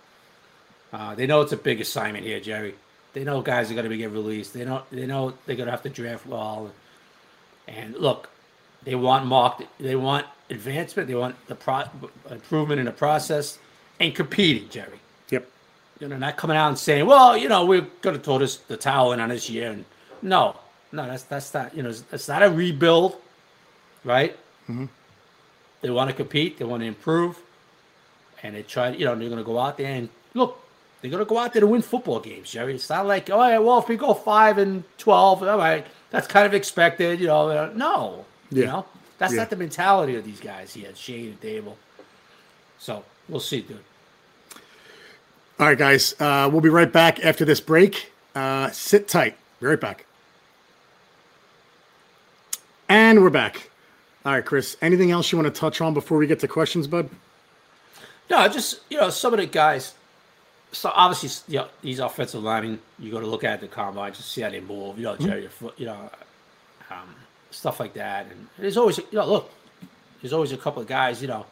Uh, 0.91 1.13
they 1.13 1.27
know 1.27 1.41
it's 1.41 1.51
a 1.51 1.57
big 1.57 1.79
assignment 1.79 2.25
here, 2.25 2.39
Jerry. 2.39 2.73
They 3.13 3.23
know 3.23 3.41
guys 3.41 3.69
are 3.69 3.75
going 3.75 3.83
to 3.83 3.89
be 3.89 3.97
get 3.97 4.09
released. 4.11 4.53
They 4.55 4.65
know 4.65 4.81
they 4.91 5.05
know 5.05 5.33
they're 5.45 5.55
going 5.55 5.67
to 5.67 5.71
have 5.71 5.83
to 5.83 5.89
draft 5.89 6.25
well. 6.25 6.71
And 7.67 7.95
look, 7.95 8.29
they 8.83 8.95
want 8.95 9.25
marked. 9.25 9.63
They 9.79 9.95
want 9.95 10.25
advancement. 10.49 11.07
They 11.07 11.15
want 11.15 11.35
the 11.47 11.55
pro- 11.55 11.83
improvement 12.29 12.79
in 12.79 12.85
the 12.85 12.91
process 12.91 13.59
and 13.99 14.13
competing, 14.15 14.69
Jerry. 14.69 14.99
yep, 15.29 15.49
You 15.99 16.07
know, 16.07 16.17
not 16.17 16.37
coming 16.37 16.55
out 16.55 16.69
and 16.69 16.77
saying, 16.77 17.05
"Well, 17.05 17.35
you 17.35 17.49
know, 17.49 17.65
we're 17.65 17.87
going 18.01 18.15
to 18.15 18.21
throw 18.21 18.37
this 18.37 18.57
the 18.57 18.77
towel 18.77 19.11
in 19.13 19.19
on 19.19 19.29
this 19.29 19.49
year." 19.49 19.71
And 19.71 19.85
no, 20.21 20.55
no, 20.91 21.05
that's 21.07 21.23
that's 21.23 21.53
not. 21.53 21.75
You 21.75 21.83
know, 21.83 21.89
it's, 21.89 22.03
it's 22.11 22.27
not 22.27 22.43
a 22.43 22.49
rebuild, 22.49 23.17
right? 24.03 24.37
Mm-hmm. 24.69 24.85
They 25.81 25.89
want 25.89 26.09
to 26.09 26.15
compete. 26.15 26.57
They 26.57 26.65
want 26.65 26.81
to 26.81 26.87
improve, 26.87 27.37
and 28.43 28.55
they 28.55 28.63
try. 28.63 28.89
You 28.89 29.05
know, 29.05 29.15
they're 29.15 29.29
going 29.29 29.41
to 29.41 29.43
go 29.45 29.59
out 29.59 29.77
there 29.77 29.93
and 29.93 30.09
look. 30.33 30.59
They're 31.01 31.11
going 31.11 31.23
to 31.23 31.29
go 31.29 31.37
out 31.37 31.53
there 31.53 31.59
to 31.59 31.67
win 31.67 31.83
football 31.83 32.19
games, 32.19 32.49
Jerry. 32.51 32.73
It's 32.73 32.89
not 32.89 33.05
like, 33.05 33.29
oh, 33.29 33.47
yeah, 33.47 33.59
well, 33.59 33.77
if 33.77 33.87
we 33.87 33.97
go 33.97 34.15
five 34.15 34.57
and 34.57 34.83
twelve, 34.97 35.43
all 35.43 35.57
right, 35.57 35.85
that's 36.09 36.27
kind 36.27 36.45
of 36.45 36.53
expected. 36.53 37.19
You 37.19 37.27
know, 37.27 37.49
uh, 37.49 37.71
no, 37.75 38.25
you 38.51 38.65
know, 38.65 38.85
that's 39.17 39.33
Yeah. 39.33 39.39
not 39.39 39.49
the 39.49 39.55
mentality 39.55 40.15
of 40.15 40.23
these 40.25 40.39
guys 40.39 40.73
here, 40.73 40.89
Schoen 40.95 41.37
and 41.39 41.41
Daboll. 41.41 41.75
So 42.79 43.03
we'll 43.27 43.39
see, 43.39 43.61
dude. 43.61 43.79
All 45.59 45.65
right, 45.67 45.77
guys. 45.77 46.13
Uh, 46.19 46.47
we'll 46.51 46.61
be 46.61 46.69
right 46.69 46.91
back 46.91 47.23
after 47.25 47.43
this 47.43 47.59
break. 47.59 48.11
Uh, 48.35 48.69
sit 48.71 49.07
tight. 49.07 49.35
Be 49.59 49.65
right 49.65 49.79
back. 49.81 50.05
And 52.89 53.21
we're 53.21 53.29
back. 53.29 53.69
All 54.25 54.33
right, 54.33 54.45
Chris. 54.45 54.77
Anything 54.81 55.11
else 55.11 55.31
you 55.31 55.37
want 55.37 55.53
to 55.53 55.59
touch 55.59 55.81
on 55.81 55.93
before 55.93 56.17
we 56.17 56.27
get 56.27 56.39
to 56.41 56.47
questions, 56.47 56.87
bud? 56.87 57.09
No, 58.29 58.47
just 58.47 58.81
you 58.89 58.97
know, 58.97 59.09
some 59.09 59.33
of 59.33 59.39
the 59.39 59.45
guys. 59.45 59.93
So 60.71 60.91
obviously, 60.93 61.53
you 61.53 61.59
know, 61.61 61.67
these 61.81 61.99
offensive 61.99 62.43
linemen, 62.43 62.79
you 62.99 63.11
got 63.11 63.21
to 63.21 63.27
look 63.27 63.43
at 63.43 63.61
the 63.61 63.67
combine 63.67 64.13
just 64.13 64.31
see 64.31 64.41
how 64.41 64.49
they 64.49 64.59
move. 64.59 64.97
You 64.97 65.05
know, 65.05 65.15
Jerry, 65.15 65.41
your 65.41 65.49
foot, 65.49 65.73
you 65.77 65.85
know, 65.85 66.09
um, 66.89 67.15
stuff 67.51 67.79
like 67.79 67.93
that. 67.93 68.27
And 68.29 68.47
there's 68.57 68.77
always, 68.77 68.97
you 68.97 69.05
know, 69.13 69.25
look, 69.25 69.51
there's 70.21 70.33
always 70.33 70.51
a 70.51 70.57
couple 70.57 70.81
of 70.81 70.87
guys. 70.87 71.21
You 71.21 71.27
know, 71.29 71.45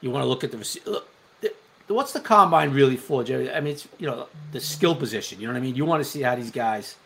you 0.00 0.10
want 0.10 0.22
to 0.22 0.28
look 0.28 0.44
at 0.44 0.50
the 0.50 0.80
look. 0.86 1.08
The, 1.40 1.52
what's 1.94 2.12
the 2.12 2.20
combine 2.20 2.72
really 2.72 2.96
for, 2.96 3.22
Jerry? 3.22 3.52
I 3.52 3.60
mean, 3.60 3.74
it's 3.74 3.86
you 3.98 4.06
know 4.06 4.26
the 4.52 4.60
skill 4.60 4.94
position. 4.94 5.40
You 5.40 5.46
know 5.46 5.52
what 5.52 5.58
I 5.58 5.62
mean? 5.62 5.76
You 5.76 5.84
want 5.84 6.02
to 6.02 6.08
see 6.08 6.22
how 6.22 6.34
these 6.34 6.50
guys. 6.50 6.96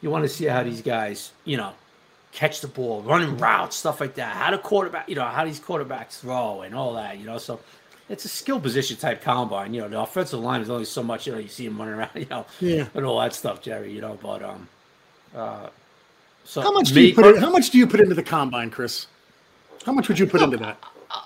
You 0.00 0.10
want 0.10 0.24
to 0.24 0.28
see 0.28 0.46
how 0.46 0.64
these 0.64 0.82
guys, 0.82 1.30
you 1.44 1.56
know, 1.56 1.74
catch 2.32 2.60
the 2.60 2.66
ball, 2.66 3.02
running 3.02 3.36
routes, 3.36 3.76
stuff 3.76 4.00
like 4.00 4.14
that. 4.16 4.34
How 4.34 4.50
the 4.50 4.58
quarterback, 4.58 5.08
you 5.08 5.14
know, 5.14 5.24
how 5.24 5.44
these 5.44 5.60
quarterbacks 5.60 6.18
throw 6.18 6.62
and 6.62 6.74
all 6.74 6.94
that, 6.94 7.18
you 7.18 7.26
know. 7.26 7.38
So 7.38 7.60
it's 8.12 8.26
a 8.26 8.28
skill 8.28 8.60
position 8.60 8.96
type 8.98 9.22
combine. 9.22 9.72
You 9.72 9.80
know, 9.80 9.88
the 9.88 9.98
offensive 10.00 10.38
line 10.40 10.60
is 10.60 10.68
only 10.70 10.84
so 10.84 11.02
much. 11.02 11.26
You 11.26 11.32
know, 11.32 11.38
you 11.38 11.48
see 11.48 11.64
him 11.66 11.78
running 11.78 11.94
around, 11.94 12.10
you 12.14 12.26
know, 12.30 12.44
Yeah. 12.60 12.86
and 12.94 13.04
all 13.06 13.18
that 13.20 13.32
stuff, 13.34 13.62
Jerry. 13.62 13.90
You 13.92 14.02
know, 14.02 14.18
but 14.22 14.42
um, 14.42 14.68
uh, 15.34 15.68
so 16.44 16.60
How 16.60 16.72
much 16.72 16.90
do 16.92 17.00
you 17.00 17.14
put? 17.14 17.24
In, 17.34 17.36
how 17.40 17.50
much 17.50 17.70
do 17.70 17.78
you 17.78 17.86
put 17.86 18.00
into 18.00 18.14
the 18.14 18.22
combine, 18.22 18.70
Chris? 18.70 19.06
How 19.86 19.92
much 19.92 20.08
would 20.08 20.18
you 20.18 20.26
put 20.26 20.42
into 20.42 20.58
that? 20.58 20.78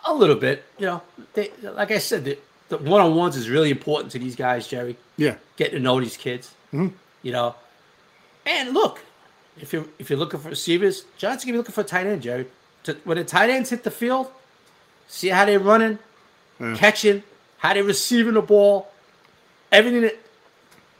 a 0.07 0.15
little 0.15 0.35
bit, 0.37 0.65
you 0.79 0.87
know. 0.87 1.03
They, 1.35 1.51
like 1.63 1.91
I 1.93 1.99
said, 1.99 2.25
the, 2.25 2.39
the 2.71 2.79
one 2.79 3.01
on 3.01 3.15
ones 3.15 3.37
is 3.37 3.49
really 3.49 3.71
important 3.71 4.11
to 4.13 4.19
these 4.19 4.35
guys, 4.35 4.67
Jerry. 4.67 4.97
Yeah. 5.17 5.37
getting 5.57 5.75
to 5.75 5.81
know 5.81 6.01
these 6.01 6.17
kids. 6.17 6.53
You 6.73 6.93
know, 7.33 7.55
and 8.45 8.75
look, 8.75 9.01
if 9.61 9.73
you're 9.73 9.87
if 9.99 10.11
you're 10.11 10.19
looking 10.19 10.39
for 10.41 10.49
receivers, 10.51 11.05
John's 11.17 11.43
gonna 11.45 11.55
be 11.55 11.59
looking 11.59 11.73
for 11.73 11.81
a 11.81 11.85
tight 11.85 12.07
end, 12.07 12.23
Jerry. 12.23 12.47
To, 12.85 12.95
when 13.05 13.17
the 13.17 13.25
tight 13.25 13.51
ends 13.51 13.71
hit 13.71 13.83
the 13.83 13.91
field, 13.91 14.31
see 15.09 15.29
how 15.29 15.45
they're 15.47 15.59
running, 15.59 15.99
catching, 16.77 17.23
how 17.59 17.75
they're 17.75 17.85
receiving 17.85 18.35
the 18.35 18.43
ball, 18.43 18.91
everything 19.73 20.03
that. 20.03 20.17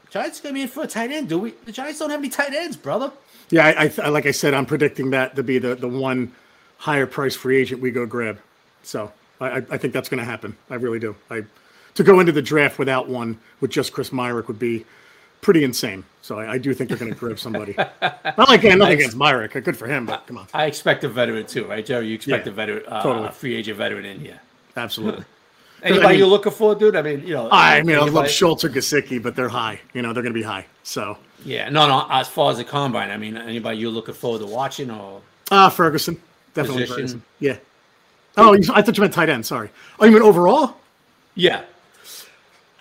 Giants 0.09 0.39
gonna 0.39 0.53
be 0.53 0.61
in 0.61 0.67
for 0.69 0.83
a 0.83 0.87
tight 0.87 1.11
end, 1.11 1.27
do 1.27 1.37
we? 1.37 1.51
The 1.65 1.71
Giants 1.71 1.99
don't 1.99 2.09
have 2.09 2.19
any 2.19 2.29
tight 2.29 2.53
ends, 2.53 2.77
brother. 2.77 3.11
Yeah, 3.49 3.65
I, 3.67 3.91
I, 4.01 4.09
like 4.09 4.25
I 4.25 4.31
said, 4.31 4.53
I'm 4.53 4.65
predicting 4.65 5.09
that 5.11 5.35
to 5.35 5.43
be 5.43 5.57
the, 5.59 5.75
the 5.75 5.87
one 5.87 6.31
higher 6.77 7.05
price 7.05 7.35
free 7.35 7.57
agent 7.57 7.81
we 7.81 7.91
go 7.91 8.05
grab. 8.05 8.39
So 8.83 9.11
I, 9.41 9.57
I 9.69 9.77
think 9.77 9.93
that's 9.93 10.09
going 10.09 10.19
to 10.19 10.25
happen. 10.25 10.55
I 10.69 10.75
really 10.75 10.99
do. 10.99 11.15
I 11.29 11.43
to 11.95 12.03
go 12.03 12.19
into 12.19 12.31
the 12.31 12.41
draft 12.41 12.77
without 12.79 13.07
one 13.09 13.37
with 13.59 13.71
just 13.71 13.91
Chris 13.93 14.09
Myarick 14.11 14.47
would 14.47 14.59
be 14.59 14.85
pretty 15.41 15.63
insane. 15.63 16.03
So 16.21 16.39
I, 16.39 16.53
I 16.53 16.57
do 16.57 16.73
think 16.73 16.89
they're 16.89 16.97
going 16.97 17.13
to 17.13 17.17
grab 17.19 17.39
somebody. 17.39 17.73
Not 18.01 18.49
like 18.49 18.63
nothing 18.63 18.81
against 18.93 19.17
Myarick. 19.17 19.61
Good 19.63 19.77
for 19.77 19.87
him, 19.87 20.05
but 20.05 20.25
come 20.27 20.37
on, 20.37 20.47
I 20.53 20.65
expect 20.65 21.03
a 21.03 21.09
veteran 21.09 21.45
too, 21.45 21.65
right, 21.65 21.85
Joe? 21.85 21.99
You 21.99 22.15
expect 22.15 22.45
Yeah, 22.45 22.51
a 22.51 22.55
veteran, 22.55 22.83
uh, 22.87 23.03
totally. 23.03 23.29
free 23.31 23.55
agent 23.55 23.77
veteran 23.77 24.05
in 24.05 24.19
here. 24.19 24.39
absolutely. 24.75 25.25
Anybody 25.83 26.07
mean- 26.09 26.19
you're 26.19 26.27
looking 26.27 26.51
for, 26.51 26.73
dude? 26.75 26.95
I 26.95 27.01
mean, 27.01 27.25
you 27.25 27.33
know, 27.33 27.49
I 27.51 27.81
mean, 27.83 27.95
I 27.95 27.99
love 27.99 28.07
anybody- 28.09 28.31
Schultz 28.31 28.63
or 28.63 28.69
Gesicki, 28.69 29.21
but 29.21 29.35
they're 29.35 29.49
high. 29.49 29.79
You 29.93 30.01
know, 30.01 30.13
they're 30.13 30.23
going 30.23 30.33
to 30.33 30.39
be 30.39 30.43
high. 30.45 30.65
So 30.83 31.17
Yeah, 31.45 31.69
no, 31.69 31.87
no. 31.87 32.07
As 32.09 32.27
far 32.27 32.51
as 32.51 32.57
the 32.57 32.63
combine, 32.63 33.11
I 33.11 33.17
mean, 33.17 33.37
anybody 33.37 33.77
you're 33.77 33.91
looking 33.91 34.15
forward 34.15 34.39
to 34.39 34.47
watching, 34.47 34.89
or 34.89 35.21
ah, 35.51 35.69
Ferguson, 35.69 36.19
definitely 36.53 36.83
Position. 36.83 36.95
Ferguson. 36.95 37.23
Yeah. 37.39 37.57
Oh, 38.37 38.53
you- 38.53 38.71
I 38.73 38.81
thought 38.81 38.97
you 38.97 39.01
meant 39.01 39.13
tight 39.13 39.29
end. 39.29 39.45
Sorry. 39.45 39.69
Oh, 39.99 40.05
you 40.05 40.11
mean 40.11 40.21
overall? 40.23 40.75
Yeah. 41.35 41.61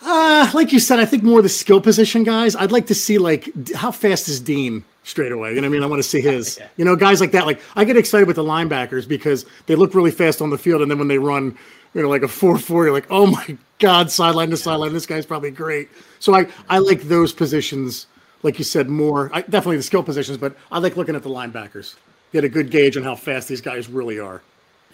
Uh, 0.03 0.51
like 0.55 0.73
you 0.73 0.79
said, 0.79 1.01
I 1.01 1.05
think 1.05 1.23
more 1.23 1.43
the 1.43 1.49
skill 1.49 1.81
position 1.81 2.23
guys. 2.23 2.55
I'd 2.55 2.71
like 2.73 2.87
to 2.87 2.95
see 2.95 3.19
like 3.19 3.49
how 3.75 3.91
fast 3.91 4.29
is 4.29 4.41
Dean 4.41 4.85
straight 5.03 5.33
away. 5.33 5.51
You 5.51 5.57
know 5.57 5.63
what 5.63 5.67
I 5.67 5.71
mean? 5.71 5.83
I 5.83 5.87
want 5.87 6.01
to 6.03 6.09
see 6.09 6.21
his. 6.21 6.61
You 6.77 6.85
know, 6.85 6.95
guys 6.95 7.21
like 7.21 7.33
that. 7.33 7.47
Like 7.47 7.61
I 7.75 7.85
get 7.85 7.97
excited 7.97 8.27
with 8.27 8.37
the 8.37 8.45
linebackers 8.45 9.09
because 9.09 9.47
they 9.67 9.75
look 9.75 9.95
really 9.95 10.11
fast 10.11 10.43
on 10.43 10.51
the 10.51 10.59
field, 10.59 10.83
and 10.83 10.91
then 10.91 10.99
when 10.99 11.09
they 11.09 11.19
run, 11.19 11.57
you 11.97 12.03
know, 12.03 12.09
like 12.09 12.23
a 12.23 12.29
four 12.29 12.59
four, 12.59 12.85
you're 12.85 12.93
like, 12.93 13.07
oh 13.11 13.27
my 13.27 13.57
god, 13.79 14.11
sideline 14.11 14.51
to 14.51 14.57
sideline, 14.57 14.93
this 14.93 15.07
guy's 15.07 15.27
probably 15.27 15.51
great. 15.51 15.89
So 16.21 16.35
I 16.35 16.47
I 16.69 16.79
like 16.79 17.03
those 17.03 17.33
positions, 17.33 18.07
like 18.43 18.59
you 18.59 18.65
said, 18.65 18.89
more. 18.89 19.31
I, 19.33 19.41
definitely 19.43 19.79
the 19.79 19.83
skill 19.83 20.03
positions, 20.03 20.39
but 20.39 20.55
I 20.71 20.79
like 20.79 20.97
looking 20.97 21.17
at 21.17 21.23
the 21.23 21.31
linebackers. 21.31 21.95
Get 22.33 22.45
a 22.45 22.49
good 22.49 22.71
gauge 22.71 22.97
on 22.97 23.03
how 23.03 23.15
fast 23.17 23.49
these 23.49 23.61
guys 23.61 23.89
really 23.89 24.19
are. 24.21 24.43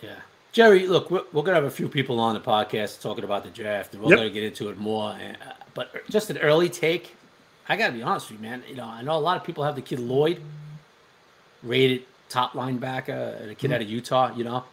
Yeah. 0.02 0.14
Jerry, 0.52 0.86
look, 0.86 1.10
we're, 1.10 1.22
we're 1.32 1.42
going 1.42 1.54
to 1.56 1.62
have 1.62 1.64
a 1.64 1.70
few 1.70 1.88
people 1.88 2.20
on 2.20 2.34
the 2.34 2.40
podcast 2.40 3.00
talking 3.00 3.24
about 3.24 3.42
the 3.42 3.50
draft, 3.50 3.94
and 3.94 4.02
we're 4.02 4.10
Yep. 4.10 4.18
going 4.18 4.28
to 4.28 4.34
get 4.34 4.44
into 4.44 4.68
it 4.68 4.78
more. 4.78 5.16
And, 5.18 5.36
uh, 5.36 5.52
but 5.74 6.08
just 6.10 6.28
an 6.28 6.36
early 6.38 6.68
take, 6.68 7.16
I 7.70 7.76
got 7.76 7.86
to 7.86 7.92
be 7.94 8.02
honest 8.02 8.30
with 8.30 8.38
you, 8.38 8.46
man. 8.46 8.62
You 8.68 8.74
know, 8.76 8.84
I 8.84 9.00
know 9.02 9.16
a 9.16 9.18
lot 9.18 9.38
of 9.38 9.44
people 9.44 9.64
have 9.64 9.74
the 9.76 9.82
kid 9.82 9.98
Lloyd 9.98 10.40
rated 11.62 12.02
top 12.28 12.52
linebacker, 12.52 13.50
a 13.50 13.54
kid 13.54 13.68
Mm-hmm. 13.70 13.72
out 13.74 13.80
of 13.82 13.88
Utah, 13.90 14.34
you 14.36 14.44
know. 14.44 14.64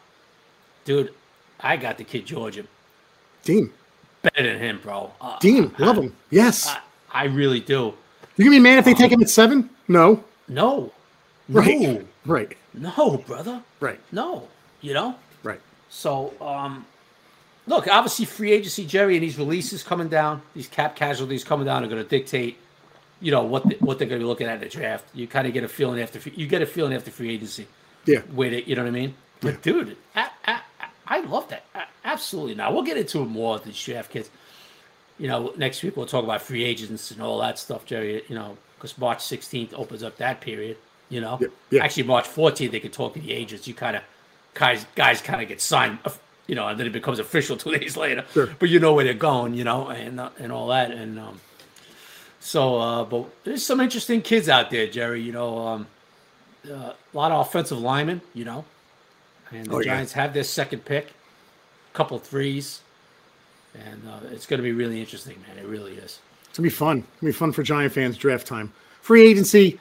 Dude, 0.85 1.13
I 1.59 1.77
got 1.77 1.97
the 1.97 2.03
kid 2.03 2.25
Georgia 2.25 2.63
Dean, 3.43 3.71
better 4.21 4.43
than 4.43 4.59
him, 4.59 4.79
bro. 4.81 5.11
Uh, 5.19 5.37
Dean, 5.39 5.73
love 5.77 5.97
him. 5.97 6.15
Yes. 6.29 6.67
I, 6.67 6.79
I 7.11 7.23
really 7.25 7.59
do. 7.59 7.93
You 8.37 8.45
gonna 8.45 8.51
be 8.51 8.59
mad 8.59 8.79
if 8.79 8.85
they 8.85 8.93
take 8.93 9.11
him 9.11 9.21
at 9.21 9.29
seven? 9.29 9.69
No. 9.87 10.23
No. 10.47 10.91
Right. 11.49 11.79
No. 11.79 12.03
Right. 12.25 12.57
No, 12.73 13.17
brother. 13.25 13.61
Right. 13.79 13.99
No. 14.11 14.47
You 14.81 14.93
know? 14.93 15.15
Right. 15.43 15.59
So, 15.89 16.33
um, 16.39 16.85
look, 17.67 17.87
obviously, 17.87 18.25
free 18.25 18.51
agency, 18.51 18.85
Jerry, 18.85 19.15
and 19.15 19.23
these 19.23 19.37
releases 19.37 19.83
coming 19.83 20.07
down, 20.07 20.41
these 20.53 20.67
cap 20.67 20.95
casualties 20.95 21.43
coming 21.43 21.65
down, 21.65 21.83
are 21.83 21.87
going 21.87 22.01
to 22.03 22.07
dictate, 22.07 22.57
you 23.19 23.31
know, 23.31 23.43
what 23.43 23.67
the, 23.67 23.75
what 23.79 23.97
they're 23.99 24.07
going 24.07 24.19
to 24.19 24.23
be 24.23 24.27
looking 24.27 24.47
at 24.47 24.55
in 24.55 24.59
the 24.61 24.69
draft. 24.69 25.05
You 25.13 25.27
kind 25.27 25.47
of 25.47 25.53
get 25.53 25.63
a 25.63 25.67
feeling 25.67 25.99
after 25.99 26.19
free- 26.19 26.33
you 26.35 26.47
get 26.47 26.61
a 26.61 26.65
feeling 26.65 26.93
after 26.93 27.09
free 27.11 27.33
agency, 27.33 27.67
Yeah. 28.05 28.21
with 28.31 28.53
it. 28.53 28.67
You 28.67 28.75
know 28.75 28.83
what 28.83 28.89
I 28.89 28.91
mean? 28.91 29.15
But 29.41 29.61
dude, 29.61 29.97
I, 30.15 30.29
I, 30.45 30.61
I 31.09 31.21
love 31.21 31.49
that. 31.49 31.65
Absolutely. 32.05 32.55
Now 32.55 32.71
we'll 32.71 32.83
get 32.83 32.97
into 32.97 33.21
it 33.21 33.25
more 33.25 33.59
these 33.59 33.81
draft 33.83 34.11
kids. 34.11 34.29
You 35.17 35.27
know, 35.27 35.53
next 35.57 35.83
week 35.83 35.97
we'll 35.97 36.05
talk 36.05 36.23
about 36.23 36.41
free 36.41 36.63
agents 36.63 37.11
and 37.11 37.21
all 37.21 37.39
that 37.39 37.59
stuff, 37.59 37.85
Jerry. 37.85 38.23
You 38.29 38.35
know, 38.35 38.57
because 38.77 38.97
March 38.97 39.19
16th 39.19 39.73
opens 39.73 40.03
up 40.03 40.17
that 40.17 40.39
period. 40.39 40.77
You 41.09 41.21
know, 41.21 41.39
Yeah, 41.41 41.47
yeah. 41.71 41.83
actually 41.83 42.03
March 42.03 42.25
14th 42.25 42.71
they 42.71 42.79
can 42.79 42.91
talk 42.91 43.13
to 43.15 43.19
the 43.19 43.33
agents. 43.33 43.67
You 43.67 43.73
kind 43.73 43.95
of 43.97 44.03
guys 44.53 44.85
guys 44.95 45.21
kind 45.21 45.41
of 45.41 45.47
get 45.47 45.59
signed, 45.59 45.97
uh, 46.05 46.11
you 46.47 46.53
know, 46.55 46.67
and 46.67 46.79
then 46.79 46.85
it 46.87 46.93
becomes 46.93 47.17
official 47.19 47.57
two 47.63 47.75
days 47.77 47.97
later. 47.97 48.23
Sure. 48.33 48.47
But 48.59 48.69
you 48.69 48.79
know 48.79 48.93
where 48.93 49.03
they're 49.03 49.13
going, 49.15 49.55
you 49.55 49.63
know, 49.63 49.87
and 49.89 50.19
uh, 50.19 50.29
and 50.37 50.51
all 50.51 50.67
that, 50.67 50.91
and 50.91 51.19
um, 51.19 51.41
so 52.39 52.77
uh, 52.77 53.03
but 53.03 53.25
there's 53.43 53.65
some 53.65 53.79
interesting 53.81 54.21
kids 54.21 54.47
out 54.47 54.69
there, 54.69 54.85
Jerry. 54.87 55.21
You 55.21 55.31
know, 55.33 55.67
um, 55.67 55.87
uh, 56.69 56.93
a 56.93 56.95
lot 57.13 57.31
of 57.31 57.45
offensive 57.47 57.79
linemen, 57.79 58.21
you 58.35 58.45
know, 58.45 58.63
and 59.51 59.65
the 59.65 59.75
Oh, 59.75 59.79
yeah. 59.79 59.93
Giants 59.95 60.13
have 60.13 60.33
their 60.33 60.43
second 60.43 60.85
pick, 60.85 61.13
couple 61.93 62.19
threes, 62.19 62.81
and 63.75 64.01
uh, 64.07 64.19
it's 64.31 64.45
going 64.45 64.59
to 64.59 64.63
be 64.63 64.71
really 64.71 64.99
interesting, 64.99 65.37
man. 65.47 65.57
It 65.63 65.67
really 65.67 65.93
is. 65.93 66.19
It's 66.49 66.57
gonna 66.57 66.65
be 66.65 66.71
fun. 66.71 66.97
It's 66.99 67.21
gonna 67.21 67.31
be 67.31 67.37
fun 67.37 67.51
for 67.51 67.61
Giant 67.61 67.93
fans 67.93 68.17
draft 68.17 68.47
time. 68.47 68.73
Free 69.01 69.21
agency, 69.27 69.79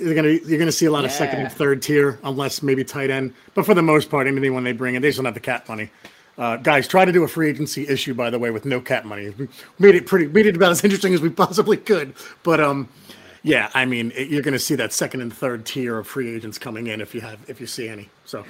you're 0.00 0.14
gonna 0.14 0.38
you're 0.46 0.58
gonna 0.58 0.72
see 0.72 0.86
a 0.86 0.90
lot 0.90 1.04
of 1.04 1.10
second 1.12 1.40
and 1.40 1.52
third 1.52 1.82
tier, 1.82 2.18
unless 2.24 2.62
maybe 2.62 2.84
tight 2.84 3.10
end. 3.10 3.34
But 3.54 3.66
for 3.66 3.74
the 3.74 3.82
most 3.82 4.08
part, 4.10 4.26
when 4.26 4.64
they 4.64 4.72
bring 4.72 4.94
in, 4.94 5.02
they 5.02 5.08
just 5.08 5.18
don't 5.18 5.26
have 5.26 5.34
the 5.34 5.40
cap 5.40 5.68
money. 5.68 5.90
Uh, 6.38 6.56
guys, 6.56 6.86
try 6.88 7.04
to 7.04 7.12
do 7.12 7.22
a 7.24 7.28
free 7.28 7.48
agency 7.48 7.86
issue, 7.88 8.12
by 8.14 8.28
the 8.30 8.38
way, 8.38 8.50
with 8.50 8.64
no 8.64 8.80
cap 8.80 9.04
money. 9.04 9.30
We 9.30 9.48
made 9.78 9.94
it 9.94 10.06
pretty, 10.06 10.26
made 10.26 10.46
it 10.46 10.56
about 10.56 10.70
as 10.70 10.84
interesting 10.84 11.14
as 11.14 11.20
we 11.20 11.30
possibly 11.30 11.76
could. 11.78 12.14
But 12.42 12.60
um, 12.60 12.88
yeah, 13.42 13.70
I 13.74 13.84
mean, 13.86 14.12
it, 14.14 14.28
you're 14.28 14.42
going 14.42 14.52
to 14.52 14.58
see 14.58 14.74
that 14.74 14.92
second 14.92 15.22
and 15.22 15.32
third 15.32 15.64
tier 15.64 15.98
of 15.98 16.06
free 16.06 16.34
agents 16.34 16.58
coming 16.58 16.88
in 16.88 17.00
if 17.00 17.14
you 17.14 17.22
have, 17.22 17.38
if 17.48 17.58
you 17.60 17.66
see 17.66 17.88
any. 17.88 18.08
So, 18.26 18.44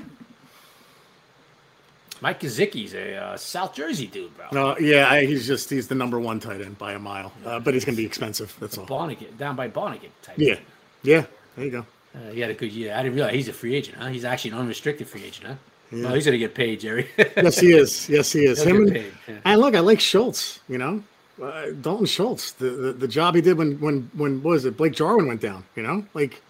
Mike 2.20 2.40
Gesicki's 2.40 2.94
a 2.94 3.16
uh, 3.16 3.36
South 3.36 3.74
Jersey 3.74 4.06
dude, 4.06 4.36
bro. 4.36 4.46
No, 4.52 4.78
yeah, 4.78 5.10
I, 5.10 5.26
he's 5.26 5.46
just 5.46 5.70
he's 5.70 5.88
the 5.88 5.94
number 5.94 6.18
one 6.18 6.40
tight 6.40 6.60
end 6.60 6.78
by 6.78 6.92
a 6.92 6.98
mile, 6.98 7.32
uh, 7.44 7.60
but 7.60 7.74
he's 7.74 7.84
going 7.84 7.94
to 7.96 8.00
be 8.00 8.06
expensive. 8.06 8.54
That's 8.60 8.78
all. 8.78 8.86
Barnegat, 8.86 9.38
down 9.38 9.56
by 9.56 9.68
Barnegat 9.68 10.10
type. 10.22 10.36
Yeah, 10.38 10.58
yeah, 11.02 11.26
there 11.56 11.64
you 11.64 11.70
go. 11.70 11.86
Uh, 12.14 12.30
he 12.30 12.40
had 12.40 12.50
a 12.50 12.54
good 12.54 12.72
year. 12.72 12.94
I 12.94 13.02
didn't 13.02 13.14
realize 13.14 13.34
he's 13.34 13.48
a 13.48 13.52
free 13.52 13.74
agent, 13.74 13.98
huh? 13.98 14.06
He's 14.06 14.24
actually 14.24 14.52
an 14.52 14.58
unrestricted 14.58 15.08
free 15.08 15.24
agent, 15.24 15.46
huh? 15.46 15.54
Yeah. 15.92 16.04
Well, 16.04 16.14
he's 16.14 16.24
gonna 16.24 16.38
get 16.38 16.54
paid, 16.54 16.80
Jerry. 16.80 17.08
Yes, 17.18 17.58
he 17.58 17.72
is. 17.72 18.08
Yes, 18.08 18.32
he 18.32 18.44
is. 18.44 18.62
He'll 18.62 18.76
Him 18.76 18.86
and, 18.88 18.96
yeah. 18.96 19.34
and 19.44 19.60
look, 19.60 19.74
I 19.74 19.80
like 19.80 20.00
Schultz. 20.00 20.60
You 20.68 20.78
know, 20.78 21.02
uh, 21.42 21.66
Dalton 21.80 22.06
Schultz. 22.06 22.52
The, 22.52 22.70
the 22.70 22.92
the 22.92 23.08
job 23.08 23.34
he 23.34 23.40
did 23.40 23.58
when 23.58 23.78
when 23.80 24.10
when 24.14 24.42
what 24.42 24.52
was 24.52 24.64
it? 24.64 24.76
Blake 24.76 24.94
Jarwin 24.94 25.28
went 25.28 25.40
down. 25.40 25.64
You 25.76 25.82
know, 25.82 26.04
like 26.14 26.42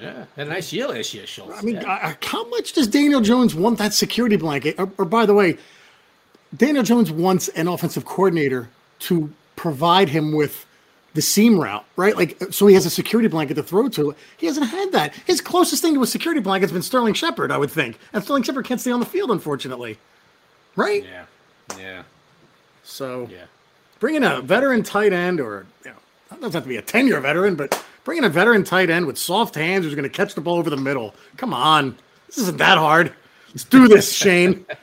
yeah, 0.00 0.24
had 0.36 0.46
a 0.46 0.50
nice 0.50 0.72
year 0.72 0.88
last 0.88 1.14
year, 1.14 1.26
Schultz. 1.26 1.58
I 1.58 1.62
mean, 1.62 1.76
yeah. 1.76 2.14
how 2.22 2.48
much 2.48 2.72
does 2.72 2.86
Daniel 2.86 3.20
Jones 3.20 3.54
want 3.54 3.78
that 3.78 3.94
security 3.94 4.36
blanket? 4.36 4.74
Or, 4.78 4.90
or 4.98 5.04
by 5.04 5.26
the 5.26 5.34
way, 5.34 5.56
Daniel 6.56 6.84
Jones 6.84 7.10
wants 7.10 7.48
an 7.48 7.68
offensive 7.68 8.04
coordinator 8.04 8.68
to 9.00 9.32
provide 9.56 10.08
him 10.08 10.32
with 10.32 10.66
the 11.14 11.22
seam 11.22 11.58
route, 11.58 11.84
right? 11.96 12.16
Like, 12.16 12.40
so 12.50 12.66
he 12.66 12.74
has 12.74 12.86
a 12.86 12.90
security 12.90 13.28
blanket 13.28 13.54
to 13.54 13.62
throw 13.62 13.88
to. 13.88 14.14
He 14.36 14.46
hasn't 14.46 14.68
had 14.68 14.92
that. 14.92 15.14
His 15.26 15.40
closest 15.40 15.82
thing 15.82 15.94
to 15.94 16.02
a 16.02 16.06
security 16.06 16.40
blanket 16.40 16.66
has 16.66 16.72
been 16.72 16.82
Sterling 16.82 17.14
Shepard, 17.14 17.50
I 17.50 17.58
would 17.58 17.70
think. 17.70 17.98
And 18.12 18.22
Sterling 18.22 18.42
Shepard 18.44 18.66
can't 18.66 18.80
stay 18.80 18.92
on 18.92 19.00
the 19.00 19.06
field, 19.06 19.30
unfortunately. 19.30 19.98
Right? 20.76 21.04
yeah, 21.04 21.24
yeah, 21.76 22.02
So 22.84 23.28
yeah. 23.32 23.46
bringing 23.98 24.22
a 24.22 24.40
veteran 24.40 24.84
tight 24.84 25.12
end, 25.12 25.40
or 25.40 25.66
you 25.84 25.90
know, 25.90 25.96
that 26.30 26.40
doesn't 26.40 26.52
have 26.52 26.62
to 26.62 26.68
be 26.68 26.76
a 26.76 26.82
ten-year 26.82 27.20
veteran, 27.20 27.56
but 27.56 27.84
bringing 28.08 28.24
a 28.24 28.28
veteran 28.30 28.64
tight 28.64 28.88
end 28.88 29.04
with 29.04 29.18
soft 29.18 29.54
hands 29.54 29.84
who's 29.84 29.94
going 29.94 30.02
to 30.02 30.08
catch 30.08 30.34
the 30.34 30.40
ball 30.40 30.56
over 30.56 30.70
the 30.70 30.76
middle. 30.78 31.14
Come 31.36 31.52
on, 31.52 31.94
this 32.26 32.38
isn't 32.38 32.56
that 32.56 32.78
hard. 32.78 33.12
Let's 33.50 33.64
do 33.64 33.86
this, 33.86 34.10
Schoen. 34.10 34.64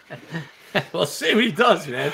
Well, 0.92 1.06
see 1.06 1.34
what 1.34 1.46
he 1.46 1.54
does, 1.54 1.88
man. 1.88 2.12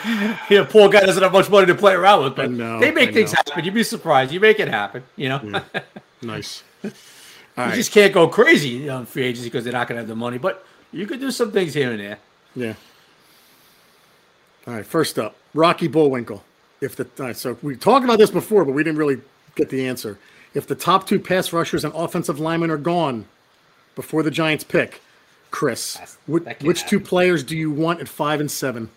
Yeah, 0.48 0.68
poor 0.70 0.88
guy 0.88 1.02
doesn't 1.02 1.24
have 1.24 1.32
much 1.32 1.50
money 1.50 1.66
to 1.66 1.74
play 1.74 1.94
around 1.94 2.24
with, 2.24 2.36
but 2.36 2.52
know, 2.52 2.80
they 2.80 2.92
make 2.92 3.10
I 3.10 3.14
things 3.14 3.34
know. 3.34 3.38
happen. 3.44 3.66
You'd 3.66 3.74
be 3.74 3.84
surprised. 3.84 4.32
You 4.32 4.40
make 4.40 4.60
it 4.60 4.68
happen. 4.68 5.04
You 5.16 5.30
know, 5.30 5.64
nice. 6.22 6.62
you 6.84 6.92
just 7.58 7.92
can't 7.92 8.14
go 8.14 8.28
crazy 8.28 8.88
on 8.88 9.08
free 9.08 9.24
agency 9.24 9.50
because 9.50 9.64
they're 9.64 9.74
not 9.74 9.88
going 9.88 9.96
to 9.96 10.02
have 10.02 10.08
the 10.08 10.16
money. 10.16 10.38
But 10.38 10.64
you 10.92 11.08
could 11.08 11.20
do 11.20 11.32
some 11.32 11.52
things 11.52 11.74
here 11.74 11.90
and 11.90 12.00
there. 12.00 12.20
Yeah. 12.56 12.74
All 14.68 14.76
right. 14.76 14.86
First 14.86 15.18
up, 15.18 15.36
Rocky 15.56 15.88
Bullwinkle. 15.88 16.44
If 16.82 16.96
the 16.96 17.08
right, 17.18 17.36
so 17.36 17.58
we 17.64 17.76
talked 17.76 18.06
about 18.06 18.20
this 18.20 18.30
before, 18.30 18.64
but 18.64 18.74
we 18.74 18.84
didn't 18.84 19.00
really 19.00 19.22
get 19.56 19.72
the 19.72 19.88
answer. 19.88 20.20
If 20.54 20.68
the 20.68 20.76
top 20.76 21.08
two 21.08 21.20
pass 21.20 21.54
rushers 21.54 21.84
and 21.84 21.94
offensive 21.96 22.40
linemen 22.40 22.70
are 22.72 22.78
gone 22.78 23.26
before 23.96 24.24
the 24.24 24.32
Giants 24.32 24.64
pick, 24.64 25.02
Chris, 25.50 25.94
That's- 26.28 26.62
which, 26.62 26.86
two 26.86 27.00
players 27.00 27.44
do 27.44 27.56
you 27.58 27.72
want 27.72 28.00
at 28.00 28.08
five 28.08 28.40
and 28.40 28.50
seven? 28.50 28.90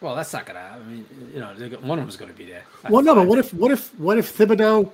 Well, 0.00 0.14
that's 0.14 0.32
not 0.32 0.46
happen. 0.46 0.56
I 0.56 0.78
mean, 0.88 1.06
you 1.34 1.40
know, 1.40 1.78
one 1.80 1.98
of 1.98 2.04
them's 2.04 2.16
going 2.16 2.30
to 2.30 2.36
be 2.36 2.44
there. 2.44 2.62
Well, 2.88 3.02
no, 3.02 3.16
but 3.16 3.26
what 3.26 3.38
if 3.38 3.52
what 3.52 3.72
if 3.72 3.88
what 3.98 4.16
if 4.16 4.36
Thibodeaux, 4.36 4.92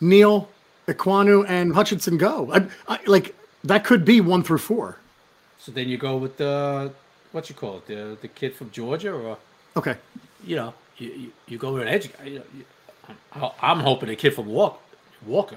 Neal, 0.00 0.48
Ekwonu, 0.88 1.44
and 1.48 1.72
Hutchinson 1.72 2.18
go? 2.18 2.52
I, 2.52 2.66
I, 2.88 2.98
like 3.06 3.36
that 3.62 3.84
could 3.84 4.04
be 4.04 4.20
one 4.20 4.42
through 4.42 4.58
four. 4.58 4.96
So 5.58 5.70
then 5.70 5.88
you 5.88 5.96
go 5.98 6.16
with 6.16 6.36
the 6.36 6.92
what 7.30 7.48
you 7.48 7.54
call 7.54 7.76
it, 7.76 7.86
the 7.86 8.18
the 8.20 8.26
kid 8.28 8.56
from 8.56 8.70
Georgia, 8.72 9.12
or 9.12 9.38
Okay. 9.76 9.94
you 10.44 10.56
know, 10.56 10.74
you, 10.98 11.10
you, 11.10 11.32
you 11.46 11.56
go 11.58 11.72
with 11.74 11.82
an 11.82 11.88
edge 11.88 12.12
guy. 12.12 12.24
You 12.24 12.38
know, 12.40 12.44
you, 12.56 12.64
I'm, 13.32 13.50
I'm 13.60 13.80
hoping 13.80 14.08
a 14.10 14.16
kid 14.16 14.34
from 14.34 14.46
Walk, 14.46 14.82
Walker. 15.26 15.56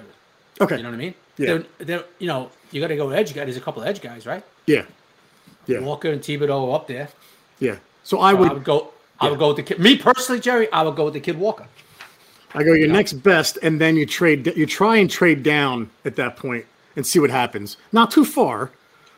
Okay. 0.61 0.77
You 0.77 0.83
know 0.83 0.89
what 0.89 0.95
I 0.95 0.99
mean? 0.99 1.13
Yeah. 1.37 1.45
They're, 1.45 1.65
they're, 1.79 2.03
you 2.19 2.27
know, 2.27 2.49
you 2.71 2.79
got 2.79 2.87
to 2.87 2.95
go 2.95 3.09
edge 3.09 3.33
guy. 3.33 3.43
There's 3.43 3.57
a 3.57 3.61
couple 3.61 3.81
of 3.81 3.87
edge 3.87 4.01
guys, 4.01 4.25
right? 4.25 4.43
Yeah. 4.65 4.85
Yeah. 5.65 5.79
Walker 5.79 6.11
and 6.11 6.21
Thibodeaux 6.21 6.69
are 6.69 6.75
up 6.75 6.87
there. 6.87 7.09
Yeah. 7.59 7.77
So 8.03 8.19
I 8.19 8.31
I 8.31 8.33
would 8.33 8.53
would 8.53 8.63
go. 8.63 8.89
I 9.19 9.29
would 9.29 9.39
go 9.39 9.47
with 9.49 9.57
the 9.57 9.63
kid. 9.63 9.79
Me 9.79 9.97
personally, 9.97 10.41
Jerry, 10.41 10.71
I 10.71 10.83
would 10.83 10.95
go 10.95 11.05
with 11.05 11.13
the 11.13 11.21
kid 11.21 11.37
Walker. 11.37 11.67
I 12.53 12.63
go 12.63 12.73
your 12.73 12.89
next 12.89 13.13
best, 13.13 13.57
and 13.63 13.79
then 13.79 13.95
you 13.95 14.05
trade. 14.05 14.53
You 14.55 14.65
try 14.65 14.97
and 14.97 15.09
trade 15.09 15.41
down 15.41 15.89
at 16.03 16.15
that 16.17 16.35
point 16.35 16.65
and 16.95 17.05
see 17.05 17.19
what 17.19 17.29
happens. 17.29 17.77
Not 17.91 18.11
too 18.11 18.25
far, 18.25 18.71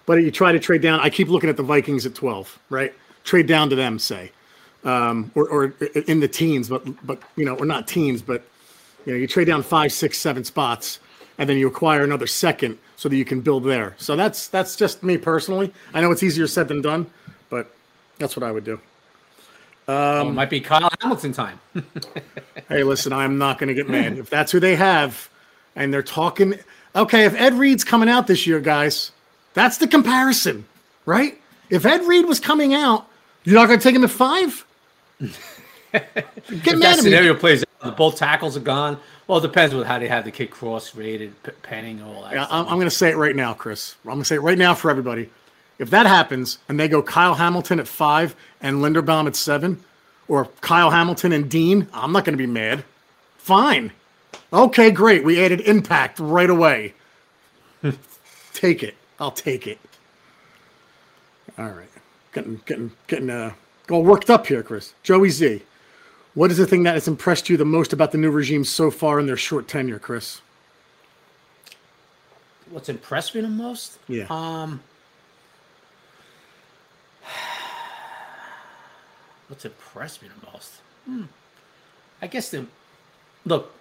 but 0.05 0.21
you 0.21 0.31
try 0.31 0.51
to 0.51 0.59
trade 0.59 0.81
down. 0.81 0.99
I 0.99 1.09
keep 1.09 1.27
looking 1.27 1.49
at 1.49 1.57
the 1.57 1.63
Vikings 1.63 2.05
at 2.05 2.13
twelve, 2.13 2.59
right? 2.69 2.93
Trade 3.23 3.47
down 3.47 3.69
to 3.71 3.75
them, 3.75 3.97
say, 3.97 4.31
um, 4.86 5.31
or 5.36 5.47
or 5.49 5.63
in 6.07 6.19
the 6.21 6.27
teens, 6.27 6.69
but 6.69 6.83
but 7.05 7.21
you 7.36 7.43
know, 7.43 7.55
or 7.55 7.65
not 7.65 7.88
teens, 7.88 8.21
but 8.21 8.43
you 9.05 9.13
know, 9.13 9.19
you 9.19 9.27
trade 9.27 9.45
down 9.45 9.63
five, 9.63 9.91
six, 9.91 10.17
seven 10.17 10.43
spots, 10.43 10.99
and 11.38 11.49
then 11.49 11.57
you 11.57 11.67
acquire 11.67 12.03
another 12.03 12.27
second 12.27 12.77
so 12.95 13.09
that 13.09 13.15
you 13.17 13.25
can 13.25 13.41
build 13.41 13.65
there. 13.65 13.95
So 13.97 14.15
that's 14.15 14.47
that's 14.47 14.75
just 14.75 15.03
me 15.03 15.17
personally. 15.17 15.73
I 15.93 16.01
know 16.01 16.11
it's 16.11 16.23
easier 16.23 16.47
said 16.47 16.67
than 16.67 16.81
done, 16.81 17.07
but 17.49 17.69
that's 18.19 18.36
what 18.38 18.43
I 18.43 18.51
would 18.51 18.63
do. 18.63 18.79
oh, 19.88 20.29
it 20.29 20.31
might 20.31 20.49
be 20.49 20.61
Kyle 20.61 20.89
Hamilton 21.01 21.33
time. 21.33 21.59
Hey, 22.67 22.81
listen, 22.81 23.13
I'm 23.13 23.38
not 23.38 23.59
going 23.59 23.67
to 23.67 23.75
get 23.75 23.88
mad. 23.88 24.17
If 24.17 24.31
that's 24.31 24.51
who 24.51 24.59
they 24.59 24.75
have 24.75 25.29
and 25.75 25.93
they're 25.93 26.01
talking, 26.01 26.55
okay, 26.95 27.25
if 27.25 27.36
Ed 27.36 27.53
Reed's 27.53 27.83
coming 27.83 28.09
out 28.09 28.25
this 28.25 28.47
year, 28.47 28.59
guys, 28.59 29.11
that's 29.53 29.77
the 29.77 29.88
comparison, 29.88 30.65
right? 31.05 31.39
If 31.69 31.86
Ed 31.86 32.01
Reed 32.07 32.25
was 32.25 32.39
coming 32.39 32.73
out, 32.73 33.07
you're 33.43 33.53
not 33.53 33.67
going 33.67 33.77
to 33.77 33.83
take 33.83 33.95
him 33.95 34.03
at 34.03 34.09
five? 34.09 34.64
Get 35.20 35.34
if 35.93 36.66
mad 36.66 36.82
that 36.82 36.84
at 36.84 36.97
me. 36.97 37.03
scenario 37.03 37.36
plays 37.36 37.63
out, 37.82 37.97
both 37.97 38.18
tackles 38.18 38.57
are 38.57 38.61
gone. 38.61 38.99
Well, 39.28 39.39
it 39.39 39.41
depends 39.41 39.74
with 39.74 39.88
how 39.88 39.97
they 39.97 40.07
have 40.07 40.26
the 40.26 40.32
kick 40.32 40.51
Cross 40.51 40.95
rated, 40.95 41.34
Penning, 41.63 42.01
all 42.01 42.24
that. 42.24 42.34
Yeah. 42.34 42.47
I'm, 42.49 42.68
I'm 42.68 42.76
going 42.76 42.82
to 42.82 42.91
say 42.91 43.09
it 43.09 43.18
right 43.18 43.36
now, 43.36 43.53
Chris. 43.53 43.95
I'm 44.03 44.11
going 44.11 44.20
to 44.20 44.26
say 44.26 44.36
it 44.36 44.41
right 44.41 44.57
now 44.57 44.74
for 44.74 44.91
everybody. 44.91 45.30
If 45.80 45.89
that 45.89 46.05
happens 46.05 46.59
and 46.70 46.80
they 46.80 46.88
go 46.88 47.01
Kyle 47.01 47.34
Hamilton 47.34 47.80
at 47.80 47.88
five 47.88 48.36
and 48.61 48.78
Linderbaum 48.78 49.28
at 49.28 49.36
seven, 49.36 49.84
or 50.28 50.45
Kyle 50.61 50.89
Hamilton 50.89 51.32
and 51.32 51.49
Dean, 51.49 51.88
I'm 51.93 52.11
not 52.11 52.26
going 52.26 52.34
to 52.34 52.41
be 52.41 52.51
mad. 52.51 52.84
Fine. 53.38 53.91
Okay, 54.51 54.91
great. 54.91 55.24
We 55.24 55.43
added 55.43 55.61
impact 55.61 56.20
right 56.20 56.49
away. 56.49 56.93
take 58.53 58.84
it. 58.84 58.95
I'll 59.20 59.32
take 59.32 59.68
it. 59.68 59.80
All 61.57 61.70
right. 61.70 61.89
Getting, 62.34 62.61
getting, 62.66 62.91
getting, 63.07 63.30
uh, 63.30 63.53
all 63.89 64.03
worked 64.03 64.29
up 64.29 64.47
here, 64.47 64.63
Chris. 64.63 64.93
Joey 65.03 65.29
Z. 65.29 65.61
What 66.33 66.51
is 66.51 66.57
the 66.57 66.67
thing 66.67 66.83
that 66.83 66.95
has 66.95 67.07
impressed 67.07 67.49
you 67.49 67.55
the 67.55 67.65
most 67.65 67.93
about 67.93 68.11
the 68.11 68.17
new 68.17 68.29
regime 68.29 68.65
so 68.65 68.91
far 68.91 69.19
in 69.19 69.25
their 69.25 69.38
short 69.38 69.67
tenure, 69.67 69.99
Chris? 69.99 70.41
What's 72.69 72.89
impressed 72.89 73.36
me 73.36 73.41
the 73.41 73.47
most? 73.47 73.99
Yeah. 74.07 74.25
Um, 74.29 74.81
what's 79.47 79.63
impressed 79.65 80.21
me 80.21 80.29
the 80.29 80.51
most? 80.51 80.71
Hmm. 81.05 81.23
I 82.21 82.27
guess 82.27 82.49
the 82.49 82.65
look. 83.45 83.71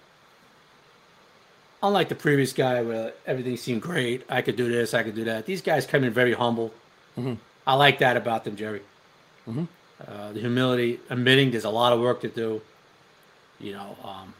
Unlike 1.83 2.09
the 2.09 2.15
previous 2.15 2.53
guy 2.53 2.81
where 2.81 3.13
everything 3.27 3.57
seemed 3.57 3.81
great, 3.81 4.23
I 4.29 4.41
could 4.41 4.55
do 4.55 4.69
this, 4.69 4.93
I 4.93 5.03
could 5.03 5.13
do 5.13 5.25
that. 5.25 5.45
These 5.45 5.61
guys 5.61 5.85
come 5.85 6.03
in 6.03 6.13
very 6.13 6.33
humble. 6.33 6.73
I 7.67 7.73
like 7.75 7.99
that 7.99 8.17
about 8.17 8.43
them, 8.43 8.55
Jerry. 8.55 8.81
Uh, 10.05 10.33
the 10.33 10.41
humility, 10.41 10.99
admitting 11.09 11.51
there's 11.51 11.63
a 11.63 11.69
lot 11.69 11.93
of 11.93 11.99
work 12.01 12.21
to 12.21 12.27
do, 12.27 12.61
you 13.59 13.71
know, 13.71 13.95
um, 14.03 14.33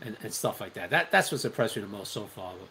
and, 0.00 0.16
and 0.22 0.32
stuff 0.32 0.60
like 0.60 0.72
that. 0.74 0.88
That 0.90 1.10
that's 1.10 1.30
what's 1.30 1.44
impressed 1.44 1.76
me 1.76 1.82
the 1.82 1.88
most 1.88 2.12
so 2.12 2.24
far. 2.24 2.52
But, 2.58 2.68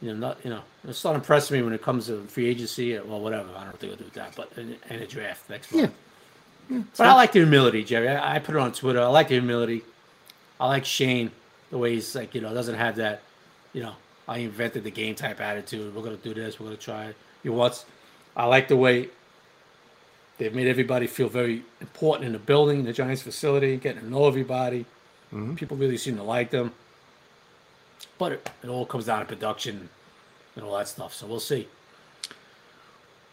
you 0.00 0.12
know, 0.14 0.28
not 0.28 0.38
you 0.44 0.50
know, 0.50 0.62
it's 0.88 1.04
not 1.04 1.14
impressing 1.14 1.58
me 1.58 1.62
when 1.62 1.74
it 1.74 1.82
comes 1.82 2.06
to 2.06 2.24
free 2.24 2.48
agency. 2.48 2.98
Well, 2.98 3.20
whatever. 3.20 3.50
I 3.56 3.64
don't 3.64 3.78
think 3.78 3.92
I'll 3.92 3.98
do 3.98 4.10
that, 4.14 4.34
but 4.34 4.50
in, 4.56 4.76
and 4.88 5.02
a 5.02 5.06
draft 5.06 5.50
next 5.50 5.72
month. 5.74 5.92
But 6.96 7.06
I 7.06 7.12
like 7.14 7.32
the 7.32 7.40
humility, 7.40 7.84
Jerry. 7.84 8.08
I, 8.08 8.36
I 8.36 8.38
put 8.38 8.54
it 8.56 8.60
on 8.60 8.72
Twitter. 8.72 9.00
I 9.00 9.06
like 9.06 9.28
the 9.28 9.34
humility. 9.34 9.82
I 10.58 10.66
like 10.68 10.84
Schoen 10.84 11.30
the 11.70 11.78
way 11.78 11.94
he's 11.94 12.14
like, 12.14 12.34
you 12.34 12.40
know, 12.40 12.52
doesn't 12.54 12.74
have 12.74 12.96
that, 12.96 13.22
you 13.72 13.82
know, 13.82 13.94
I 14.26 14.38
invented 14.38 14.84
the 14.84 14.90
game 14.90 15.14
type 15.14 15.40
attitude. 15.40 15.94
We're 15.94 16.02
gonna 16.02 16.16
do 16.16 16.34
this. 16.34 16.58
We're 16.58 16.66
gonna 16.66 16.76
try. 16.78 17.06
it. 17.06 17.16
You 17.42 17.52
know 17.52 17.58
what's? 17.58 17.84
I 18.36 18.46
like 18.46 18.68
the 18.68 18.76
way 18.76 19.10
they've 20.38 20.54
made 20.54 20.66
everybody 20.66 21.06
feel 21.06 21.28
very 21.28 21.62
important 21.80 22.26
in 22.26 22.32
the 22.32 22.38
building, 22.38 22.84
the 22.84 22.92
Giants 22.92 23.22
facility, 23.22 23.76
getting 23.76 24.02
to 24.02 24.10
know 24.10 24.26
everybody. 24.26 24.84
People 25.56 25.76
really 25.76 25.96
seem 25.98 26.16
to 26.16 26.22
like 26.22 26.50
them. 26.50 26.72
But 28.18 28.32
it, 28.32 28.50
it 28.62 28.68
all 28.68 28.86
comes 28.86 29.06
down 29.06 29.20
to 29.20 29.24
production 29.26 29.88
and 30.54 30.64
all 30.64 30.76
that 30.78 30.88
stuff. 30.88 31.12
So 31.14 31.26
we'll 31.26 31.40
see. 31.40 31.68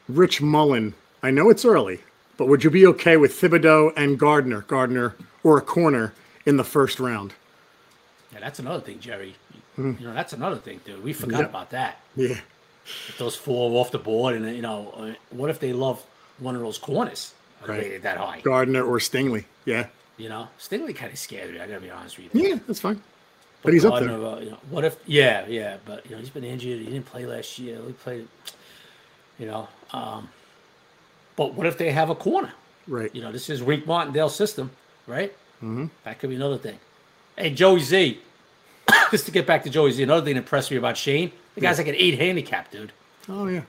Rich 0.09 0.41
Mullen. 0.41 0.95
I 1.21 1.31
know 1.31 1.49
it's 1.49 1.63
early, 1.63 2.01
but 2.37 2.47
would 2.47 2.63
you 2.63 2.69
be 2.69 2.85
okay 2.87 3.15
with 3.15 3.39
Thibodeaux 3.39 3.93
and 3.95 4.19
Gardner, 4.19 4.61
Gardner, 4.61 5.15
or 5.43 5.57
a 5.57 5.61
corner 5.61 6.13
in 6.45 6.57
the 6.57 6.63
first 6.65 6.99
round? 6.99 7.33
Yeah, 8.33 8.39
that's 8.41 8.59
another 8.59 8.81
thing, 8.81 8.99
Jerry. 8.99 9.35
You 9.77 9.95
know, 10.01 10.13
that's 10.13 10.33
another 10.33 10.57
thing, 10.57 10.81
dude. 10.85 11.03
We 11.03 11.13
forgot 11.13 11.41
Yep. 11.41 11.49
about 11.49 11.69
that. 11.71 11.99
Yeah. 12.15 12.39
If 12.85 13.15
those 13.17 13.35
four 13.35 13.71
off 13.79 13.91
the 13.91 13.97
board, 13.99 14.35
and 14.35 14.53
you 14.55 14.61
know, 14.61 14.93
uh, 14.97 15.13
what 15.29 15.49
if 15.49 15.59
they 15.59 15.71
love 15.71 16.03
one 16.39 16.55
of 16.55 16.61
those 16.61 16.77
corners 16.77 17.33
Right. 17.65 17.79
rated 17.83 18.03
that 18.03 18.17
high? 18.17 18.41
Gardner 18.41 18.83
or 18.83 18.97
Stingley. 18.99 19.45
Yeah. 19.65 19.87
You 20.17 20.29
know, 20.29 20.47
Stingley 20.59 20.95
kind 20.95 21.11
of 21.13 21.17
scared 21.17 21.53
me. 21.53 21.59
I 21.59 21.67
gotta 21.67 21.79
be 21.79 21.89
honest 21.89 22.17
with 22.17 22.33
you. 22.35 22.49
Yeah, 22.49 22.59
that's 22.67 22.79
fine. 22.81 23.01
But 23.63 23.73
he's 23.73 23.85
up 23.85 23.99
there. 23.99 24.09
uh, 24.11 24.39
you 24.39 24.49
know, 24.51 24.57
what 24.69 24.83
if? 24.83 24.97
Yeah, 25.05 25.45
yeah, 25.47 25.77
but 25.85 26.05
you 26.05 26.11
know, 26.11 26.17
he's 26.17 26.29
been 26.29 26.43
injured. 26.43 26.79
He 26.79 26.85
didn't 26.85 27.05
play 27.05 27.25
last 27.25 27.57
year. 27.57 27.79
He 27.87 27.93
played. 27.93 28.27
You 29.39 29.47
know, 29.47 29.67
um, 29.91 30.29
but 31.35 31.53
what 31.55 31.65
if 31.65 31.77
they 31.77 31.91
have 31.91 32.09
a 32.09 32.15
corner? 32.15 32.51
Right. 32.87 33.13
You 33.15 33.21
know, 33.21 33.31
this 33.31 33.49
is 33.49 33.63
Wink 33.63 33.87
Martindale's 33.87 34.35
system, 34.35 34.69
right? 35.07 35.31
Mm-hmm. 35.63 35.85
That 36.03 36.19
could 36.19 36.29
be 36.29 36.35
another 36.35 36.57
thing. 36.57 36.77
Hey, 37.37 37.49
Joey 37.51 37.79
Z. 37.79 38.19
Just 39.11 39.25
to 39.25 39.31
get 39.31 39.47
back 39.47 39.63
to 39.63 39.69
Joey 39.69 39.91
Z, 39.91 40.03
another 40.03 40.23
thing 40.25 40.35
that 40.35 40.41
impressed 40.41 40.69
me 40.69 40.77
about 40.77 40.97
Schoen, 40.97 41.31
the 41.55 41.61
guy's 41.61 41.77
like 41.77 41.87
an 41.87 41.95
eight 41.97 42.19
handicap, 42.19 42.69
dude. 42.69 42.91
Oh, 43.29 43.47
yeah. 43.47 43.61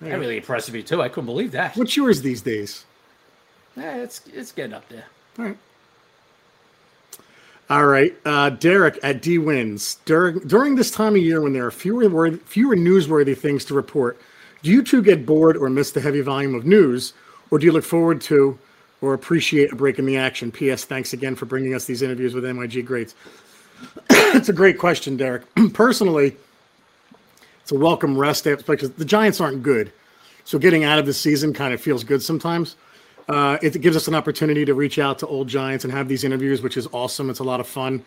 That 0.00 0.18
really 0.18 0.36
impressed 0.36 0.70
me 0.72 0.82
too. 0.82 1.00
I 1.00 1.08
couldn't 1.08 1.26
believe 1.26 1.52
that. 1.52 1.76
What's 1.76 1.96
yours 1.96 2.20
these 2.22 2.42
days? 2.42 2.84
Yeah, 3.76 3.96
it's 3.96 4.22
it's 4.32 4.52
getting 4.52 4.74
up 4.74 4.88
there. 4.88 5.04
All 5.38 5.44
right. 5.46 5.56
All 7.68 7.86
right. 7.86 8.14
Uh, 8.24 8.50
Derek 8.50 8.98
at 9.02 9.22
D 9.22 9.38
Wins. 9.38 9.98
During, 10.04 10.38
during 10.40 10.76
this 10.76 10.90
time 10.90 11.16
of 11.16 11.22
year 11.22 11.40
when 11.40 11.52
there 11.52 11.66
are 11.66 11.72
fewer, 11.72 12.08
word, 12.08 12.40
fewer 12.42 12.76
newsworthy 12.76 13.36
things 13.36 13.64
to 13.64 13.74
report, 13.74 14.20
do 14.62 14.70
you 14.70 14.82
two 14.82 15.02
get 15.02 15.26
bored 15.26 15.56
or 15.56 15.68
miss 15.68 15.90
the 15.90 16.00
heavy 16.00 16.20
volume 16.20 16.54
of 16.54 16.64
news? 16.64 17.12
Or 17.50 17.58
do 17.58 17.66
you 17.66 17.72
look 17.72 17.84
forward 17.84 18.20
to 18.22 18.56
or 19.00 19.14
appreciate 19.14 19.72
a 19.72 19.76
break 19.76 19.98
in 19.98 20.06
the 20.06 20.16
action? 20.16 20.52
P.S. 20.52 20.84
Thanks 20.84 21.12
again 21.12 21.34
for 21.34 21.46
bringing 21.46 21.74
us 21.74 21.86
these 21.86 22.02
interviews 22.02 22.34
with 22.34 22.44
MIG 22.44 22.86
greats. 22.86 23.14
it's 24.10 24.48
a 24.48 24.52
great 24.52 24.78
question, 24.78 25.16
Derek. 25.16 25.42
Personally, 25.72 26.36
it's 27.66 27.72
a 27.72 27.74
welcome 27.74 28.16
rest 28.16 28.44
day 28.44 28.54
because 28.54 28.92
the 28.92 29.04
Giants 29.04 29.40
aren't 29.40 29.64
good. 29.64 29.92
So 30.44 30.56
getting 30.56 30.84
out 30.84 31.00
of 31.00 31.06
the 31.06 31.12
season 31.12 31.52
kind 31.52 31.74
of 31.74 31.80
feels 31.80 32.04
good 32.04 32.22
sometimes. 32.22 32.76
Uh, 33.28 33.58
it 33.60 33.80
gives 33.80 33.96
us 33.96 34.06
an 34.06 34.14
opportunity 34.14 34.64
to 34.64 34.72
reach 34.72 35.00
out 35.00 35.18
to 35.18 35.26
old 35.26 35.48
Giants 35.48 35.82
and 35.82 35.92
have 35.92 36.06
these 36.06 36.22
interviews, 36.22 36.62
which 36.62 36.76
is 36.76 36.86
awesome. 36.92 37.28
It's 37.28 37.40
a 37.40 37.42
lot 37.42 37.58
of 37.58 37.66
fun. 37.66 38.04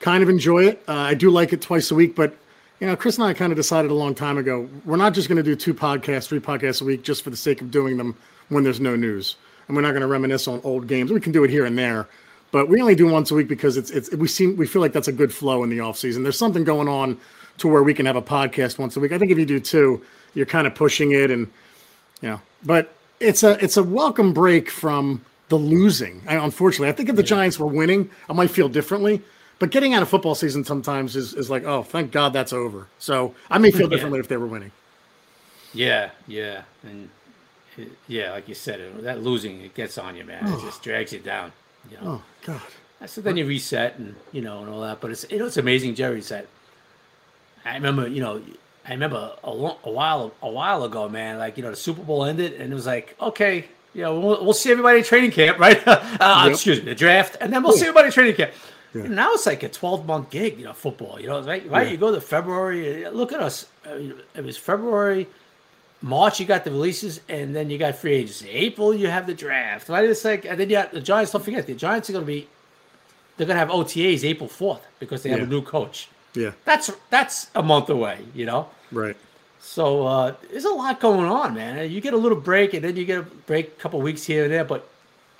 Kind 0.00 0.24
of 0.24 0.28
enjoy 0.28 0.64
it. 0.64 0.82
Uh, 0.88 0.94
I 0.94 1.14
do 1.14 1.30
like 1.30 1.52
it 1.52 1.62
twice 1.62 1.92
a 1.92 1.94
week, 1.94 2.16
but 2.16 2.34
you 2.80 2.88
know, 2.88 2.96
Chris 2.96 3.18
and 3.18 3.24
I 3.24 3.34
kind 3.34 3.52
of 3.52 3.56
decided 3.56 3.92
a 3.92 3.94
long 3.94 4.16
time 4.16 4.36
ago 4.36 4.68
we're 4.84 4.96
not 4.96 5.14
just 5.14 5.28
going 5.28 5.36
to 5.36 5.44
do 5.44 5.54
two 5.54 5.74
podcasts, 5.74 6.26
three 6.26 6.40
podcasts 6.40 6.82
a 6.82 6.84
week 6.84 7.04
just 7.04 7.22
for 7.22 7.30
the 7.30 7.36
sake 7.36 7.60
of 7.60 7.70
doing 7.70 7.98
them 7.98 8.16
when 8.48 8.64
there's 8.64 8.80
no 8.80 8.96
news, 8.96 9.36
and 9.68 9.76
we're 9.76 9.82
not 9.82 9.90
going 9.90 10.00
to 10.00 10.08
reminisce 10.08 10.48
on 10.48 10.60
old 10.64 10.88
games. 10.88 11.12
We 11.12 11.20
can 11.20 11.30
do 11.30 11.44
it 11.44 11.50
here 11.50 11.66
and 11.66 11.78
there, 11.78 12.08
but 12.50 12.68
we 12.68 12.80
only 12.80 12.96
do 12.96 13.06
once 13.06 13.30
a 13.30 13.36
week 13.36 13.46
because 13.46 13.76
it's 13.76 13.92
it's 13.92 14.12
we 14.16 14.26
seem 14.26 14.56
we 14.56 14.66
feel 14.66 14.82
like 14.82 14.92
that's 14.92 15.06
a 15.06 15.12
good 15.12 15.32
flow 15.32 15.62
in 15.62 15.70
the 15.70 15.78
off 15.78 15.96
season. 15.96 16.24
There's 16.24 16.36
something 16.36 16.64
going 16.64 16.88
on 16.88 17.16
to 17.58 17.68
where 17.68 17.82
we 17.82 17.94
can 17.94 18.06
have 18.06 18.16
a 18.16 18.22
podcast 18.22 18.78
once 18.78 18.96
a 18.96 19.00
week. 19.00 19.12
I 19.12 19.18
think 19.18 19.30
if 19.30 19.38
you 19.38 19.46
do 19.46 19.60
two, 19.60 20.02
you're 20.34 20.46
kind 20.46 20.66
of 20.66 20.74
pushing 20.74 21.12
it 21.12 21.30
and 21.30 21.50
you 22.20 22.30
know, 22.30 22.40
but 22.64 22.94
it's 23.20 23.42
a 23.42 23.62
it's 23.62 23.76
a 23.76 23.82
welcome 23.82 24.32
break 24.32 24.70
from 24.70 25.24
the 25.48 25.56
losing. 25.56 26.22
I, 26.26 26.36
unfortunately, 26.36 26.88
I 26.88 26.92
think 26.92 27.08
if 27.08 27.16
the 27.16 27.22
Giants 27.22 27.58
were 27.58 27.66
winning, 27.66 28.10
I 28.28 28.32
might 28.32 28.50
feel 28.50 28.68
differently. 28.68 29.22
But 29.58 29.70
getting 29.70 29.94
out 29.94 30.02
of 30.02 30.08
football 30.08 30.36
season 30.36 30.64
sometimes 30.64 31.16
is, 31.16 31.34
is 31.34 31.50
like, 31.50 31.64
oh, 31.64 31.82
thank 31.82 32.12
God 32.12 32.32
that's 32.32 32.52
over. 32.52 32.86
So 33.00 33.34
I 33.50 33.58
may 33.58 33.72
feel 33.72 33.88
differently 33.88 34.20
if 34.20 34.28
they 34.28 34.36
were 34.36 34.46
winning. 34.46 34.70
Yeah, 35.74 36.10
yeah, 36.26 36.62
and 36.84 37.10
it, 37.76 37.88
yeah, 38.06 38.32
like 38.32 38.48
you 38.48 38.54
said, 38.54 38.80
it, 38.80 39.02
that 39.02 39.22
losing 39.22 39.60
it 39.60 39.74
gets 39.74 39.98
on 39.98 40.16
you, 40.16 40.24
man. 40.24 40.46
It 40.46 40.54
oh. 40.54 40.60
just 40.64 40.82
drags 40.82 41.12
you 41.12 41.18
down. 41.18 41.52
You 41.90 41.96
know. 41.96 42.02
Oh 42.04 42.22
God. 42.44 42.60
So 43.06 43.20
then 43.20 43.36
you 43.36 43.46
reset 43.46 43.96
and 43.98 44.16
you 44.32 44.40
know 44.40 44.60
and 44.60 44.68
all 44.68 44.80
that. 44.80 45.00
But 45.00 45.10
it's 45.10 45.26
you 45.30 45.38
know 45.38 45.46
it's 45.46 45.56
amazing, 45.56 45.94
Jerry 45.94 46.22
said. 46.22 46.46
I 47.64 47.74
remember, 47.74 48.06
you 48.08 48.20
know, 48.20 48.42
I 48.86 48.92
remember 48.92 49.32
a, 49.44 49.50
long, 49.50 49.76
a 49.84 49.90
while 49.90 50.32
a 50.42 50.48
while 50.48 50.84
ago, 50.84 51.08
man. 51.08 51.38
Like 51.38 51.56
you 51.56 51.62
know, 51.62 51.70
the 51.70 51.76
Super 51.76 52.02
Bowl 52.02 52.24
ended, 52.24 52.54
and 52.54 52.72
it 52.72 52.74
was 52.74 52.86
like, 52.86 53.14
okay, 53.20 53.66
you 53.94 54.02
know, 54.02 54.18
we'll, 54.18 54.44
we'll 54.44 54.54
see 54.54 54.70
everybody 54.70 54.98
in 54.98 55.04
training 55.04 55.30
camp, 55.32 55.58
right? 55.66 55.80
uh, 55.86 56.42
Yep. 56.44 56.52
Excuse 56.52 56.78
me, 56.78 56.86
the 56.86 56.94
draft, 56.94 57.36
and 57.40 57.52
then 57.52 57.62
we'll 57.62 57.72
see 57.72 57.82
everybody 57.86 58.06
in 58.06 58.12
training 58.12 58.34
camp. 58.36 58.52
Yeah. 58.94 59.02
And 59.02 59.14
now 59.16 59.34
it's 59.34 59.44
like 59.44 59.62
a 59.62 59.68
twelve 59.68 60.06
month 60.06 60.30
gig, 60.30 60.58
you 60.58 60.64
know, 60.64 60.72
football. 60.72 61.20
You 61.20 61.26
know, 61.26 61.42
right? 61.42 61.68
Right? 61.68 61.86
Yeah. 61.86 61.92
You 61.92 61.98
go 61.98 62.14
to 62.14 62.20
February. 62.20 63.04
uh, 63.04 63.10
Look 63.10 63.32
at 63.34 63.40
us. 63.40 63.66
uh, 63.86 63.98
It 64.34 64.44
was 64.44 64.56
February. 64.56 65.26
March, 66.00 66.38
you 66.38 66.46
got 66.46 66.64
the 66.64 66.70
releases, 66.70 67.20
and 67.28 67.54
then 67.56 67.68
you 67.70 67.76
got 67.76 67.96
free 67.96 68.14
agency. 68.14 68.48
April, 68.50 68.94
you 68.94 69.08
have 69.08 69.26
the 69.26 69.34
draft, 69.34 69.88
right? 69.88 70.08
It's 70.08 70.24
like, 70.24 70.44
and 70.44 70.58
then 70.58 70.70
you 70.70 70.76
got 70.76 70.92
the 70.92 71.00
Giants. 71.00 71.32
Don't 71.32 71.44
forget, 71.44 71.66
the 71.66 71.74
Giants 71.74 72.08
are 72.08 72.12
going 72.12 72.24
to 72.24 72.26
be, 72.26 72.46
they're 73.36 73.48
going 73.48 73.56
to 73.56 73.58
have 73.58 73.68
OTAs 73.68 74.22
April 74.24 74.48
fourth 74.48 74.80
because 75.00 75.24
they 75.24 75.30
have 75.30 75.40
Yeah. 75.40 75.44
a 75.46 75.48
new 75.48 75.60
coach. 75.60 76.08
Yeah. 76.34 76.52
That's 76.64 76.90
that's 77.10 77.50
a 77.54 77.62
month 77.62 77.90
away, 77.90 78.18
you 78.34 78.46
know. 78.46 78.68
Right. 78.92 79.16
So 79.60 80.06
uh, 80.06 80.34
there's 80.50 80.64
a 80.64 80.70
lot 80.70 81.00
going 81.00 81.26
on, 81.26 81.54
man. 81.54 81.90
You 81.90 82.00
get 82.00 82.14
a 82.14 82.16
little 82.16 82.40
break, 82.40 82.74
and 82.74 82.82
then 82.82 82.96
you 82.96 83.04
get 83.04 83.18
a 83.18 83.22
break, 83.22 83.68
a 83.68 83.80
couple 83.80 84.00
weeks 84.00 84.24
here 84.24 84.44
and 84.44 84.52
there, 84.52 84.64
but 84.64 84.88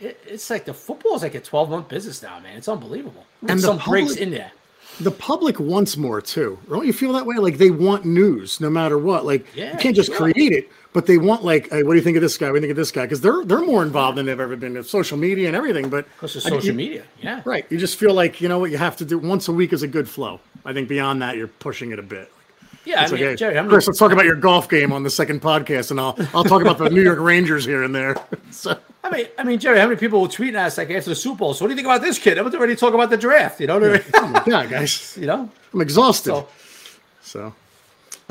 it, 0.00 0.20
it's 0.26 0.50
like 0.50 0.64
the 0.64 0.74
football 0.74 1.14
is 1.14 1.22
like 1.22 1.34
a 1.34 1.40
12 1.40 1.70
month 1.70 1.88
business 1.88 2.22
now, 2.22 2.38
man. 2.40 2.56
It's 2.56 2.68
unbelievable. 2.68 3.24
And 3.46 3.60
some 3.60 3.78
breaks 3.78 4.16
in 4.16 4.30
there. 4.30 4.52
The 5.00 5.10
public 5.12 5.60
wants 5.60 5.96
more 5.96 6.20
too. 6.20 6.58
Don't 6.68 6.86
you 6.86 6.92
feel 6.92 7.12
that 7.12 7.24
way? 7.26 7.36
Like 7.36 7.58
they 7.58 7.70
want 7.70 8.04
news 8.04 8.60
no 8.60 8.68
matter 8.70 8.98
what. 8.98 9.24
Like 9.24 9.46
Yeah, 9.54 9.72
you 9.72 9.78
can't 9.78 9.94
just 9.94 10.08
sure. 10.08 10.16
create 10.32 10.52
it, 10.52 10.68
but 10.92 11.06
they 11.06 11.18
want 11.18 11.44
like, 11.44 11.70
hey, 11.70 11.82
what 11.84 11.92
do 11.92 11.96
you 11.98 12.02
think 12.02 12.16
of 12.16 12.22
this 12.22 12.36
guy? 12.36 12.46
What 12.50 12.54
do 12.54 12.56
you 12.56 12.60
think 12.62 12.70
of 12.72 12.76
this 12.76 12.90
guy? 12.90 13.02
Because 13.04 13.20
they're 13.20 13.44
they're 13.44 13.60
more 13.64 13.82
involved 13.82 14.18
than 14.18 14.26
they've 14.26 14.40
ever 14.40 14.56
been 14.56 14.74
with 14.74 14.88
social 14.88 15.16
media 15.16 15.46
and 15.46 15.56
everything. 15.56 15.88
But 15.88 16.06
Because 16.16 16.34
of 16.36 16.42
social 16.42 16.64
you- 16.66 16.72
media. 16.72 17.04
Yeah. 17.22 17.42
Right. 17.44 17.64
You 17.70 17.78
just 17.78 17.96
feel 17.96 18.12
like, 18.14 18.40
you 18.40 18.48
know 18.48 18.58
what, 18.58 18.70
you 18.70 18.78
have 18.78 18.96
to 18.96 19.04
do 19.04 19.18
once 19.18 19.46
a 19.48 19.52
week 19.52 19.72
is 19.72 19.82
a 19.82 19.88
good 19.88 20.08
flow. 20.08 20.40
I 20.64 20.72
think 20.72 20.88
beyond 20.88 21.22
that, 21.22 21.36
you're 21.36 21.46
pushing 21.48 21.92
it 21.92 21.98
a 21.98 22.02
bit. 22.02 22.30
Yeah. 22.88 23.02
I 23.02 23.10
mean, 23.10 23.18
hey, 23.18 23.36
Jerry, 23.36 23.54
many, 23.54 23.68
Chris, 23.68 23.86
let's 23.86 23.98
talk 23.98 24.12
about 24.12 24.24
your 24.24 24.34
golf 24.34 24.66
game 24.70 24.92
on 24.92 25.02
the 25.02 25.10
second 25.10 25.42
podcast, 25.42 25.90
and 25.90 26.00
I'll 26.00 26.16
I'll 26.32 26.42
talk 26.42 26.62
about 26.62 26.78
the 26.78 26.88
New 26.88 27.02
York 27.02 27.18
Rangers 27.18 27.66
here 27.66 27.82
and 27.82 27.94
there. 27.94 28.16
So 28.50 28.78
I 29.04 29.10
mean, 29.10 29.26
I 29.36 29.44
mean, 29.44 29.58
Jerry, 29.58 29.78
how 29.78 29.86
many 29.86 30.00
people 30.00 30.20
will 30.22 30.28
tweet 30.28 30.54
at 30.54 30.66
us 30.66 30.78
like 30.78 30.90
after 30.90 31.10
the 31.10 31.14
Super 31.14 31.36
Bowl? 31.36 31.54
So, 31.54 31.64
what 31.64 31.68
do 31.68 31.72
you 31.72 31.76
think 31.76 31.86
about 31.86 32.00
this 32.00 32.18
kid? 32.18 32.38
I 32.38 32.42
was 32.42 32.54
already 32.54 32.74
talking 32.74 32.94
about 32.94 33.10
the 33.10 33.16
draft. 33.18 33.60
You 33.60 33.66
know, 33.66 33.78
what 33.78 33.90
I 33.90 33.92
mean? 33.92 34.02
oh 34.14 34.44
my 34.46 34.66
guys, 34.66 35.16
you 35.20 35.26
know, 35.26 35.50
I'm 35.74 35.80
exhausted. 35.82 36.30
so 36.30 36.48
So, 37.20 37.54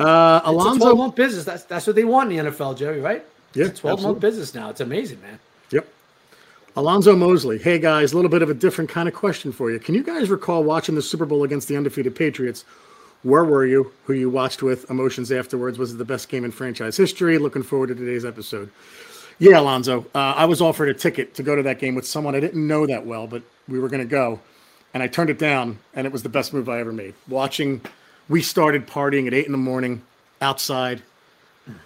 uh, 0.00 0.40
it's 0.42 0.48
Alonzo. 0.48 0.84
twelve 0.84 0.98
month 0.98 1.14
business. 1.14 1.44
That's 1.44 1.62
that's 1.62 1.86
what 1.86 1.94
they 1.94 2.02
want 2.04 2.32
in 2.32 2.46
the 2.46 2.50
NFL, 2.50 2.76
Jerry. 2.76 3.00
Right? 3.00 3.24
Yeah, 3.54 3.68
twelve 3.68 4.02
month 4.02 4.18
business 4.18 4.54
now. 4.54 4.70
It's 4.70 4.80
amazing, 4.80 5.22
man. 5.22 5.38
Yep. 5.70 5.86
Alonzo 6.76 7.14
Mosley. 7.14 7.58
Hey 7.58 7.78
guys, 7.78 8.12
a 8.12 8.16
little 8.16 8.30
bit 8.30 8.42
of 8.42 8.50
a 8.50 8.54
different 8.54 8.90
kind 8.90 9.08
of 9.08 9.14
question 9.14 9.52
for 9.52 9.70
you. 9.70 9.78
Can 9.78 9.94
you 9.94 10.02
guys 10.02 10.28
recall 10.30 10.64
watching 10.64 10.96
the 10.96 11.02
Super 11.02 11.26
Bowl 11.26 11.44
against 11.44 11.68
the 11.68 11.76
undefeated 11.76 12.16
Patriots? 12.16 12.64
Where 13.22 13.44
were 13.44 13.66
you? 13.66 13.92
Who 14.04 14.12
you 14.12 14.30
watched 14.30 14.62
with? 14.62 14.88
Emotions 14.90 15.32
afterwards? 15.32 15.78
Was 15.78 15.92
it 15.92 15.98
the 15.98 16.04
best 16.04 16.28
game 16.28 16.44
in 16.44 16.50
franchise 16.50 16.96
history? 16.96 17.38
Looking 17.38 17.62
forward 17.62 17.88
to 17.88 17.94
today's 17.94 18.24
episode. 18.24 18.70
Yeah, 19.40 19.60
Alonzo. 19.60 20.06
Uh, 20.14 20.34
I 20.36 20.44
was 20.44 20.60
offered 20.60 20.88
a 20.88 20.94
ticket 20.94 21.34
to 21.34 21.42
go 21.42 21.56
to 21.56 21.62
that 21.62 21.78
game 21.78 21.94
with 21.94 22.06
someone 22.06 22.34
I 22.34 22.40
didn't 22.40 22.66
know 22.66 22.86
that 22.86 23.06
well, 23.06 23.26
but 23.26 23.42
we 23.68 23.78
were 23.78 23.88
going 23.88 24.02
to 24.02 24.08
go, 24.08 24.40
and 24.94 25.02
I 25.02 25.06
turned 25.06 25.30
it 25.30 25.38
down, 25.38 25.78
and 25.94 26.06
it 26.06 26.12
was 26.12 26.22
the 26.22 26.28
best 26.28 26.52
move 26.52 26.68
I 26.68 26.80
ever 26.80 26.92
made. 26.92 27.14
Watching, 27.28 27.80
we 28.28 28.42
started 28.42 28.86
partying 28.86 29.26
at 29.26 29.34
eight 29.34 29.46
in 29.46 29.52
the 29.52 29.58
morning 29.58 30.02
outside. 30.40 31.02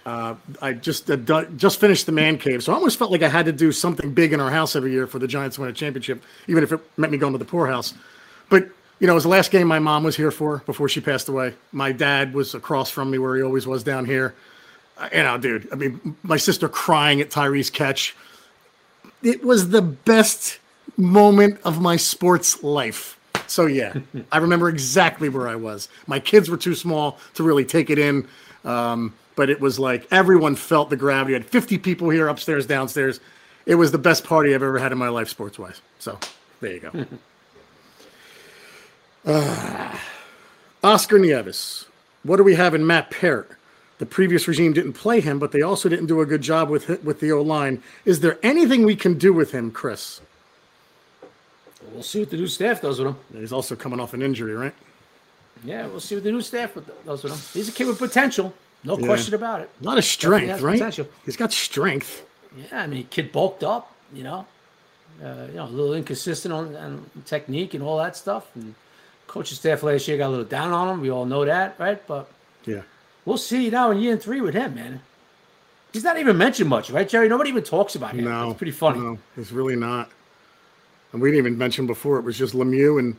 Uh, 0.05 0.35
I 0.61 0.73
just 0.73 1.11
uh, 1.11 1.17
just 1.57 1.79
finished 1.79 2.05
the 2.05 2.11
man 2.11 2.37
cave, 2.37 2.63
so 2.63 2.71
I 2.71 2.75
almost 2.75 2.97
felt 2.97 3.11
like 3.11 3.21
I 3.21 3.27
had 3.27 3.45
to 3.47 3.51
do 3.51 3.71
something 3.71 4.13
big 4.13 4.33
in 4.33 4.39
our 4.39 4.49
house 4.49 4.75
every 4.75 4.91
year 4.91 5.07
for 5.07 5.19
the 5.19 5.27
Giants 5.27 5.55
to 5.55 5.61
win 5.61 5.69
a 5.69 5.73
championship, 5.73 6.23
even 6.47 6.63
if 6.63 6.71
it 6.71 6.79
meant 6.95 7.11
me 7.11 7.17
going 7.17 7.33
to 7.33 7.39
the 7.39 7.45
poorhouse. 7.45 7.93
But 8.49 8.69
you 9.03 9.07
know, 9.07 9.11
it 9.11 9.15
was 9.15 9.23
the 9.23 9.29
last 9.29 9.51
game 9.51 9.67
my 9.67 9.79
mom 9.79 10.05
was 10.05 10.15
here 10.15 10.31
for 10.31 10.59
before 10.65 10.87
she 10.87 11.01
passed 11.01 11.27
away. 11.27 11.55
My 11.73 11.91
dad 11.91 12.33
was 12.33 12.55
across 12.55 12.89
from 12.89 13.11
me 13.11 13.17
where 13.17 13.35
he 13.35 13.43
always 13.43 13.67
was 13.67 13.83
down 13.83 14.05
here. 14.05 14.33
You 15.11 15.23
know, 15.23 15.37
dude. 15.37 15.67
I 15.73 15.75
mean, 15.75 16.15
my 16.23 16.37
sister 16.37 16.69
crying 16.69 17.19
at 17.19 17.29
Tyree's 17.29 17.69
catch. 17.69 18.15
It 19.21 19.43
was 19.43 19.71
the 19.71 19.81
best 19.81 20.57
moment 20.95 21.59
of 21.65 21.81
my 21.81 21.97
sports 21.97 22.63
life. 22.63 23.19
So 23.45 23.65
yeah, 23.65 23.93
I 24.31 24.37
remember 24.37 24.69
exactly 24.69 25.27
where 25.27 25.49
I 25.49 25.57
was. 25.57 25.89
My 26.07 26.21
kids 26.21 26.49
were 26.49 26.55
too 26.55 26.73
small 26.73 27.19
to 27.33 27.43
really 27.43 27.65
take 27.65 27.89
it 27.89 27.99
in, 27.99 28.25
um, 28.63 29.13
but 29.35 29.49
it 29.49 29.59
was 29.59 29.77
like 29.77 30.07
everyone 30.11 30.55
felt 30.55 30.89
the 30.89 30.95
gravity. 30.95 31.35
I 31.35 31.39
had 31.39 31.45
50 31.45 31.77
people 31.79 32.09
here, 32.09 32.29
upstairs, 32.29 32.65
downstairs. 32.65 33.19
It 33.65 33.75
was 33.75 33.91
the 33.91 33.97
best 33.97 34.23
party 34.23 34.55
I've 34.55 34.63
ever 34.63 34.79
had 34.79 34.93
in 34.93 34.97
my 34.97 35.09
life, 35.09 35.27
sports 35.27 35.59
wise. 35.59 35.81
So 35.99 36.17
there 36.61 36.71
you 36.71 36.79
go. 36.79 37.05
Uh, 39.25 39.97
Oscar 40.83 41.17
Nieves. 41.19 41.85
What 42.23 42.37
do 42.37 42.43
we 42.43 42.55
have 42.55 42.73
in 42.73 42.85
Matt 42.85 43.09
Peart? 43.11 43.51
The 43.99 44.05
previous 44.05 44.47
regime 44.47 44.73
didn't 44.73 44.93
play 44.93 45.21
him, 45.21 45.39
but 45.39 45.51
they 45.51 45.61
also 45.61 45.87
didn't 45.87 46.07
do 46.07 46.19
a 46.21 46.25
good 46.25 46.41
job 46.41 46.69
with 46.69 46.89
with 47.03 47.19
the 47.19 47.31
O 47.31 47.41
line. 47.41 47.81
Is 48.05 48.19
there 48.19 48.37
anything 48.43 48.83
we 48.85 48.95
can 48.95 49.17
do 49.17 49.31
with 49.33 49.51
him, 49.51 49.71
Chris? 49.71 50.19
We'll 51.91 52.03
see 52.03 52.19
what 52.21 52.31
the 52.31 52.37
new 52.37 52.47
staff 52.47 52.81
does 52.81 52.99
with 52.99 53.09
him. 53.09 53.15
He's 53.33 53.53
also 53.53 53.75
coming 53.75 53.99
off 53.99 54.13
an 54.13 54.21
injury, 54.21 54.53
right? 54.55 54.73
Yeah, 55.63 55.85
we'll 55.87 55.99
see 55.99 56.15
what 56.15 56.23
the 56.23 56.31
new 56.31 56.41
staff 56.41 56.75
does 57.05 57.23
with 57.23 57.33
him. 57.33 57.39
He's 57.53 57.69
a 57.69 57.71
kid 57.71 57.87
with 57.87 57.99
potential, 57.99 58.53
no 58.83 58.97
Yeah. 58.97 59.05
question 59.05 59.35
about 59.35 59.61
it. 59.61 59.69
A 59.81 59.83
lot 59.85 59.97
of 59.97 60.03
strength, 60.03 60.61
right? 60.61 60.79
potential. 60.79 61.07
He's 61.25 61.37
got 61.37 61.51
strength. 61.53 62.23
Yeah, 62.57 62.81
I 62.83 62.87
mean, 62.87 63.07
kid 63.09 63.31
bulked 63.31 63.63
up, 63.63 63.93
you 64.13 64.23
know, 64.23 64.45
uh, 65.23 65.45
you 65.49 65.55
know, 65.55 65.65
a 65.65 65.67
little 65.67 65.93
inconsistent 65.93 66.53
on, 66.53 66.75
on 66.75 67.05
technique 67.25 67.73
and 67.73 67.83
all 67.83 67.97
that 67.99 68.15
stuff. 68.17 68.47
And 68.55 68.75
coaching 69.33 69.55
staff 69.57 69.81
last 69.81 70.07
year 70.07 70.15
got 70.17 70.27
a 70.27 70.29
little 70.29 70.45
down 70.45 70.71
on 70.71 70.87
him. 70.93 71.01
We 71.01 71.09
all 71.09 71.25
know 71.25 71.43
that, 71.43 71.75
right? 71.79 72.05
But 72.05 72.29
Yeah. 72.65 72.81
we'll 73.25 73.39
see 73.39 73.67
now 73.71 73.89
in 73.89 73.99
year 73.99 74.15
three 74.15 74.41
with 74.41 74.53
him, 74.53 74.75
man. 74.75 75.01
He's 75.91 76.03
not 76.03 76.19
even 76.19 76.37
mentioned 76.37 76.69
much, 76.69 76.91
right, 76.91 77.09
Jerry? 77.09 77.27
Nobody 77.27 77.49
even 77.49 77.63
talks 77.63 77.95
about 77.95 78.11
him. 78.13 78.25
No, 78.25 78.51
it's 78.51 78.57
pretty 78.59 78.71
funny. 78.71 78.99
No, 78.99 79.17
it's 79.35 79.51
really 79.51 79.75
not. 79.75 80.09
And 81.11 81.21
we 81.21 81.29
didn't 81.29 81.39
even 81.45 81.57
mention 81.57 81.87
before 81.87 82.19
it 82.19 82.21
was 82.21 82.37
just 82.37 82.53
Lemieux 82.53 82.99
and, 82.99 83.15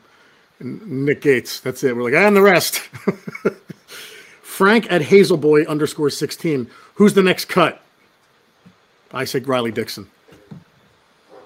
and 0.60 1.04
Nick 1.04 1.20
Gates. 1.20 1.58
That's 1.58 1.82
it. 1.82 1.96
We're 1.96 2.04
like, 2.04 2.14
and 2.14 2.36
the 2.36 2.42
rest. 2.42 2.78
Frank 4.42 4.90
at 4.90 5.02
Hazelboy 5.02 5.66
underscore 5.66 6.10
sixteen. 6.10 6.70
Who's 6.94 7.14
the 7.14 7.22
next 7.22 7.46
cut? 7.46 7.80
I 9.12 9.24
say 9.24 9.40
Riley 9.40 9.72
Dixon. 9.72 10.08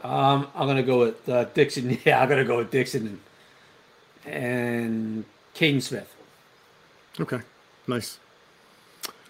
Um, 0.05 0.47
I'm 0.55 0.67
gonna 0.67 0.83
go 0.83 0.99
with 1.01 1.27
uh, 1.29 1.45
Dixon. 1.55 1.99
Yeah, 2.05 2.23
I'm 2.23 2.29
gonna 2.29 2.45
go 2.45 2.59
with 2.59 2.71
Dixon 2.71 3.19
and, 4.29 5.25
Kaden 5.55 5.83
Smith. 5.83 6.15
Okay, 7.21 7.41
nice. 7.87 8.19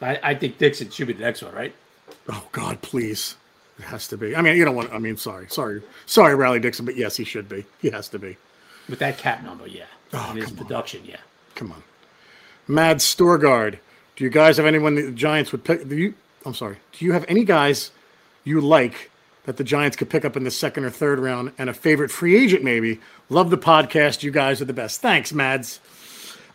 I, 0.00 0.18
I 0.22 0.34
think 0.34 0.58
Dixon 0.58 0.90
should 0.90 1.06
be 1.08 1.14
the 1.14 1.24
next 1.24 1.42
one, 1.42 1.54
right? 1.54 1.74
Oh 2.28 2.46
God, 2.52 2.82
please. 2.82 3.36
It 3.78 3.84
has 3.84 4.08
to 4.08 4.16
be. 4.16 4.34
I 4.34 4.42
mean, 4.42 4.56
you 4.56 4.64
don't 4.64 4.74
want. 4.74 4.92
I 4.92 4.98
mean, 4.98 5.16
sorry, 5.16 5.46
sorry, 5.48 5.82
sorry, 6.06 6.34
Riley 6.34 6.60
Dixon, 6.60 6.84
but 6.84 6.96
yes, 6.96 7.16
he 7.16 7.24
should 7.24 7.48
be. 7.48 7.64
He 7.80 7.90
has 7.90 8.08
to 8.10 8.18
be. 8.18 8.36
With 8.88 8.98
that 8.98 9.18
cap 9.18 9.42
number, 9.44 9.66
yeah. 9.66 9.84
Oh, 10.12 10.26
and 10.30 10.38
his 10.38 10.46
come 10.48 10.58
on. 10.58 10.64
production, 10.64 11.04
yeah. 11.04 11.20
Come 11.54 11.72
on. 11.72 11.82
Mad 12.66 12.98
Storgard. 12.98 13.78
Do 14.16 14.24
you 14.24 14.30
guys 14.30 14.56
have 14.56 14.66
anyone 14.66 14.94
the 14.96 15.12
Giants 15.12 15.52
would 15.52 15.64
pick? 15.64 15.88
Do 15.88 15.96
you? 15.96 16.14
I'm 16.44 16.54
sorry. 16.54 16.76
Do 16.92 17.04
you 17.04 17.12
have 17.12 17.24
any 17.28 17.44
guys 17.44 17.90
you 18.44 18.60
like 18.60 19.10
that 19.48 19.56
the 19.56 19.64
Giants 19.64 19.96
could 19.96 20.10
pick 20.10 20.24
up 20.24 20.36
in 20.36 20.44
the 20.44 20.50
second 20.50 20.84
or 20.84 20.90
third 20.90 21.18
round 21.18 21.52
and 21.56 21.70
a 21.70 21.74
favorite 21.74 22.10
free 22.10 22.36
agent 22.36 22.62
maybe? 22.62 23.00
Love 23.30 23.50
the 23.50 23.58
podcast. 23.58 24.22
You 24.22 24.30
guys 24.30 24.60
are 24.60 24.66
the 24.66 24.72
best. 24.72 25.00
Thanks, 25.00 25.32
Mads. 25.32 25.80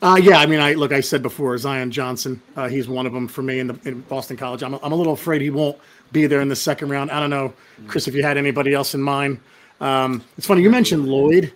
Uh, 0.01 0.19
yeah, 0.21 0.37
I 0.37 0.45
mean, 0.45 0.59
I 0.59 0.73
look. 0.73 0.91
I 0.91 0.99
said 0.99 1.23
before, 1.23 1.57
Zion 1.57 1.89
Johnson. 1.89 2.41
Uh, 2.55 2.67
he's 2.67 2.87
one 2.87 3.05
of 3.05 3.13
them 3.13 3.27
for 3.27 3.41
me 3.41 3.59
in 3.59 3.67
the 3.67 3.79
in 3.85 4.01
Boston 4.01 4.37
College. 4.37 4.61
I'm, 4.61 4.75
I'm 4.75 4.91
a 4.91 4.95
little 4.95 5.13
afraid 5.13 5.41
he 5.41 5.49
won't 5.49 5.77
be 6.11 6.27
there 6.27 6.41
in 6.41 6.49
the 6.49 6.55
second 6.55 6.89
round. 6.89 7.09
I 7.09 7.19
don't 7.19 7.29
know, 7.29 7.53
Chris, 7.87 8.07
if 8.07 8.13
you 8.13 8.21
had 8.21 8.37
anybody 8.37 8.73
else 8.73 8.93
in 8.93 9.01
mind. 9.01 9.39
Um, 9.81 10.23
it's 10.37 10.45
funny 10.45 10.61
you 10.61 10.69
mentioned 10.69 11.07
Lloyd 11.07 11.51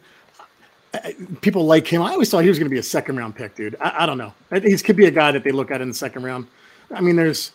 people 1.42 1.66
like 1.66 1.88
him. 1.88 2.02
I 2.02 2.12
always 2.12 2.30
thought 2.30 2.44
he 2.44 2.50
was 2.50 2.58
going 2.58 2.70
to 2.70 2.74
be 2.74 2.80
a 2.80 2.84
second 2.84 3.18
round 3.18 3.36
pick, 3.36 3.56
dude. 3.56 3.76
I, 3.80 4.04
I 4.04 4.06
don't 4.06 4.18
know. 4.18 4.34
He 4.62 4.78
could 4.78 4.96
be 4.96 5.06
a 5.06 5.12
guy 5.12 5.32
that 5.32 5.44
they 5.44 5.52
look 5.52 5.72
at 5.72 5.82
in 5.82 5.88
the 5.88 5.94
second 5.94 6.24
round. 6.24 6.48
I 6.94 7.02
mean, 7.02 7.16
there's 7.16 7.52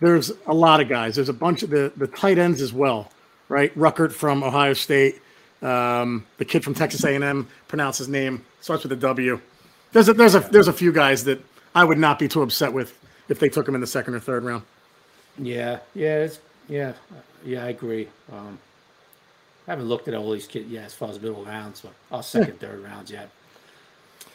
there's 0.00 0.32
a 0.46 0.54
lot 0.54 0.80
of 0.80 0.88
guys. 0.88 1.16
There's 1.16 1.28
a 1.28 1.34
bunch 1.34 1.62
of 1.62 1.70
the 1.70 1.92
the 1.96 2.06
tight 2.06 2.38
ends 2.38 2.60
as 2.60 2.72
well, 2.72 3.10
right? 3.48 3.76
Ruckert 3.76 4.12
from 4.12 4.42
Ohio 4.42 4.72
State, 4.74 5.20
um, 5.62 6.26
the 6.38 6.44
kid 6.44 6.64
from 6.64 6.74
Texas 6.74 7.04
A&M. 7.04 7.48
Pronounce 7.68 7.98
his 7.98 8.08
name 8.08 8.44
starts 8.60 8.82
with 8.82 8.92
a 8.92 8.96
W. 8.96 9.40
There's 9.92 10.08
a 10.08 10.14
there's 10.14 10.34
a 10.34 10.40
there's 10.40 10.68
a 10.68 10.72
few 10.72 10.92
guys 10.92 11.24
that 11.24 11.40
I 11.74 11.84
would 11.84 11.98
not 11.98 12.18
be 12.18 12.28
too 12.28 12.42
upset 12.42 12.72
with 12.72 12.98
if 13.28 13.38
they 13.38 13.48
took 13.48 13.68
him 13.68 13.74
in 13.74 13.80
the 13.80 13.86
second 13.86 14.14
or 14.14 14.20
third 14.20 14.44
round. 14.44 14.62
Yeah, 15.38 15.78
yeah, 15.94 16.24
it's, 16.24 16.40
yeah, 16.68 16.92
yeah. 17.44 17.64
I 17.64 17.68
agree. 17.68 18.08
Um, 18.32 18.58
I 19.66 19.72
haven't 19.72 19.86
looked 19.86 20.08
at 20.08 20.14
all 20.14 20.30
these 20.30 20.46
kids 20.46 20.68
yet 20.70 20.84
as 20.84 20.94
far 20.94 21.10
as 21.10 21.20
middle 21.20 21.44
rounds, 21.44 21.80
but 21.80 21.92
oh, 22.12 22.20
second, 22.20 22.60
third 22.60 22.82
rounds 22.82 23.10
yet. 23.10 23.28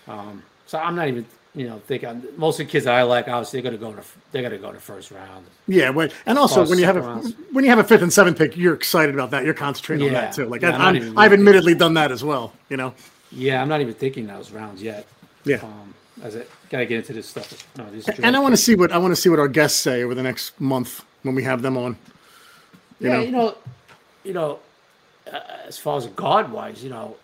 Um, 0.07 0.43
so 0.65 0.77
I'm 0.77 0.95
not 0.95 1.07
even, 1.07 1.25
you 1.53 1.67
know, 1.67 1.79
thinking 1.79 2.23
most 2.37 2.59
of 2.59 2.67
the 2.67 2.71
kids 2.71 2.85
that 2.85 2.95
I 2.95 3.03
like, 3.03 3.27
obviously, 3.27 3.59
they're 3.59 3.71
gonna 3.71 3.93
go 3.93 3.93
to 3.99 4.07
they're 4.31 4.41
gonna 4.41 4.57
go 4.57 4.71
to 4.71 4.79
first 4.79 5.11
round. 5.11 5.45
Yeah, 5.67 5.91
and 6.25 6.37
also 6.37 6.65
when 6.65 6.79
you 6.79 6.85
have 6.85 6.95
a 6.95 7.01
rounds. 7.01 7.33
when 7.51 7.63
you 7.65 7.69
have 7.69 7.79
a 7.79 7.83
fifth 7.83 8.01
and 8.01 8.11
seventh 8.11 8.37
pick, 8.37 8.55
you're 8.55 8.73
excited 8.73 9.13
about 9.13 9.31
that. 9.31 9.43
You're 9.43 9.53
concentrating 9.53 10.07
on 10.07 10.13
that 10.13 10.33
too. 10.33 10.45
Like 10.45 10.61
Yeah, 10.61 10.77
I, 10.77 10.89
I'm 10.89 10.95
I'm, 10.95 11.17
I've 11.17 11.31
really 11.31 11.41
admittedly 11.41 11.75
done 11.75 11.93
that 11.95 12.11
as 12.11 12.23
well. 12.23 12.53
You 12.69 12.77
know. 12.77 12.93
Yeah, 13.31 13.61
I'm 13.61 13.69
not 13.69 13.81
even 13.81 13.93
thinking 13.93 14.27
those 14.27 14.51
rounds 14.51 14.81
yet. 14.81 15.07
Yeah. 15.43 15.57
Um, 15.57 15.93
as 16.23 16.35
I 16.35 16.45
gotta 16.69 16.85
get 16.85 16.97
into 16.97 17.13
this 17.13 17.27
stuff. 17.27 17.67
No, 17.77 17.89
this 17.91 18.07
And 18.19 18.35
I 18.35 18.39
want 18.39 18.53
to 18.53 18.57
see 18.57 18.75
what 18.75 18.91
I 18.91 18.97
want 18.97 19.11
to 19.11 19.19
see 19.19 19.29
what 19.29 19.39
our 19.39 19.47
guests 19.47 19.79
say 19.79 20.03
over 20.03 20.15
the 20.15 20.23
next 20.23 20.59
month 20.59 21.03
when 21.23 21.35
we 21.35 21.43
have 21.43 21.61
them 21.61 21.77
on. 21.77 21.97
you 22.99 23.09
yeah, 23.09 23.17
know. 23.17 23.21
you 23.23 23.31
know, 23.31 23.57
you 24.23 24.33
know, 24.33 24.59
uh, 25.31 25.39
as 25.65 25.77
far 25.77 25.97
as 25.97 26.07
guard 26.07 26.51
wise, 26.51 26.83
you 26.83 26.89
know, 26.89 27.17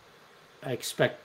I 0.64 0.72
expect 0.72 1.22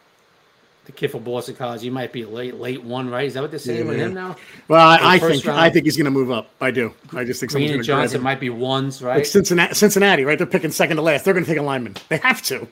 the 0.95 0.99
kid 0.99 1.11
from 1.11 1.23
Boston 1.25 1.55
College. 1.57 1.83
He 1.83 1.91
might 1.91 2.13
be 2.13 2.23
a 2.23 2.29
late, 2.29 2.55
late 2.55 2.83
one, 2.83 3.09
right? 3.11 3.27
Is 3.27 3.35
that 3.35 3.43
what 3.43 3.51
they're 3.51 3.59
saying 3.61 3.87
with 3.87 3.99
Yeah. 3.99 4.07
him 4.07 4.15
now? 4.15 4.37
Well, 4.69 4.87
I, 4.87 5.15
I 5.15 5.19
think 5.19 5.45
round. 5.45 5.61
I 5.61 5.71
think 5.71 5.85
he's 5.85 5.97
going 5.97 6.05
to 6.07 6.11
move 6.11 6.31
up. 6.31 6.49
I 6.61 6.71
do. 6.71 6.93
I 7.15 7.25
just 7.25 7.41
think 7.41 7.53
Green 7.53 7.65
and 7.65 7.73
going 7.73 7.83
to 7.83 7.87
grab 7.87 7.99
Johnson 8.05 8.23
might 8.23 8.41
be 8.41 8.51
ones, 8.51 9.03
Like 9.03 9.17
right? 9.17 9.27
Cincinnati, 9.27 9.75
Cincinnati, 9.75 10.25
right? 10.25 10.39
They're 10.39 10.47
picking 10.47 10.71
second 10.71 10.97
to 10.97 11.03
last. 11.03 11.25
They're 11.25 11.35
going 11.35 11.45
to 11.45 11.51
take 11.51 11.59
a 11.59 11.63
lineman. 11.63 11.97
They 12.09 12.19
have 12.19 12.43
to. 12.43 12.67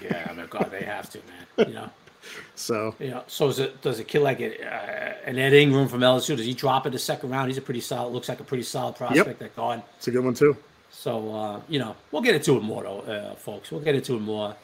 yeah, 0.00 0.26
I 0.30 0.34
mean, 0.34 0.46
God, 0.48 0.68
they 0.70 0.82
have 0.84 1.08
to, 1.10 1.18
man. 1.56 1.68
You 1.68 1.74
know, 1.74 1.90
So 2.54 2.94
you 2.98 3.10
know. 3.10 3.22
So 3.26 3.48
is 3.48 3.58
it, 3.58 3.80
does 3.82 3.98
a 3.98 4.04
kid 4.04 4.20
like 4.20 4.40
it, 4.40 4.60
uh, 4.62 5.28
an 5.28 5.38
Ed 5.38 5.52
Ingram 5.52 5.88
from 5.88 6.00
LSU? 6.00 6.36
Does 6.36 6.46
he 6.46 6.54
drop 6.54 6.86
in 6.86 6.92
the 6.92 6.98
second 6.98 7.30
round? 7.30 7.48
He's 7.48 7.58
a 7.58 7.62
pretty 7.62 7.80
solid. 7.80 8.10
Looks 8.12 8.28
like 8.28 8.40
a 8.40 8.44
pretty 8.44 8.62
solid 8.64 8.96
prospect 8.96 9.38
That 9.40 9.54
guard. 9.56 9.82
it's 9.96 10.08
a 10.08 10.10
good 10.10 10.24
one 10.24 10.34
too. 10.34 10.56
So 10.90 11.34
uh, 11.34 11.60
you 11.68 11.78
know, 11.78 11.94
we'll 12.10 12.22
get 12.22 12.34
into 12.34 12.56
it 12.56 12.62
more, 12.62 12.82
though, 12.82 13.00
uh, 13.00 13.34
folks. 13.34 13.70
We'll 13.70 13.80
get 13.82 13.94
into 13.94 14.14
it 14.16 14.20
more 14.20 14.54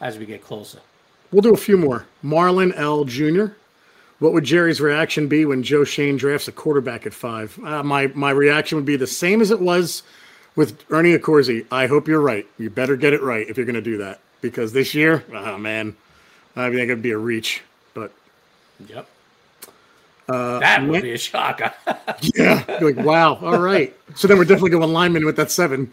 as 0.00 0.18
we 0.18 0.26
get 0.26 0.42
closer. 0.44 0.78
We'll 1.32 1.42
do 1.42 1.54
a 1.54 1.56
few 1.56 1.76
more. 1.76 2.06
Marlon 2.24 2.72
L. 2.76 3.04
Jr. 3.04 3.52
What 4.18 4.32
would 4.32 4.44
Jerry's 4.44 4.80
reaction 4.80 5.28
be 5.28 5.44
when 5.46 5.62
Joe 5.62 5.84
Schoen 5.84 6.16
drafts 6.16 6.48
a 6.48 6.52
quarterback 6.52 7.06
at 7.06 7.14
five? 7.14 7.58
Uh, 7.64 7.82
my 7.82 8.08
my 8.08 8.30
reaction 8.30 8.76
would 8.76 8.84
be 8.84 8.96
the 8.96 9.06
same 9.06 9.40
as 9.40 9.50
it 9.50 9.60
was 9.60 10.02
with 10.56 10.84
Ernie 10.90 11.16
Accorsi. 11.16 11.64
I 11.70 11.86
hope 11.86 12.06
you're 12.08 12.20
right. 12.20 12.46
You 12.58 12.68
better 12.68 12.96
get 12.96 13.12
it 13.14 13.22
right 13.22 13.48
if 13.48 13.56
you're 13.56 13.64
going 13.66 13.74
to 13.76 13.80
do 13.80 13.96
that 13.98 14.20
because 14.42 14.72
this 14.72 14.94
year, 14.94 15.24
oh 15.32 15.56
man, 15.56 15.96
I 16.56 16.68
think 16.68 16.82
it'd 16.82 17.02
be 17.02 17.12
a 17.12 17.18
reach. 17.18 17.62
But 17.94 18.12
Yep. 18.88 19.06
that 20.28 20.82
would 20.86 21.02
be 21.02 21.12
a 21.12 21.18
shocker. 21.18 21.72
yeah, 22.34 22.64
like 22.82 22.96
wow, 22.96 23.36
all 23.36 23.58
right. 23.58 23.96
So 24.16 24.28
then 24.28 24.36
we're 24.36 24.44
definitely 24.44 24.70
going 24.70 24.92
lineman 24.92 25.24
with 25.24 25.36
that 25.36 25.50
seven. 25.50 25.92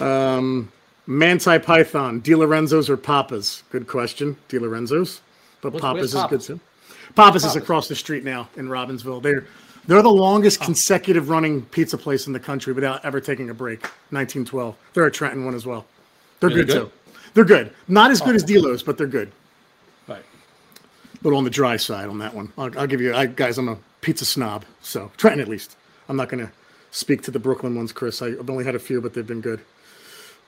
Um, 0.00 0.70
Manti 1.06 1.58
Python, 1.58 2.20
Di 2.20 2.34
Lorenzo's 2.34 2.90
or 2.90 2.96
Papa's? 2.96 3.62
Good 3.70 3.86
question. 3.86 4.36
Di 4.48 4.58
Lorenzo's, 4.58 5.20
but 5.60 5.72
What's- 5.72 5.82
Papa's 5.82 6.04
is 6.06 6.12
good 6.14 6.20
Papa's? 6.22 6.46
too. 6.46 6.60
Papa's 7.14 7.44
is 7.44 7.56
across 7.56 7.88
the 7.88 7.94
street 7.94 8.24
now 8.24 8.48
in 8.56 8.68
Robbinsville. 8.68 9.22
They're 9.22 9.46
they're 9.86 10.02
the 10.02 10.08
longest 10.10 10.60
Oh. 10.62 10.64
consecutive 10.64 11.28
running 11.30 11.62
pizza 11.66 11.96
place 11.96 12.26
in 12.26 12.32
the 12.32 12.40
country 12.40 12.72
without 12.72 13.04
ever 13.04 13.20
taking 13.20 13.50
a 13.50 13.54
break. 13.54 13.82
1912. 14.10 14.74
They're 14.94 15.06
a 15.06 15.10
Trenton 15.12 15.44
one 15.44 15.54
as 15.54 15.64
well. 15.64 15.86
They're 16.40 16.50
good, 16.50 16.66
good? 16.66 16.76
Oh. 16.76 16.84
too. 16.86 16.92
They're 17.34 17.44
good. 17.44 17.70
Not 17.86 18.10
as 18.10 18.20
good 18.20 18.34
as 18.34 18.42
oh. 18.42 18.46
Delos, 18.46 18.82
but 18.82 18.98
they're 18.98 19.06
good. 19.06 19.30
Right. 20.08 20.24
A 20.24 21.18
little 21.22 21.38
on 21.38 21.44
the 21.44 21.50
dry 21.50 21.76
side 21.76 22.08
on 22.08 22.18
that 22.18 22.34
one. 22.34 22.52
I'll, 22.58 22.76
I'll 22.78 22.86
give 22.88 23.00
you, 23.00 23.14
I, 23.14 23.26
guys. 23.26 23.58
I'm 23.58 23.68
a 23.68 23.78
pizza 24.00 24.24
snob, 24.24 24.64
so 24.82 25.12
Trenton 25.16 25.40
at 25.40 25.46
least. 25.48 25.76
I'm 26.08 26.16
not 26.16 26.28
going 26.30 26.44
to 26.44 26.52
speak 26.90 27.22
to 27.22 27.30
the 27.30 27.38
Brooklyn 27.38 27.76
ones, 27.76 27.92
Chris. 27.92 28.20
I, 28.22 28.28
I've 28.28 28.50
only 28.50 28.64
had 28.64 28.74
a 28.74 28.80
few, 28.80 29.00
but 29.00 29.14
they've 29.14 29.26
been 29.26 29.40
good. 29.40 29.60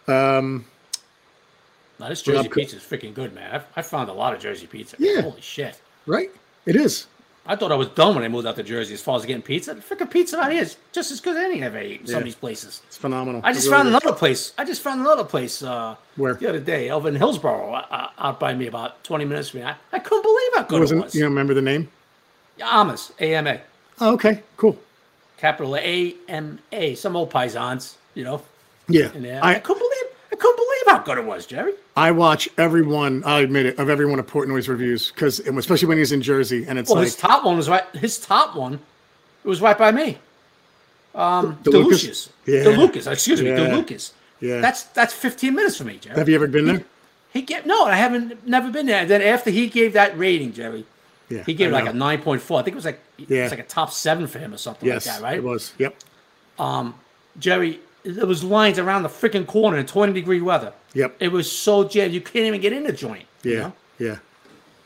Now 0.09 2.09
this 2.09 2.23
Jersey 2.23 2.49
pizza 2.49 2.77
is 2.77 2.83
freaking 2.83 3.15
good, 3.15 3.35
man. 3.35 3.51
I've, 3.55 3.65
I 3.77 3.83
found 3.83 4.09
a 4.09 4.13
lot 4.13 4.35
of 4.35 4.41
Jersey 4.41 4.67
pizza. 4.67 4.97
Yeah. 4.99 5.23
Holy 5.23 5.41
shit. 5.41 5.81
Right? 6.07 6.31
It 6.67 6.77
is. 6.77 7.07
I 7.47 7.57
thought 7.57 7.73
I 7.73 7.77
was 7.77 7.89
done 7.89 8.15
when 8.15 8.25
I 8.25 8.29
moved 8.29 8.47
out 8.47 8.57
to 8.57 8.63
Jersey 8.63 8.93
as 8.93 9.01
far 9.01 9.17
as 9.17 9.25
getting 9.25 9.41
pizza. 9.43 9.73
The 9.73 9.81
freaking 9.81 10.11
pizza 10.11 10.39
out 10.39 10.53
here 10.53 10.61
is 10.63 10.77
just 10.93 11.11
as 11.11 11.19
good 11.19 11.37
as 11.37 11.43
any 11.45 11.65
I've 11.65 11.75
eaten 11.77 12.03
in 12.03 12.07
some 12.07 12.19
of 12.19 12.25
these 12.25 12.35
places. 12.35 12.83
It's 12.87 12.99
phenomenal. 12.99 13.41
I 13.43 13.53
just 13.55 13.67
It 13.67 13.71
really 13.71 13.79
found 13.79 13.89
is. 13.89 13.95
another 13.95 14.17
place. 14.17 14.53
I 14.59 14.65
just 14.65 14.83
found 14.83 15.01
another 15.01 15.25
place 15.25 15.63
uh, 15.63 15.97
Where? 16.17 16.35
the 16.35 16.47
other 16.49 16.61
day 16.61 16.91
over 16.91 17.09
in 17.09 17.17
Hillsborough, 17.17 17.73
uh, 17.73 18.11
out 18.19 18.39
by 18.39 18.55
me, 18.55 18.67
about 18.67 19.03
20 19.05 19.25
minutes 19.25 19.49
from 19.49 19.61
me. 19.61 19.67
I, 19.67 19.75
I 19.93 19.99
couldn't 19.99 20.23
believe 20.23 20.51
how 20.57 20.61
It 20.63 20.69
good 20.69 20.77
it 20.77 20.81
wasn't, 20.81 21.05
was. 21.05 21.15
you 21.15 21.25
remember 21.25 21.55
the 21.55 21.63
name? 21.63 21.89
Amas, 22.63 23.13
A-M-A. 23.19 23.61
Oh, 24.01 24.13
okay, 24.13 24.43
cool. 24.59 24.79
Capital 25.39 25.75
A-M-A. 25.77 26.95
Some 26.97 27.17
old 27.17 27.31
paisans, 27.33 27.95
you 28.15 28.25
know, 28.25 28.43
Yeah. 28.89 29.09
I, 29.43 29.55
I, 29.55 29.59
couldn't 29.61 29.81
believe 29.81 29.98
How 30.89 30.99
good 30.99 31.19
it 31.19 31.25
was, 31.25 31.45
Jerry. 31.45 31.75
I 31.97 32.11
watch 32.13 32.49
every 32.57 32.83
one, 32.83 33.23
I 33.25 33.41
admit 33.41 33.67
it, 33.67 33.79
of 33.79 33.91
every 33.91 34.07
one 34.07 34.19
of 34.19 34.27
Portnoy's 34.27 34.69
reviews, 34.69 35.11
because 35.11 35.39
especially 35.41 35.87
when 35.89 35.99
he's 35.99 36.13
in 36.13 36.23
Jersey, 36.23 36.65
and 36.67 36.79
it's 36.79 36.89
Well, 36.89 36.97
like, 36.99 37.07
his 37.07 37.17
top 37.17 37.45
one 37.45 37.57
was 37.59 37.69
right. 37.69 37.85
His 37.95 38.19
top 38.19 38.57
one, 38.57 38.75
it 38.75 39.49
was 39.49 39.61
right 39.61 39.77
by 39.77 39.91
me. 39.91 40.17
Um, 41.15 41.59
De 41.63 41.71
De 41.71 41.79
Lucas? 41.79 42.03
Lucas. 42.05 42.31
Yeah. 42.47 42.63
Lucas. 42.79 43.07
Excuse 43.07 43.43
me, 43.43 43.51
Yeah. 43.51 43.75
Lucas. 43.75 44.13
Yeah. 44.41 44.61
That's 44.61 44.85
that's 44.85 45.13
15 45.13 45.55
minutes 45.55 45.77
for 45.77 45.85
me, 45.85 45.99
Jerry. 45.99 46.17
have 46.17 46.29
you 46.29 46.35
ever 46.37 46.47
been 46.47 46.67
there? 46.67 46.85
He 47.33 47.43
gave 47.43 47.67
no, 47.67 47.85
I 47.85 47.95
haven't 47.97 48.47
never 48.47 48.71
been 48.71 48.87
there. 48.87 49.01
And 49.03 49.11
then 49.11 49.21
after 49.21 49.51
he 49.51 49.67
gave 49.69 49.93
that 49.95 50.17
rating, 50.19 50.53
Jerry, 50.53 50.87
Yeah. 51.29 51.43
he 51.45 51.53
gave 51.55 51.73
like 51.73 51.87
a 51.87 51.93
9.4. 51.93 52.61
I 52.61 52.63
think 52.63 52.75
it 52.75 52.77
was 52.77 52.85
like 52.87 53.01
it 53.19 53.29
Yeah. 53.29 53.43
was 53.43 53.51
like 53.53 53.61
a 53.61 53.65
top 53.65 53.93
seven 53.93 54.27
for 54.27 54.39
him 54.39 54.55
or 54.55 54.59
something 54.59 54.87
Yes, 54.89 55.07
like 55.07 55.17
that, 55.17 55.23
right? 55.23 55.37
it 55.39 55.43
was. 55.43 55.73
Yep. 55.79 55.95
Um, 56.59 56.95
Jerry, 57.39 57.81
there 58.05 58.27
was 58.27 58.43
lines 58.45 58.79
around 58.79 59.03
the 59.03 59.09
freaking 59.09 59.47
corner 59.47 59.77
in 59.79 59.87
20 59.87 60.13
degree 60.13 60.41
weather. 60.41 60.73
Yep. 60.95 61.17
It 61.21 61.29
was 61.33 61.51
so 61.51 61.85
jammed 61.85 62.15
you 62.15 62.21
can't 62.21 62.47
even 62.47 62.61
get 62.61 62.73
in 62.73 62.85
the 62.85 62.93
joint. 62.93 63.27
you 63.43 63.53
Yeah. 63.53 63.59
know? 63.61 63.73
Yeah. 63.99 64.17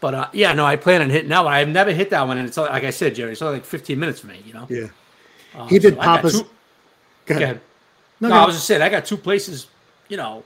But 0.01 0.15
uh, 0.15 0.29
yeah, 0.33 0.53
no, 0.53 0.65
I 0.65 0.77
plan 0.77 1.01
on 1.03 1.11
hitting 1.11 1.29
that 1.29 1.45
one. 1.45 1.53
I've 1.53 1.69
never 1.69 1.93
hit 1.93 2.11
that 2.11 2.27
one, 2.27 2.37
and 2.39 2.49
it's 2.49 2.59
only- 2.59 2.71
like 2.73 2.83
I 2.85 2.91
said, 2.91 3.15
Jerry, 3.15 3.33
it's 3.33 3.43
only 3.43 3.57
like 3.59 3.65
15 3.65 3.99
minutes 4.01 4.21
for 4.21 4.27
me. 4.27 4.43
You 4.45 4.53
know. 4.55 4.67
Yeah. 4.69 4.89
he 5.69 5.79
did 5.79 5.95
Uh, 5.95 5.97
so 5.97 6.03
Papa's. 6.03 6.33
two- 6.33 6.39
Go 6.45 6.49
Go 7.27 7.35
ahead. 7.37 7.43
ahead. 7.43 7.61
No, 8.21 8.29
No, 8.31 8.35
I 8.37 8.47
was 8.47 8.57
just 8.57 8.67
saying, 8.67 8.83
I 8.83 8.89
got 8.89 9.05
two 9.07 9.17
places, 9.17 9.69
you 10.09 10.17
know, 10.17 10.43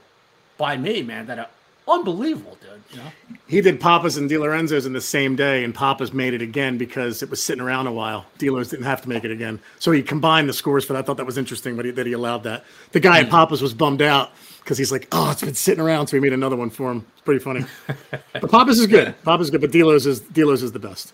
by 0.59 0.77
me, 0.77 1.01
man, 1.01 1.25
that 1.27 1.39
are 1.39 1.47
unbelievable, 1.87 2.57
dude. 2.61 2.81
You 2.91 2.97
know. 3.03 3.11
He 3.47 3.61
did 3.61 3.79
Papa's 3.79 4.17
and 4.17 4.29
Di 4.29 4.37
Lorenzo's 4.37 4.85
in 4.85 4.93
the 4.93 5.01
same 5.01 5.35
day, 5.35 5.63
and 5.63 5.73
Papa's 5.73 6.13
made 6.13 6.33
it 6.33 6.41
again 6.41 6.77
because 6.77 7.21
it 7.23 7.29
was 7.29 7.41
sitting 7.41 7.61
around 7.61 7.87
a 7.87 7.91
while. 7.91 8.25
Dealers 8.37 8.69
didn't 8.69 8.85
have 8.85 9.01
to 9.03 9.09
make 9.09 9.23
it 9.23 9.31
again, 9.31 9.59
so 9.79 9.91
he 9.91 10.01
combined 10.03 10.47
the 10.49 10.53
scores 10.53 10.83
for 10.85 10.93
that. 10.93 10.99
I 10.99 11.01
thought 11.01 11.17
that 11.17 11.25
was 11.25 11.37
interesting, 11.37 11.75
but 11.75 11.85
he, 11.85 11.91
that 11.91 12.05
he 12.05 12.13
allowed 12.13 12.43
that. 12.43 12.63
The 12.91 12.99
guy 12.99 13.19
Hmm. 13.21 13.25
at 13.25 13.31
Papa's 13.31 13.61
was 13.61 13.73
bummed 13.73 14.01
out 14.01 14.31
because 14.59 14.77
he's 14.77 14.91
like, 14.91 15.07
"Oh, 15.11 15.31
it's 15.31 15.41
been 15.41 15.53
sitting 15.53 15.81
around," 15.83 16.07
so 16.07 16.17
he 16.17 16.21
made 16.21 16.33
another 16.33 16.55
one 16.55 16.69
for 16.69 16.91
him. 16.91 17.05
It's 17.13 17.21
pretty 17.21 17.39
funny. 17.43 17.65
but 18.33 18.51
Papa's 18.51 18.79
is 18.79 18.87
good. 18.87 19.15
Papa's 19.23 19.47
is 19.47 19.51
good, 19.51 19.61
but 19.61 19.71
Delos 19.71 20.05
is 20.05 20.19
Delos 20.19 20.61
is 20.63 20.71
the 20.73 20.79
best 20.79 21.13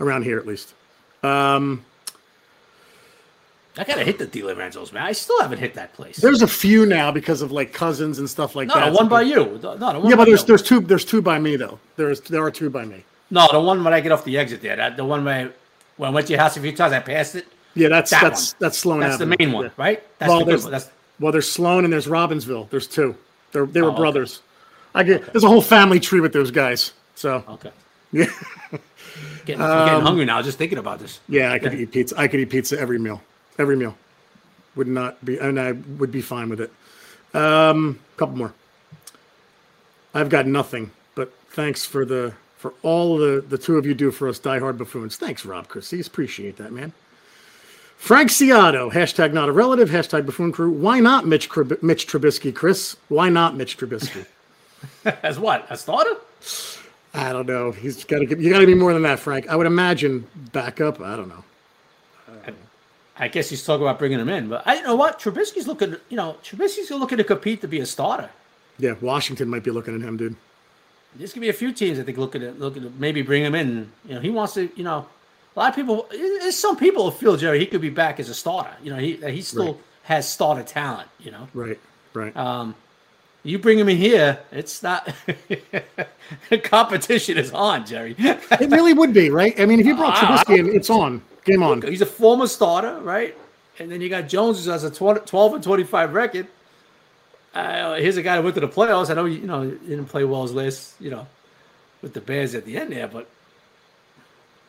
around 0.00 0.22
here 0.24 0.38
at 0.38 0.46
least. 0.46 0.74
I 3.78 3.84
gotta 3.84 4.04
hit 4.04 4.18
the 4.18 4.26
De 4.26 4.42
Lorenzo's, 4.42 4.92
man. 4.92 5.02
I 5.02 5.12
still 5.12 5.40
haven't 5.42 5.58
hit 5.58 5.74
that 5.74 5.92
place. 5.92 6.16
There's 6.16 6.42
a 6.42 6.46
few 6.48 6.86
now 6.86 7.10
because 7.10 7.42
of 7.42 7.52
like 7.52 7.72
cousins 7.72 8.18
and 8.18 8.28
stuff 8.28 8.56
like 8.56 8.68
no, 8.68 8.74
that. 8.74 8.90
the 8.90 8.96
one 8.96 9.08
by 9.08 9.22
you. 9.22 9.58
No, 9.62 9.76
the 9.76 10.00
one 10.00 10.08
Yeah, 10.10 10.16
but 10.16 10.24
there's 10.26 10.40
you. 10.42 10.46
there's 10.46 10.62
two 10.62 10.80
there's 10.80 11.04
two 11.04 11.20
by 11.20 11.38
me 11.38 11.56
though. 11.56 11.78
There's 11.96 12.20
there 12.22 12.42
are 12.42 12.50
two 12.50 12.70
by 12.70 12.84
me. 12.84 13.04
no, 13.30 13.46
the 13.52 13.60
one 13.60 13.84
when 13.84 13.92
I 13.92 14.00
get 14.00 14.12
off 14.12 14.24
the 14.24 14.38
exit 14.38 14.62
there. 14.62 14.76
That, 14.76 14.96
the 14.96 15.04
one 15.04 15.24
where 15.24 15.52
when 15.98 16.10
I 16.10 16.12
went 16.12 16.26
to 16.28 16.32
your 16.32 16.40
house 16.40 16.56
a 16.56 16.60
few 16.60 16.74
times, 16.74 16.92
I 16.92 17.00
passed 17.00 17.34
it. 17.34 17.46
Yeah, 17.74 17.88
that's 17.88 18.10
That 18.10 18.22
that's 18.22 18.52
one. 18.52 18.56
that's 18.60 18.78
Sloan 18.78 19.00
That's 19.00 19.18
the 19.18 19.26
main 19.26 19.52
one, 19.52 19.64
Yeah. 19.66 19.70
right? 19.76 20.02
That's 20.18 20.30
well, 20.30 20.38
the 20.40 20.44
there's. 20.46 20.64
That's 20.64 20.90
well, 21.20 21.32
there's 21.32 21.50
Sloan 21.50 21.84
and 21.84 21.92
there's 21.92 22.06
Robbinsville. 22.06 22.70
There's 22.70 22.86
two. 22.86 23.14
They're 23.52 23.66
they 23.66 23.82
were 23.82 23.88
Oh, 23.88 23.92
okay. 23.92 24.00
brothers. 24.00 24.40
I 24.94 25.02
get 25.02 25.32
there's 25.32 25.44
a 25.44 25.48
whole 25.48 25.60
family 25.60 26.00
tree 26.00 26.20
with 26.20 26.32
those 26.32 26.50
guys. 26.50 26.92
So 27.14 27.44
okay. 27.48 27.70
yeah, 28.12 28.24
Getting, 29.44 29.62
I'm 29.62 29.86
getting 29.86 29.94
um, 30.00 30.02
hungry 30.02 30.24
now 30.24 30.40
just 30.42 30.58
thinking 30.58 30.78
about 30.78 30.98
this. 30.98 31.20
yeah, 31.28 31.52
I 31.52 31.58
could 31.58 31.74
eat 31.74 31.92
pizza. 31.92 32.18
I 32.18 32.28
could 32.28 32.40
eat 32.40 32.50
pizza 32.50 32.78
every 32.80 32.98
meal. 32.98 33.20
Every 33.58 33.76
meal 33.76 33.96
would 34.74 34.88
not 34.88 35.24
be, 35.24 35.38
and 35.38 35.58
I 35.58 35.72
would 35.72 36.12
be 36.12 36.20
fine 36.22 36.48
with 36.48 36.60
it. 36.60 36.72
Um, 37.34 37.98
couple 38.16 38.36
more. 38.36 38.54
I've 40.14 40.28
got 40.28 40.46
nothing, 40.46 40.90
but 41.14 41.32
thanks 41.50 41.84
for 41.84 42.04
the 42.04 42.34
for 42.56 42.72
all 42.82 43.18
the 43.18 43.44
the 43.46 43.58
two 43.58 43.76
of 43.76 43.86
you 43.86 43.94
do 43.94 44.10
for 44.10 44.28
us 44.28 44.38
diehard 44.38 44.78
buffoons. 44.78 45.16
Thanks, 45.16 45.44
Rob 45.44 45.68
Christies. 45.68 46.06
Appreciate 46.06 46.56
that, 46.56 46.72
man. 46.72 46.92
Frank 47.96 48.30
Ciato, 48.30 48.92
hashtag 48.92 49.32
not 49.32 49.48
a 49.48 49.52
relative, 49.52 49.88
hashtag 49.88 50.26
buffoon 50.26 50.52
crew. 50.52 50.70
Why 50.70 51.00
not 51.00 51.26
Mitch, 51.26 51.48
Krib- 51.48 51.82
Mitch 51.82 52.06
Trubisky, 52.06 52.54
Chris? 52.54 52.96
Why 53.08 53.28
not 53.30 53.56
Mitch 53.56 53.78
Trubisky? 53.78 54.26
As 55.22 55.38
what? 55.38 55.66
A 55.70 55.76
starter? 55.76 56.16
I 57.14 57.32
don't 57.32 57.46
know. 57.46 57.72
He's 57.72 58.04
got 58.04 58.18
to. 58.18 58.38
You 58.38 58.50
got 58.50 58.60
to 58.60 58.66
be 58.66 58.74
more 58.74 58.92
than 58.92 59.02
that, 59.02 59.18
Frank. 59.18 59.48
I 59.48 59.56
would 59.56 59.66
imagine 59.66 60.26
backup. 60.52 61.00
I 61.00 61.16
don't 61.16 61.28
know. 61.28 61.42
I 63.18 63.28
guess 63.28 63.48
he's 63.48 63.64
talking 63.64 63.82
about 63.82 63.98
bringing 63.98 64.18
him 64.20 64.28
in, 64.28 64.48
but 64.48 64.62
I 64.66 64.76
you 64.76 64.82
know 64.82 64.94
what 64.96 65.18
Trubisky's 65.18 65.66
looking. 65.66 65.96
You 66.10 66.16
know, 66.16 66.36
Trubisky's 66.44 66.90
looking 66.90 67.18
to 67.18 67.24
compete 67.24 67.60
to 67.62 67.68
be 67.68 67.80
a 67.80 67.86
starter. 67.86 68.28
Yeah, 68.78 68.94
Washington 69.00 69.48
might 69.48 69.62
be 69.64 69.70
looking 69.70 69.94
at 69.94 70.02
him, 70.02 70.16
dude. 70.16 70.36
There's 71.14 71.32
gonna 71.32 71.40
be 71.42 71.48
a 71.48 71.54
few 71.54 71.72
teams 71.72 71.98
I 71.98 72.02
think 72.02 72.18
looking 72.18 72.42
at 72.42 72.58
looking 72.60 72.82
to 72.82 72.92
maybe 72.98 73.22
bring 73.22 73.42
him 73.42 73.54
in. 73.54 73.90
You 74.06 74.16
know, 74.16 74.20
he 74.20 74.28
wants 74.30 74.54
to. 74.54 74.68
You 74.76 74.84
know, 74.84 75.06
a 75.56 75.58
lot 75.58 75.70
of 75.70 75.74
people. 75.74 76.06
There's 76.10 76.56
some 76.56 76.76
people 76.76 77.10
who 77.10 77.16
feel 77.16 77.36
Jerry 77.38 77.58
he 77.58 77.66
could 77.66 77.80
be 77.80 77.88
back 77.90 78.20
as 78.20 78.28
a 78.28 78.34
starter. 78.34 78.76
You 78.82 78.92
know, 78.92 78.98
he 78.98 79.16
he 79.30 79.40
still 79.40 79.64
Right. 79.74 79.76
has 80.02 80.28
starter 80.30 80.62
talent. 80.62 81.08
You 81.18 81.30
know, 81.30 81.48
Right, 81.54 81.80
right. 82.12 82.36
Uh, 82.36 82.72
you 83.44 83.58
bring 83.58 83.78
him 83.78 83.88
in 83.88 83.96
here, 83.96 84.40
it's 84.52 84.82
not. 84.82 85.08
the 86.50 86.58
competition 86.62 87.38
is 87.38 87.50
on, 87.52 87.86
Jerry. 87.86 88.14
it 88.18 88.70
really 88.70 88.92
would 88.92 89.14
be, 89.14 89.30
right? 89.30 89.58
I 89.58 89.64
mean, 89.66 89.78
if 89.80 89.86
you 89.86 89.96
brought 89.96 90.16
Trubisky 90.16 90.58
in, 90.58 90.66
it's 90.68 90.90
on. 90.90 91.22
Game 91.46 91.62
on. 91.62 91.80
He's 91.82 92.02
a 92.02 92.06
former 92.06 92.46
starter, 92.46 92.98
right? 93.00 93.36
And 93.78 93.90
then 93.90 94.00
you 94.00 94.08
got 94.08 94.28
Jones 94.28 94.64
who 94.64 94.70
has 94.70 94.84
a 94.84 94.90
12 94.90 95.54
and 95.54 95.62
25 95.62 96.12
record. 96.12 96.46
Uh, 97.54 97.94
here's 97.94 98.16
a 98.18 98.22
guy 98.22 98.36
that 98.36 98.42
went 98.42 98.54
to 98.56 98.60
the 98.60 98.68
playoffs. 98.68 99.08
I 99.10 99.14
know 99.14 99.24
you 99.24 99.46
know 99.46 99.62
he 99.62 99.70
didn't 99.88 100.06
play 100.06 100.24
well 100.24 100.42
as 100.42 100.52
last, 100.52 100.94
you 101.00 101.10
know, 101.10 101.26
with 102.02 102.12
the 102.12 102.20
Bears 102.20 102.54
at 102.54 102.66
the 102.66 102.76
end 102.76 102.92
there, 102.92 103.08
but 103.08 103.28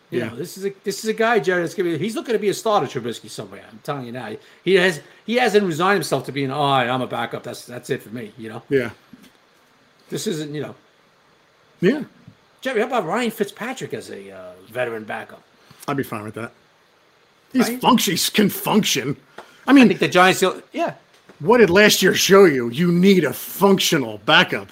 you 0.09 0.19
Yeah. 0.19 0.29
know 0.29 0.35
this 0.37 0.57
is 0.57 0.65
a 0.65 0.73
this 0.85 1.03
is 1.03 1.09
a 1.09 1.13
guy, 1.13 1.39
Jerry. 1.39 1.61
That's 1.63 1.73
gonna 1.73 1.89
be 1.89 1.97
he's 1.97 2.15
looking 2.15 2.31
to 2.33 2.39
be 2.39 2.47
a 2.47 2.53
starter, 2.53 2.87
Trubisky 2.87 3.29
somewhere. 3.29 3.65
I'm 3.69 3.79
telling 3.83 4.05
you 4.05 4.13
now. 4.13 4.35
He 4.63 4.75
has 4.75 5.01
he 5.25 5.35
hasn't 5.35 5.65
resigned 5.65 5.95
himself 5.95 6.25
to 6.27 6.31
being, 6.31 6.49
oh, 6.51 6.61
I'm 6.61 7.01
a 7.01 7.07
backup. 7.07 7.43
That's 7.43 7.65
that's 7.65 7.89
it 7.89 8.03
for 8.03 8.09
me. 8.09 8.31
You 8.37 8.49
know, 8.49 8.61
Yeah, 8.69 8.91
this 10.09 10.25
isn't 10.27 10.53
you 10.55 10.61
know, 10.61 10.75
yeah. 11.81 12.03
Jerry. 12.61 12.79
How 12.79 12.87
about 12.87 13.05
Ryan 13.05 13.31
Fitzpatrick 13.31 13.93
as 13.93 14.09
a 14.09 14.31
uh, 14.31 14.51
veteran 14.69 15.03
backup? 15.03 15.41
I'd 15.89 15.97
be 15.97 16.03
fine 16.03 16.23
with 16.23 16.35
that. 16.35 16.51
These 17.57 17.69
Right? 17.69 17.81
functions 17.81 18.29
can 18.29 18.49
function. 18.49 19.17
I 19.37 19.43
I 19.71 19.73
mean, 19.73 19.87
think 19.87 19.99
the 19.99 20.07
Giants, 20.07 20.43
yeah, 20.71 20.93
what 21.39 21.57
did 21.57 21.69
last 21.69 22.01
year 22.01 22.13
show 22.13 22.45
you? 22.45 22.69
You 22.69 22.91
need 22.91 23.23
a 23.23 23.33
functional 23.33 24.19
backup. 24.25 24.69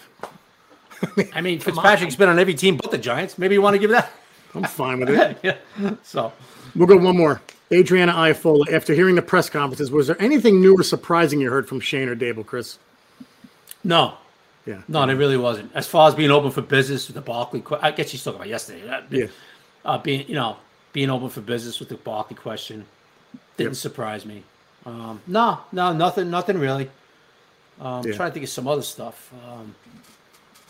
I 1.34 1.42
mean, 1.42 1.60
Fitzpatrick's 1.66 2.16
been 2.16 2.30
on 2.30 2.40
every 2.40 2.54
team 2.54 2.78
but 2.78 2.92
the 2.92 2.98
Giants. 2.98 3.38
Maybe 3.38 3.56
you 3.56 3.62
want 3.62 3.74
to 3.74 3.80
give 3.80 3.90
that. 3.92 4.12
I'm 4.54 4.64
fine 4.64 5.00
with 5.00 5.10
it. 5.10 5.38
yeah. 5.82 5.96
So, 6.04 6.32
We'll 6.76 6.88
go 6.88 6.98
one 6.98 7.18
more. 7.18 7.42
Adriana 7.74 8.14
Iafola, 8.14 8.72
after 8.72 8.94
hearing 8.94 9.16
the 9.16 9.22
press 9.22 9.50
conferences, 9.50 9.90
was 9.92 10.08
there 10.08 10.22
anything 10.22 10.62
new 10.62 10.78
or 10.80 10.84
surprising 10.84 11.42
you 11.42 11.50
heard 11.50 11.68
from 11.68 11.80
Schoen 11.80 12.08
or 12.08 12.16
Daboll, 12.16 12.46
Chris? 12.46 12.78
no, 13.84 14.14
Yeah. 14.66 14.82
no, 14.88 15.04
it 15.04 15.14
really 15.14 15.38
wasn't. 15.38 15.72
As 15.76 15.88
far 15.88 16.08
as 16.08 16.16
being 16.16 16.32
open 16.32 16.52
for 16.52 16.62
business 16.62 17.08
with 17.08 17.16
the 17.16 17.22
Barkley, 17.22 17.64
I 17.82 17.92
guess 17.92 18.10
she's 18.10 18.24
talking 18.24 18.38
about 18.40 18.50
yesterday. 18.50 19.02
Yeah. 19.10 19.28
Uh, 19.84 19.98
being, 19.98 20.28
you 20.28 20.36
know, 20.36 20.58
being 20.96 21.10
open 21.10 21.28
for 21.28 21.42
business 21.42 21.78
with 21.82 21.90
the 21.90 21.96
Barkley 21.96 22.38
question 22.38 22.86
didn't 23.58 23.74
Yep. 23.74 23.76
surprise 23.76 24.26
me. 24.26 24.44
Um, 24.86 25.22
no, 25.28 25.60
no, 25.74 25.92
nothing, 25.92 26.30
nothing 26.32 26.58
really. 26.58 26.90
Um, 27.82 28.02
Yeah. 28.06 28.14
Trying 28.14 28.30
to 28.30 28.34
think 28.34 28.44
of 28.46 28.50
some 28.50 28.66
other 28.66 28.82
stuff. 28.82 29.30
Um, 29.46 29.76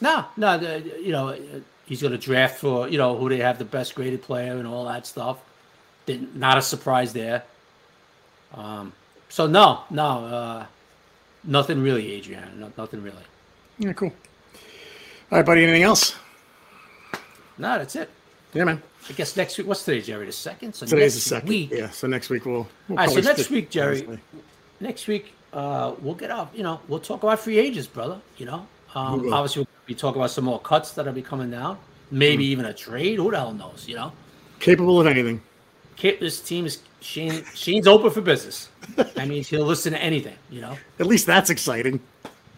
no, 0.02 0.26
no, 0.36 0.58
the, 0.58 0.80
you 1.00 1.12
know, 1.12 1.30
uh, 1.30 1.36
he's 1.86 2.02
going 2.02 2.12
to 2.12 2.18
draft 2.18 2.58
for 2.60 2.88
you 2.90 2.98
know 2.98 3.16
who 3.16 3.30
they 3.30 3.38
have 3.38 3.60
the 3.60 3.66
best 3.66 3.94
graded 3.94 4.24
player 4.24 4.54
and 4.58 4.68
all 4.68 4.86
that 4.86 5.06
stuff. 5.06 5.38
Didn't 6.08 6.36
not 6.36 6.58
a 6.58 6.62
surprise 6.64 7.14
there. 7.14 7.44
Um, 8.56 8.94
so 9.30 9.46
no, 9.46 9.82
no, 9.92 10.26
uh, 10.26 10.66
nothing 11.44 11.84
really, 11.84 12.14
Adrian. 12.14 12.60
No, 12.60 12.72
nothing 12.80 13.04
really. 13.04 13.26
Yeah, 13.78 13.94
cool. 13.94 14.12
All 15.32 15.38
right, 15.38 15.46
buddy. 15.46 15.64
Anything 15.64 15.84
else? 15.84 16.16
No, 17.60 17.78
that's 17.78 17.96
it. 17.96 18.10
Yeah, 18.56 18.64
man. 18.64 18.82
I 19.10 19.14
guess 19.14 19.36
next 19.38 19.58
week. 19.58 19.68
What's 19.68 19.84
today, 19.84 20.02
Jerry? 20.02 20.26
The 20.26 20.32
second. 20.32 20.74
So 20.74 20.86
Today's 20.86 21.14
the 21.16 21.22
second. 21.22 21.50
Week, 21.50 21.72
Yeah. 21.72 21.90
So 21.92 22.08
next 22.08 22.30
week 22.30 22.46
we'll. 22.46 22.68
we'll 22.90 23.00
All 23.00 23.06
right, 23.06 23.10
so 23.10 23.22
next 23.22 23.50
week, 23.50 23.70
Jerry, 23.70 23.98
honestly. 24.00 24.20
next 24.80 25.08
week, 25.08 25.34
uh, 25.54 25.94
we'll 26.02 26.16
get 26.16 26.32
out. 26.32 26.50
You 26.56 26.64
know, 26.64 26.80
we'll 26.88 27.00
talk 27.00 27.22
about 27.24 27.40
free 27.40 27.60
agents, 27.60 27.88
brother. 27.88 28.20
You 28.38 28.48
know, 28.48 28.68
um, 28.96 29.32
obviously 29.32 29.62
we'll 29.62 29.68
be 29.86 29.94
talking 29.96 30.20
about 30.22 30.32
some 30.32 30.46
more 30.46 30.60
cuts 30.60 30.92
that'll 30.94 31.14
be 31.14 31.22
coming 31.22 31.52
down. 31.52 31.78
Maybe 32.12 32.46
Hmm. 32.46 32.52
even 32.52 32.66
a 32.66 32.74
trade. 32.74 33.18
Who 33.18 33.30
the 33.32 33.38
hell 33.38 33.54
knows? 33.54 33.86
You 33.88 33.96
know, 33.96 34.12
Capable 34.60 35.00
of 35.00 35.08
anything. 35.08 35.42
Kip, 35.98 36.20
this 36.20 36.42
team 36.42 36.66
is 36.66 36.80
Schoen. 37.02 37.44
Schoen's 37.54 37.88
open 37.88 38.10
for 38.10 38.22
business. 38.22 38.70
That 38.96 39.28
means 39.28 39.48
he'll 39.48 39.66
listen 39.66 39.94
to 39.94 40.02
anything. 40.02 40.36
You 40.50 40.62
know, 40.62 40.78
At 41.00 41.06
least 41.08 41.26
that's 41.28 41.50
exciting. 41.50 42.00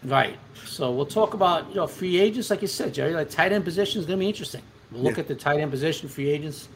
right? 0.04 0.36
So 0.66 0.90
we'll 0.92 1.06
talk 1.06 1.34
about 1.34 1.68
you 1.68 1.76
know 1.76 1.86
free 1.86 2.18
agents, 2.20 2.48
like 2.50 2.62
you 2.62 2.68
said, 2.68 2.94
Jerry. 2.94 3.12
Like 3.14 3.28
tight 3.30 3.52
end 3.52 3.64
position 3.64 4.00
is 4.00 4.06
going 4.06 4.18
to 4.18 4.22
be 4.22 4.28
interesting. 4.28 4.62
We'll 4.92 5.02
look 5.02 5.14
Yeah. 5.16 5.20
at 5.20 5.28
the 5.28 5.34
tight 5.34 5.60
end 5.60 5.70
position, 5.70 6.08
free 6.08 6.28
agents. 6.30 6.68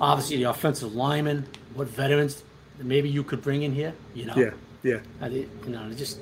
Obviously, 0.00 0.36
the 0.38 0.44
offensive 0.44 0.94
linemen. 0.94 1.46
What 1.74 1.88
veterans 1.88 2.42
maybe 2.78 3.08
you 3.08 3.22
could 3.22 3.42
bring 3.42 3.62
in 3.62 3.72
here? 3.72 3.92
You 4.14 4.26
know, 4.26 4.34
Yeah. 4.36 4.50
Yeah. 4.82 4.98
I 5.20 5.28
you 5.28 5.48
know, 5.66 5.90
just 5.92 6.18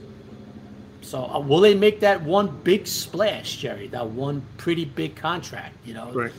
so 1.02 1.24
uh, 1.24 1.38
will 1.40 1.60
they 1.60 1.74
make 1.74 2.00
that 2.00 2.22
one 2.22 2.60
big 2.62 2.86
splash, 2.86 3.56
Jerry? 3.56 3.88
That 3.88 4.08
one 4.08 4.42
pretty 4.58 4.84
big 4.84 5.16
contract, 5.16 5.74
you 5.86 5.94
know, 5.94 6.10
Right. 6.12 6.32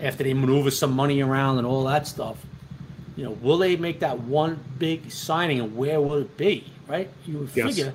after 0.00 0.24
they 0.24 0.32
maneuver 0.34 0.70
some 0.70 0.92
money 0.92 1.20
around 1.22 1.58
and 1.58 1.66
all 1.66 1.84
that 1.84 2.06
stuff. 2.06 2.38
You 3.16 3.24
know, 3.24 3.30
will 3.42 3.56
they 3.58 3.76
make 3.76 4.00
that 4.00 4.20
one 4.20 4.58
big 4.78 5.10
signing, 5.10 5.60
and 5.60 5.74
where 5.76 6.00
will 6.00 6.18
it 6.18 6.36
be? 6.36 6.64
Right? 6.86 7.10
You 7.26 7.38
would 7.38 7.50
Yes. 7.54 7.66
figure 7.68 7.94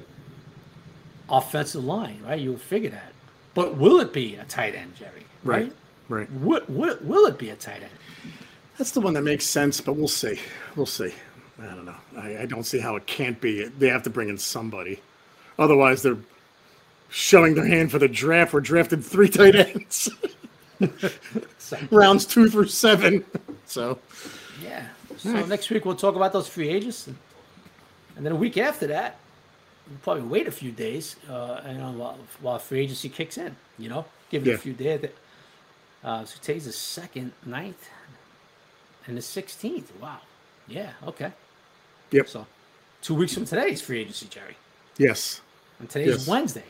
offensive 1.30 1.84
line, 1.84 2.20
right? 2.28 2.40
You 2.40 2.52
would 2.52 2.62
figure 2.62 2.90
that, 2.90 3.14
but 3.54 3.78
will 3.78 4.00
it 4.00 4.12
be 4.14 4.36
a 4.36 4.44
tight 4.46 4.76
end, 4.76 4.96
Jerry? 4.96 5.26
Right. 5.44 5.64
Right. 5.64 5.74
What, 6.12 6.70
what 6.70 7.04
will 7.04 7.26
it 7.28 7.38
be 7.38 7.50
a 7.50 7.56
tight 7.56 7.82
end? 7.84 8.34
That's 8.78 8.92
the 8.92 9.02
one 9.02 9.14
that 9.14 9.22
makes 9.24 9.46
sense, 9.46 9.80
but 9.82 9.94
we'll 9.94 10.08
see. 10.08 10.40
We'll 10.76 10.86
see. 10.86 11.14
I 11.62 11.66
don't 11.66 11.86
know. 11.86 11.96
I, 12.18 12.40
I 12.40 12.46
don't 12.46 12.64
see 12.64 12.80
how 12.80 12.96
it 12.96 13.06
can't 13.06 13.40
be. 13.40 13.66
They 13.66 13.88
have 13.90 14.04
to 14.04 14.10
bring 14.10 14.30
in 14.30 14.38
somebody. 14.38 15.00
Otherwise, 15.60 16.02
they're 16.02 16.18
showing 17.10 17.54
their 17.56 17.66
hand 17.68 17.92
for 17.92 18.00
the 18.00 18.08
draft. 18.08 18.54
We're 18.54 18.62
drafted 18.62 19.04
three 19.04 19.30
tight 19.30 19.56
ends, 19.56 20.10
rounds 21.92 22.26
two 22.26 22.50
through 22.50 22.68
seven. 22.68 23.24
So, 23.66 24.00
Yeah. 24.64 24.88
So 25.18 25.46
next 25.46 25.70
week 25.70 25.86
we'll 25.86 25.96
talk 25.96 26.16
about 26.16 26.34
those 26.34 26.48
free 26.48 26.70
agents, 26.70 27.06
and, 27.06 27.16
and 28.16 28.26
then 28.26 28.32
a 28.34 28.36
week 28.36 28.58
after 28.58 28.88
that, 28.88 29.18
we'll 29.88 30.00
probably 30.00 30.24
wait 30.24 30.48
a 30.48 30.52
few 30.52 30.72
days, 30.72 31.16
uh, 31.30 31.62
and 31.64 31.80
uh, 31.84 31.92
while, 31.92 32.18
while 32.40 32.58
free 32.58 32.80
agency 32.80 33.08
kicks 33.10 33.38
in. 33.38 33.56
You 33.78 33.90
know, 33.90 34.06
give 34.32 34.48
it 34.48 34.50
Yeah. 34.50 34.56
a 34.56 34.58
few 34.58 34.74
days. 34.74 35.02
Uh, 36.04 36.26
so 36.26 36.38
today's 36.42 36.66
the 36.66 36.72
second, 36.72 37.32
ninth, 37.46 37.90
and 39.08 39.18
the 39.18 39.22
sixteenth. 39.22 39.92
Wow. 40.02 40.20
Yeah. 40.68 40.92
Okay. 41.08 41.32
yep. 42.12 42.28
So 42.28 42.46
two 43.02 43.16
weeks 43.16 43.34
from 43.34 43.46
today 43.46 43.72
is 43.72 43.82
free 43.82 44.02
agency, 44.02 44.28
Jerry, 44.28 44.56
Yes. 44.98 45.42
and 45.80 45.90
today's 45.90 46.08
Yes. 46.08 46.28
Wednesday. 46.28 46.64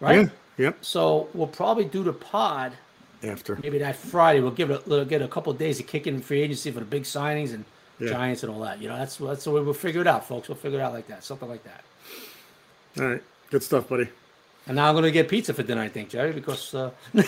Right. 0.00 0.20
Yeah. 0.22 0.28
Yep. 0.66 0.84
So 0.84 1.28
we'll 1.34 1.46
probably 1.48 1.84
do 1.84 2.02
the 2.04 2.12
pod 2.12 2.72
After. 3.22 3.56
maybe 3.62 3.78
that 3.78 3.96
Friday 3.96 4.40
we'll 4.40 4.50
give 4.52 4.70
it 4.70 4.86
a 4.86 4.88
little, 4.88 5.04
get 5.04 5.22
a 5.22 5.28
couple 5.28 5.52
of 5.52 5.58
days 5.58 5.76
to 5.78 5.82
kick 5.82 6.06
in 6.06 6.20
free 6.20 6.40
agency 6.42 6.70
for 6.70 6.80
the 6.80 6.86
big 6.86 7.02
signings 7.04 7.52
and 7.54 7.64
Yeah. 7.98 8.08
Giants 8.10 8.42
and 8.42 8.52
all 8.52 8.60
that. 8.60 8.80
You 8.80 8.88
know, 8.88 8.96
that's 8.96 9.16
that's 9.18 9.44
the 9.44 9.50
way 9.50 9.60
we'll 9.60 9.74
figure 9.74 10.00
it 10.00 10.06
out, 10.08 10.26
folks. 10.26 10.48
We'll 10.48 10.56
figure 10.56 10.78
it 10.80 10.82
out 10.82 10.92
like 10.92 11.06
that, 11.08 11.22
something 11.24 11.48
like 11.48 11.62
that. 11.64 11.84
All 12.98 13.08
right. 13.08 13.22
Good 13.50 13.62
stuff, 13.62 13.88
buddy. 13.88 14.08
And 14.66 14.76
now 14.76 14.88
I'm 14.88 14.94
gonna 14.94 15.10
get 15.10 15.28
pizza 15.28 15.52
for 15.54 15.62
dinner, 15.62 15.82
I 15.82 15.88
think, 15.88 16.08
Jerry, 16.10 16.32
because 16.32 16.74
uh, 16.74 16.90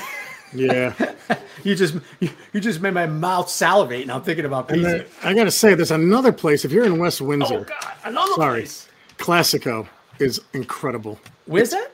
Yeah. 0.57 0.95
you 1.65 1.75
just 1.75 1.95
you, 2.21 2.31
you 2.53 2.61
just 2.61 2.81
made 2.81 2.95
my 2.95 3.07
mouth 3.07 3.49
salivate, 3.51 4.03
and 4.03 4.11
I'm 4.13 4.23
thinking 4.23 4.45
about 4.45 4.71
And 4.71 4.83
pizza. 4.83 4.99
then, 4.99 5.07
I 5.23 5.35
got 5.35 5.45
to 5.45 5.51
say, 5.51 5.75
there's 5.75 5.91
another 5.91 6.33
place. 6.33 6.65
If 6.65 6.73
you're 6.73 6.85
in 6.87 6.99
West 6.99 7.21
Windsor, 7.21 7.55
oh 7.55 7.65
God, 7.65 7.93
another 8.05 8.33
sorry, 8.35 8.61
place. 8.63 8.89
Classico 9.19 9.87
is 10.19 10.41
incredible. 10.53 11.19
Where's 11.47 11.71
that? 11.71 11.91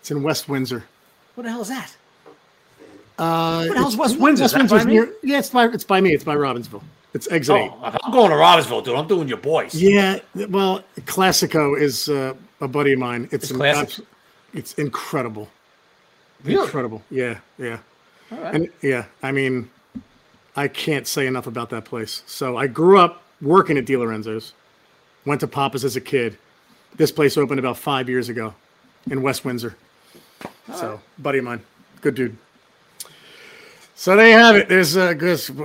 It's 0.00 0.10
in 0.10 0.22
West 0.22 0.48
Windsor. 0.48 0.84
What 1.34 1.44
the 1.44 1.50
hell 1.50 1.62
is 1.62 1.68
that? 1.68 1.94
Uh, 3.18 3.64
What 3.66 3.68
the 3.68 3.74
hell's 3.80 3.94
it's- 3.94 3.96
West 3.98 4.16
Windsor? 4.18 4.66
By 4.68 4.84
me? 4.84 4.92
near. 4.94 5.12
Yeah, 5.22 5.38
it's 5.38 5.50
by 5.50 5.66
it's 5.66 5.84
by 5.84 6.00
me. 6.00 6.12
It's 6.12 6.24
by 6.24 6.34
Robbinsville. 6.36 6.82
It's 7.14 7.30
exit. 7.30 7.54
Oh, 7.54 7.78
I'm 8.02 8.10
going 8.10 8.30
to 8.30 8.36
Robbinsville, 8.36 8.84
dude. 8.84 8.94
I'm 8.96 9.06
doing 9.06 9.28
your 9.28 9.36
boys. 9.36 9.74
Yeah, 9.74 10.18
well, 10.48 10.82
Classico 11.00 11.78
is 11.78 12.08
uh, 12.08 12.32
a 12.62 12.68
buddy 12.68 12.94
of 12.94 12.98
mine. 13.00 13.28
It's, 13.30 13.50
It's 13.50 13.52
classic? 13.52 13.82
abs- 13.82 14.00
it's 14.54 14.72
incredible, 14.74 15.48
really? 16.44 16.64
incredible. 16.64 17.02
Yeah, 17.10 17.38
yeah, 17.58 17.78
All 18.30 18.38
right. 18.38 18.54
and 18.54 18.68
yeah. 18.82 19.06
I 19.22 19.32
mean, 19.32 19.70
I 20.56 20.68
can't 20.68 21.06
say 21.06 21.26
enough 21.26 21.46
about 21.46 21.70
that 21.70 21.84
place. 21.84 22.22
So 22.26 22.56
I 22.56 22.66
grew 22.66 22.98
up 22.98 23.22
working 23.40 23.76
at 23.78 23.86
Di 23.86 23.96
Lorenzo's. 23.96 24.52
Went 25.24 25.40
to 25.40 25.46
Papa's 25.46 25.84
as 25.84 25.94
a 25.96 26.00
kid. 26.00 26.36
This 26.96 27.12
place 27.12 27.36
opened 27.36 27.60
about 27.60 27.76
five 27.78 28.08
years 28.08 28.28
ago 28.28 28.54
in 29.10 29.22
West 29.22 29.44
Windsor. 29.44 29.76
So, 30.74 31.00
buddy 31.18 31.38
of 31.38 31.44
mine, 31.44 31.62
good 32.00 32.14
dude. 32.14 32.36
So 33.94 34.16
there 34.16 34.28
you 34.28 34.36
have 34.36 34.56
it. 34.56 34.68
There's 34.68 34.96
uh, 34.96 35.14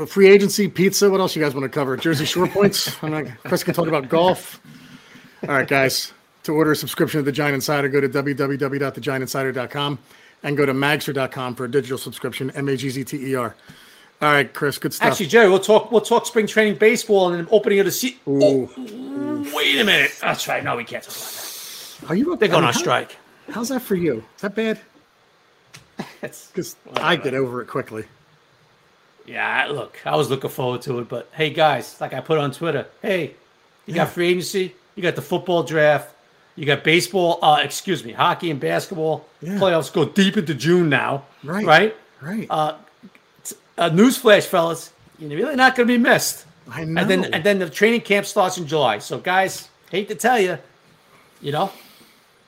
free 0.08 0.28
agency, 0.28 0.68
pizza. 0.68 1.10
What 1.10 1.20
else 1.20 1.36
you 1.36 1.42
guys 1.42 1.56
want 1.56 1.64
to 1.64 1.70
cover? 1.70 1.98
Jersey 1.98 2.26
Shore 2.26 2.48
points. 2.48 2.96
I'm 3.04 3.10
not, 3.12 3.26
Chris 3.46 3.64
can 3.64 3.74
talk 3.74 3.88
about 3.88 4.10
golf. 4.10 4.62
All 5.44 5.56
right, 5.56 5.68
guys. 5.68 6.14
To 6.44 6.54
order 6.54 6.72
a 6.72 6.76
subscription 6.76 7.20
to 7.20 7.24
the 7.24 7.32
Giant 7.32 7.56
Insider, 7.56 7.90
go 7.90 8.00
to 8.00 8.08
www.thegiantinsider.com 8.08 10.00
and 10.44 10.58
go 10.58 10.66
to 10.66 10.74
magzter.com 10.74 11.56
for 11.56 11.66
a 11.66 11.72
digital 11.72 11.98
subscription. 11.98 12.52
M 12.52 12.68
A 12.70 12.78
G 12.78 12.90
Z 12.90 13.04
T 13.04 13.32
E 13.32 13.36
R. 13.36 13.56
All 14.22 14.32
right, 14.32 14.52
Chris. 14.52 14.78
Good 14.78 14.94
stuff. 14.94 15.12
Actually, 15.12 15.28
Jerry, 15.28 15.50
we'll 15.50 15.60
talk. 15.60 15.92
We'll 15.92 16.02
talk 16.02 16.26
spring 16.26 16.48
training 16.48 16.80
baseball 16.80 17.30
and 17.30 17.38
then 17.38 17.48
opening 17.52 17.80
of 17.80 17.86
the 17.86 17.92
season. 17.92 18.20
Ooh. 18.28 18.70
Oh, 18.78 19.52
wait 19.56 19.80
a 19.80 19.84
minute. 19.84 20.12
That's 20.22 20.48
right. 20.48 20.64
No, 20.64 20.76
we 20.76 20.84
can't 20.84 21.04
talk 21.04 21.14
about 21.14 22.02
that. 22.02 22.10
are 22.10 22.16
you? 22.16 22.36
They're 22.36 22.50
going 22.50 22.64
on 22.64 22.74
strike. 22.74 23.16
How's 23.50 23.70
that 23.70 23.82
for 23.82 23.96
you? 23.96 24.24
Is 24.36 24.42
that 24.42 24.56
bad? 24.56 24.80
Because 26.22 26.76
I 26.96 27.16
get 27.16 27.34
over 27.34 27.62
it 27.62 27.68
quickly. 27.68 28.06
Yeah, 29.26 29.68
look, 29.70 30.00
I 30.06 30.16
was 30.16 30.30
looking 30.30 30.50
forward 30.50 30.82
to 30.84 31.00
it, 31.00 31.10
but 31.10 31.30
hey, 31.34 31.50
guys, 31.50 32.00
like 32.00 32.14
I 32.14 32.22
put 32.22 32.38
on 32.38 32.52
Twitter, 32.52 32.88
hey, 33.02 33.36
you 33.86 33.94
got 33.94 34.10
free 34.10 34.30
agency, 34.30 34.74
you 34.96 35.04
got 35.04 35.16
the 35.16 35.22
football 35.22 35.64
draft, 35.64 36.14
you 36.58 36.66
got 36.66 36.84
baseball, 36.84 37.40
uh, 37.42 37.62
excuse 37.64 38.04
me, 38.04 38.12
hockey 38.12 38.52
and 38.52 38.60
basketball. 38.60 39.26
Yeah. 39.42 39.54
Playoffs 39.60 39.94
go 39.94 40.04
deep 40.04 40.36
into 40.36 40.54
June 40.54 40.90
now. 40.90 41.24
Right. 41.44 41.66
Right. 41.66 41.96
Right. 42.22 42.48
Uh, 42.50 42.76
newsflash, 43.78 44.46
fellas, 44.48 44.92
you're 45.20 45.30
really 45.30 45.56
not 45.56 45.76
going 45.76 45.88
to 45.88 45.94
be 45.94 46.00
missed. 46.00 46.46
I 46.70 46.84
know. 46.84 47.02
And 47.02 47.10
then 47.10 47.34
and 47.34 47.44
then 47.44 47.60
the 47.60 47.70
training 47.70 48.02
camp 48.02 48.26
starts 48.26 48.58
in 48.58 48.68
July. 48.68 48.98
So, 49.00 49.20
guys, 49.20 49.70
hate 49.92 50.10
to 50.10 50.16
tell 50.16 50.40
you, 50.40 50.58
you 51.42 51.52
know, 51.52 51.72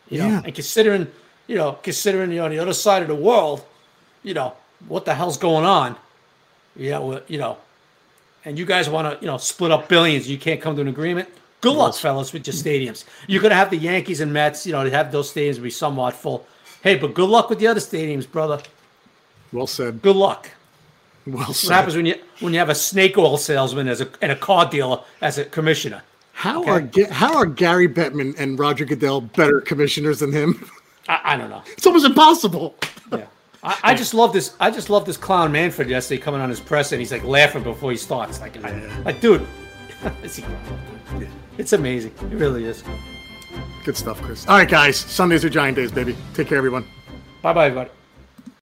you 0.09 0.17
Yeah. 0.17 0.27
know, 0.27 0.41
and 0.43 0.53
considering, 0.55 1.07
you 1.47 1.55
know, 1.55 1.73
considering 1.83 2.31
you're 2.31 2.43
on 2.45 2.51
the 2.51 2.59
other 2.59 2.73
side 2.73 3.01
of 3.03 3.07
the 3.07 3.15
world, 3.15 3.63
you 4.23 4.33
know, 4.33 4.53
what 4.87 5.05
the 5.05 5.13
hell's 5.13 5.37
going 5.37 5.65
on? 5.65 5.95
You 6.75 6.89
know, 6.91 7.11
uh, 7.13 7.21
you 7.27 7.37
know, 7.37 7.57
and 8.43 8.57
you 8.57 8.65
guys 8.65 8.89
want 8.89 9.05
to, 9.07 9.23
you 9.23 9.27
know, 9.31 9.37
split 9.37 9.71
up 9.71 9.87
billions. 9.87 10.27
You 10.27 10.37
can't 10.39 10.59
come 10.59 10.75
to 10.75 10.81
an 10.81 10.87
agreement. 10.87 11.29
Good 11.61 11.73
luck, 11.75 11.95
fellas, 11.95 12.31
with 12.31 12.47
your 12.47 12.53
stadiums. 12.53 13.03
You're 13.27 13.41
gonna 13.41 13.55
have 13.55 13.69
the 13.69 13.77
Yankees 13.77 14.21
and 14.21 14.31
Mets. 14.31 14.65
You 14.65 14.71
know, 14.71 14.83
to 14.83 14.89
have 14.91 15.11
those 15.11 15.33
stadiums 15.33 15.61
be 15.61 15.69
somewhat 15.69 16.13
full. 16.13 16.47
Hey, 16.81 16.95
but 16.95 17.13
good 17.13 17.29
luck 17.29 17.49
with 17.49 17.59
the 17.59 17.67
other 17.67 17.81
stadiums, 17.81 18.29
brother. 18.29 18.61
well 19.51 19.67
said. 19.67 20.01
Good 20.01 20.15
luck. 20.15 20.49
Well 21.27 21.53
said. 21.53 21.67
What 21.69 21.75
happens 21.75 21.95
when 21.95 22.05
you 22.07 22.15
when 22.39 22.53
you 22.53 22.59
have 22.59 22.69
a 22.69 22.75
snake 22.75 23.15
oil 23.17 23.37
salesman 23.37 23.87
as 23.87 24.01
a 24.01 24.09
and 24.21 24.31
a 24.31 24.35
car 24.35 24.67
dealer 24.67 25.03
as 25.21 25.37
a 25.37 25.45
commissioner? 25.45 26.01
How 26.31 26.63
are 26.63 26.89
how 27.11 27.35
are 27.35 27.45
Gary 27.45 27.87
Bettman 27.89 28.33
and 28.39 28.57
Roger 28.57 28.85
Goodell 28.85 29.19
better 29.19 29.59
commissioners 29.59 30.19
than 30.19 30.31
him? 30.31 30.65
I, 31.09 31.19
I 31.33 31.37
don't 31.37 31.49
know. 31.49 31.61
It's 31.73 31.85
almost 31.85 32.05
impossible. 32.05 32.75
Yeah. 33.11 33.25
I, 33.61 33.77
I 33.83 33.93
just 33.93 34.13
love 34.13 34.31
this. 34.31 34.55
I 34.59 34.71
just 34.71 34.89
love 34.89 35.05
this 35.05 35.17
clown 35.17 35.51
Manfred 35.51 35.89
yesterday 35.89 36.21
coming 36.21 36.39
on 36.39 36.49
his 36.49 36.61
press 36.61 36.93
and 36.93 37.01
he's 37.01 37.11
like 37.11 37.25
laughing 37.25 37.63
before 37.63 37.91
he 37.91 37.97
starts. 37.97 38.39
Like, 38.39 38.63
I, 38.63 39.01
like, 39.03 39.19
dude, 39.19 39.45
is 40.23 40.37
he? 40.37 40.45
It's 41.59 41.73
amazing. 41.73 42.13
It 42.31 42.35
really 42.35 42.65
is. 42.65 42.83
Good 43.83 43.97
stuff, 43.97 44.21
Chris. 44.21 44.47
All 44.47 44.57
right, 44.57 44.69
guys. 44.69 44.97
Sundays 44.97 45.45
are 45.45 45.49
giant 45.49 45.75
days, 45.75 45.91
baby. 45.91 46.15
Take 46.33 46.47
care, 46.47 46.57
everyone. 46.57 46.85
Bye, 47.41 47.53
bye, 47.53 47.65
everybody. 47.67 47.91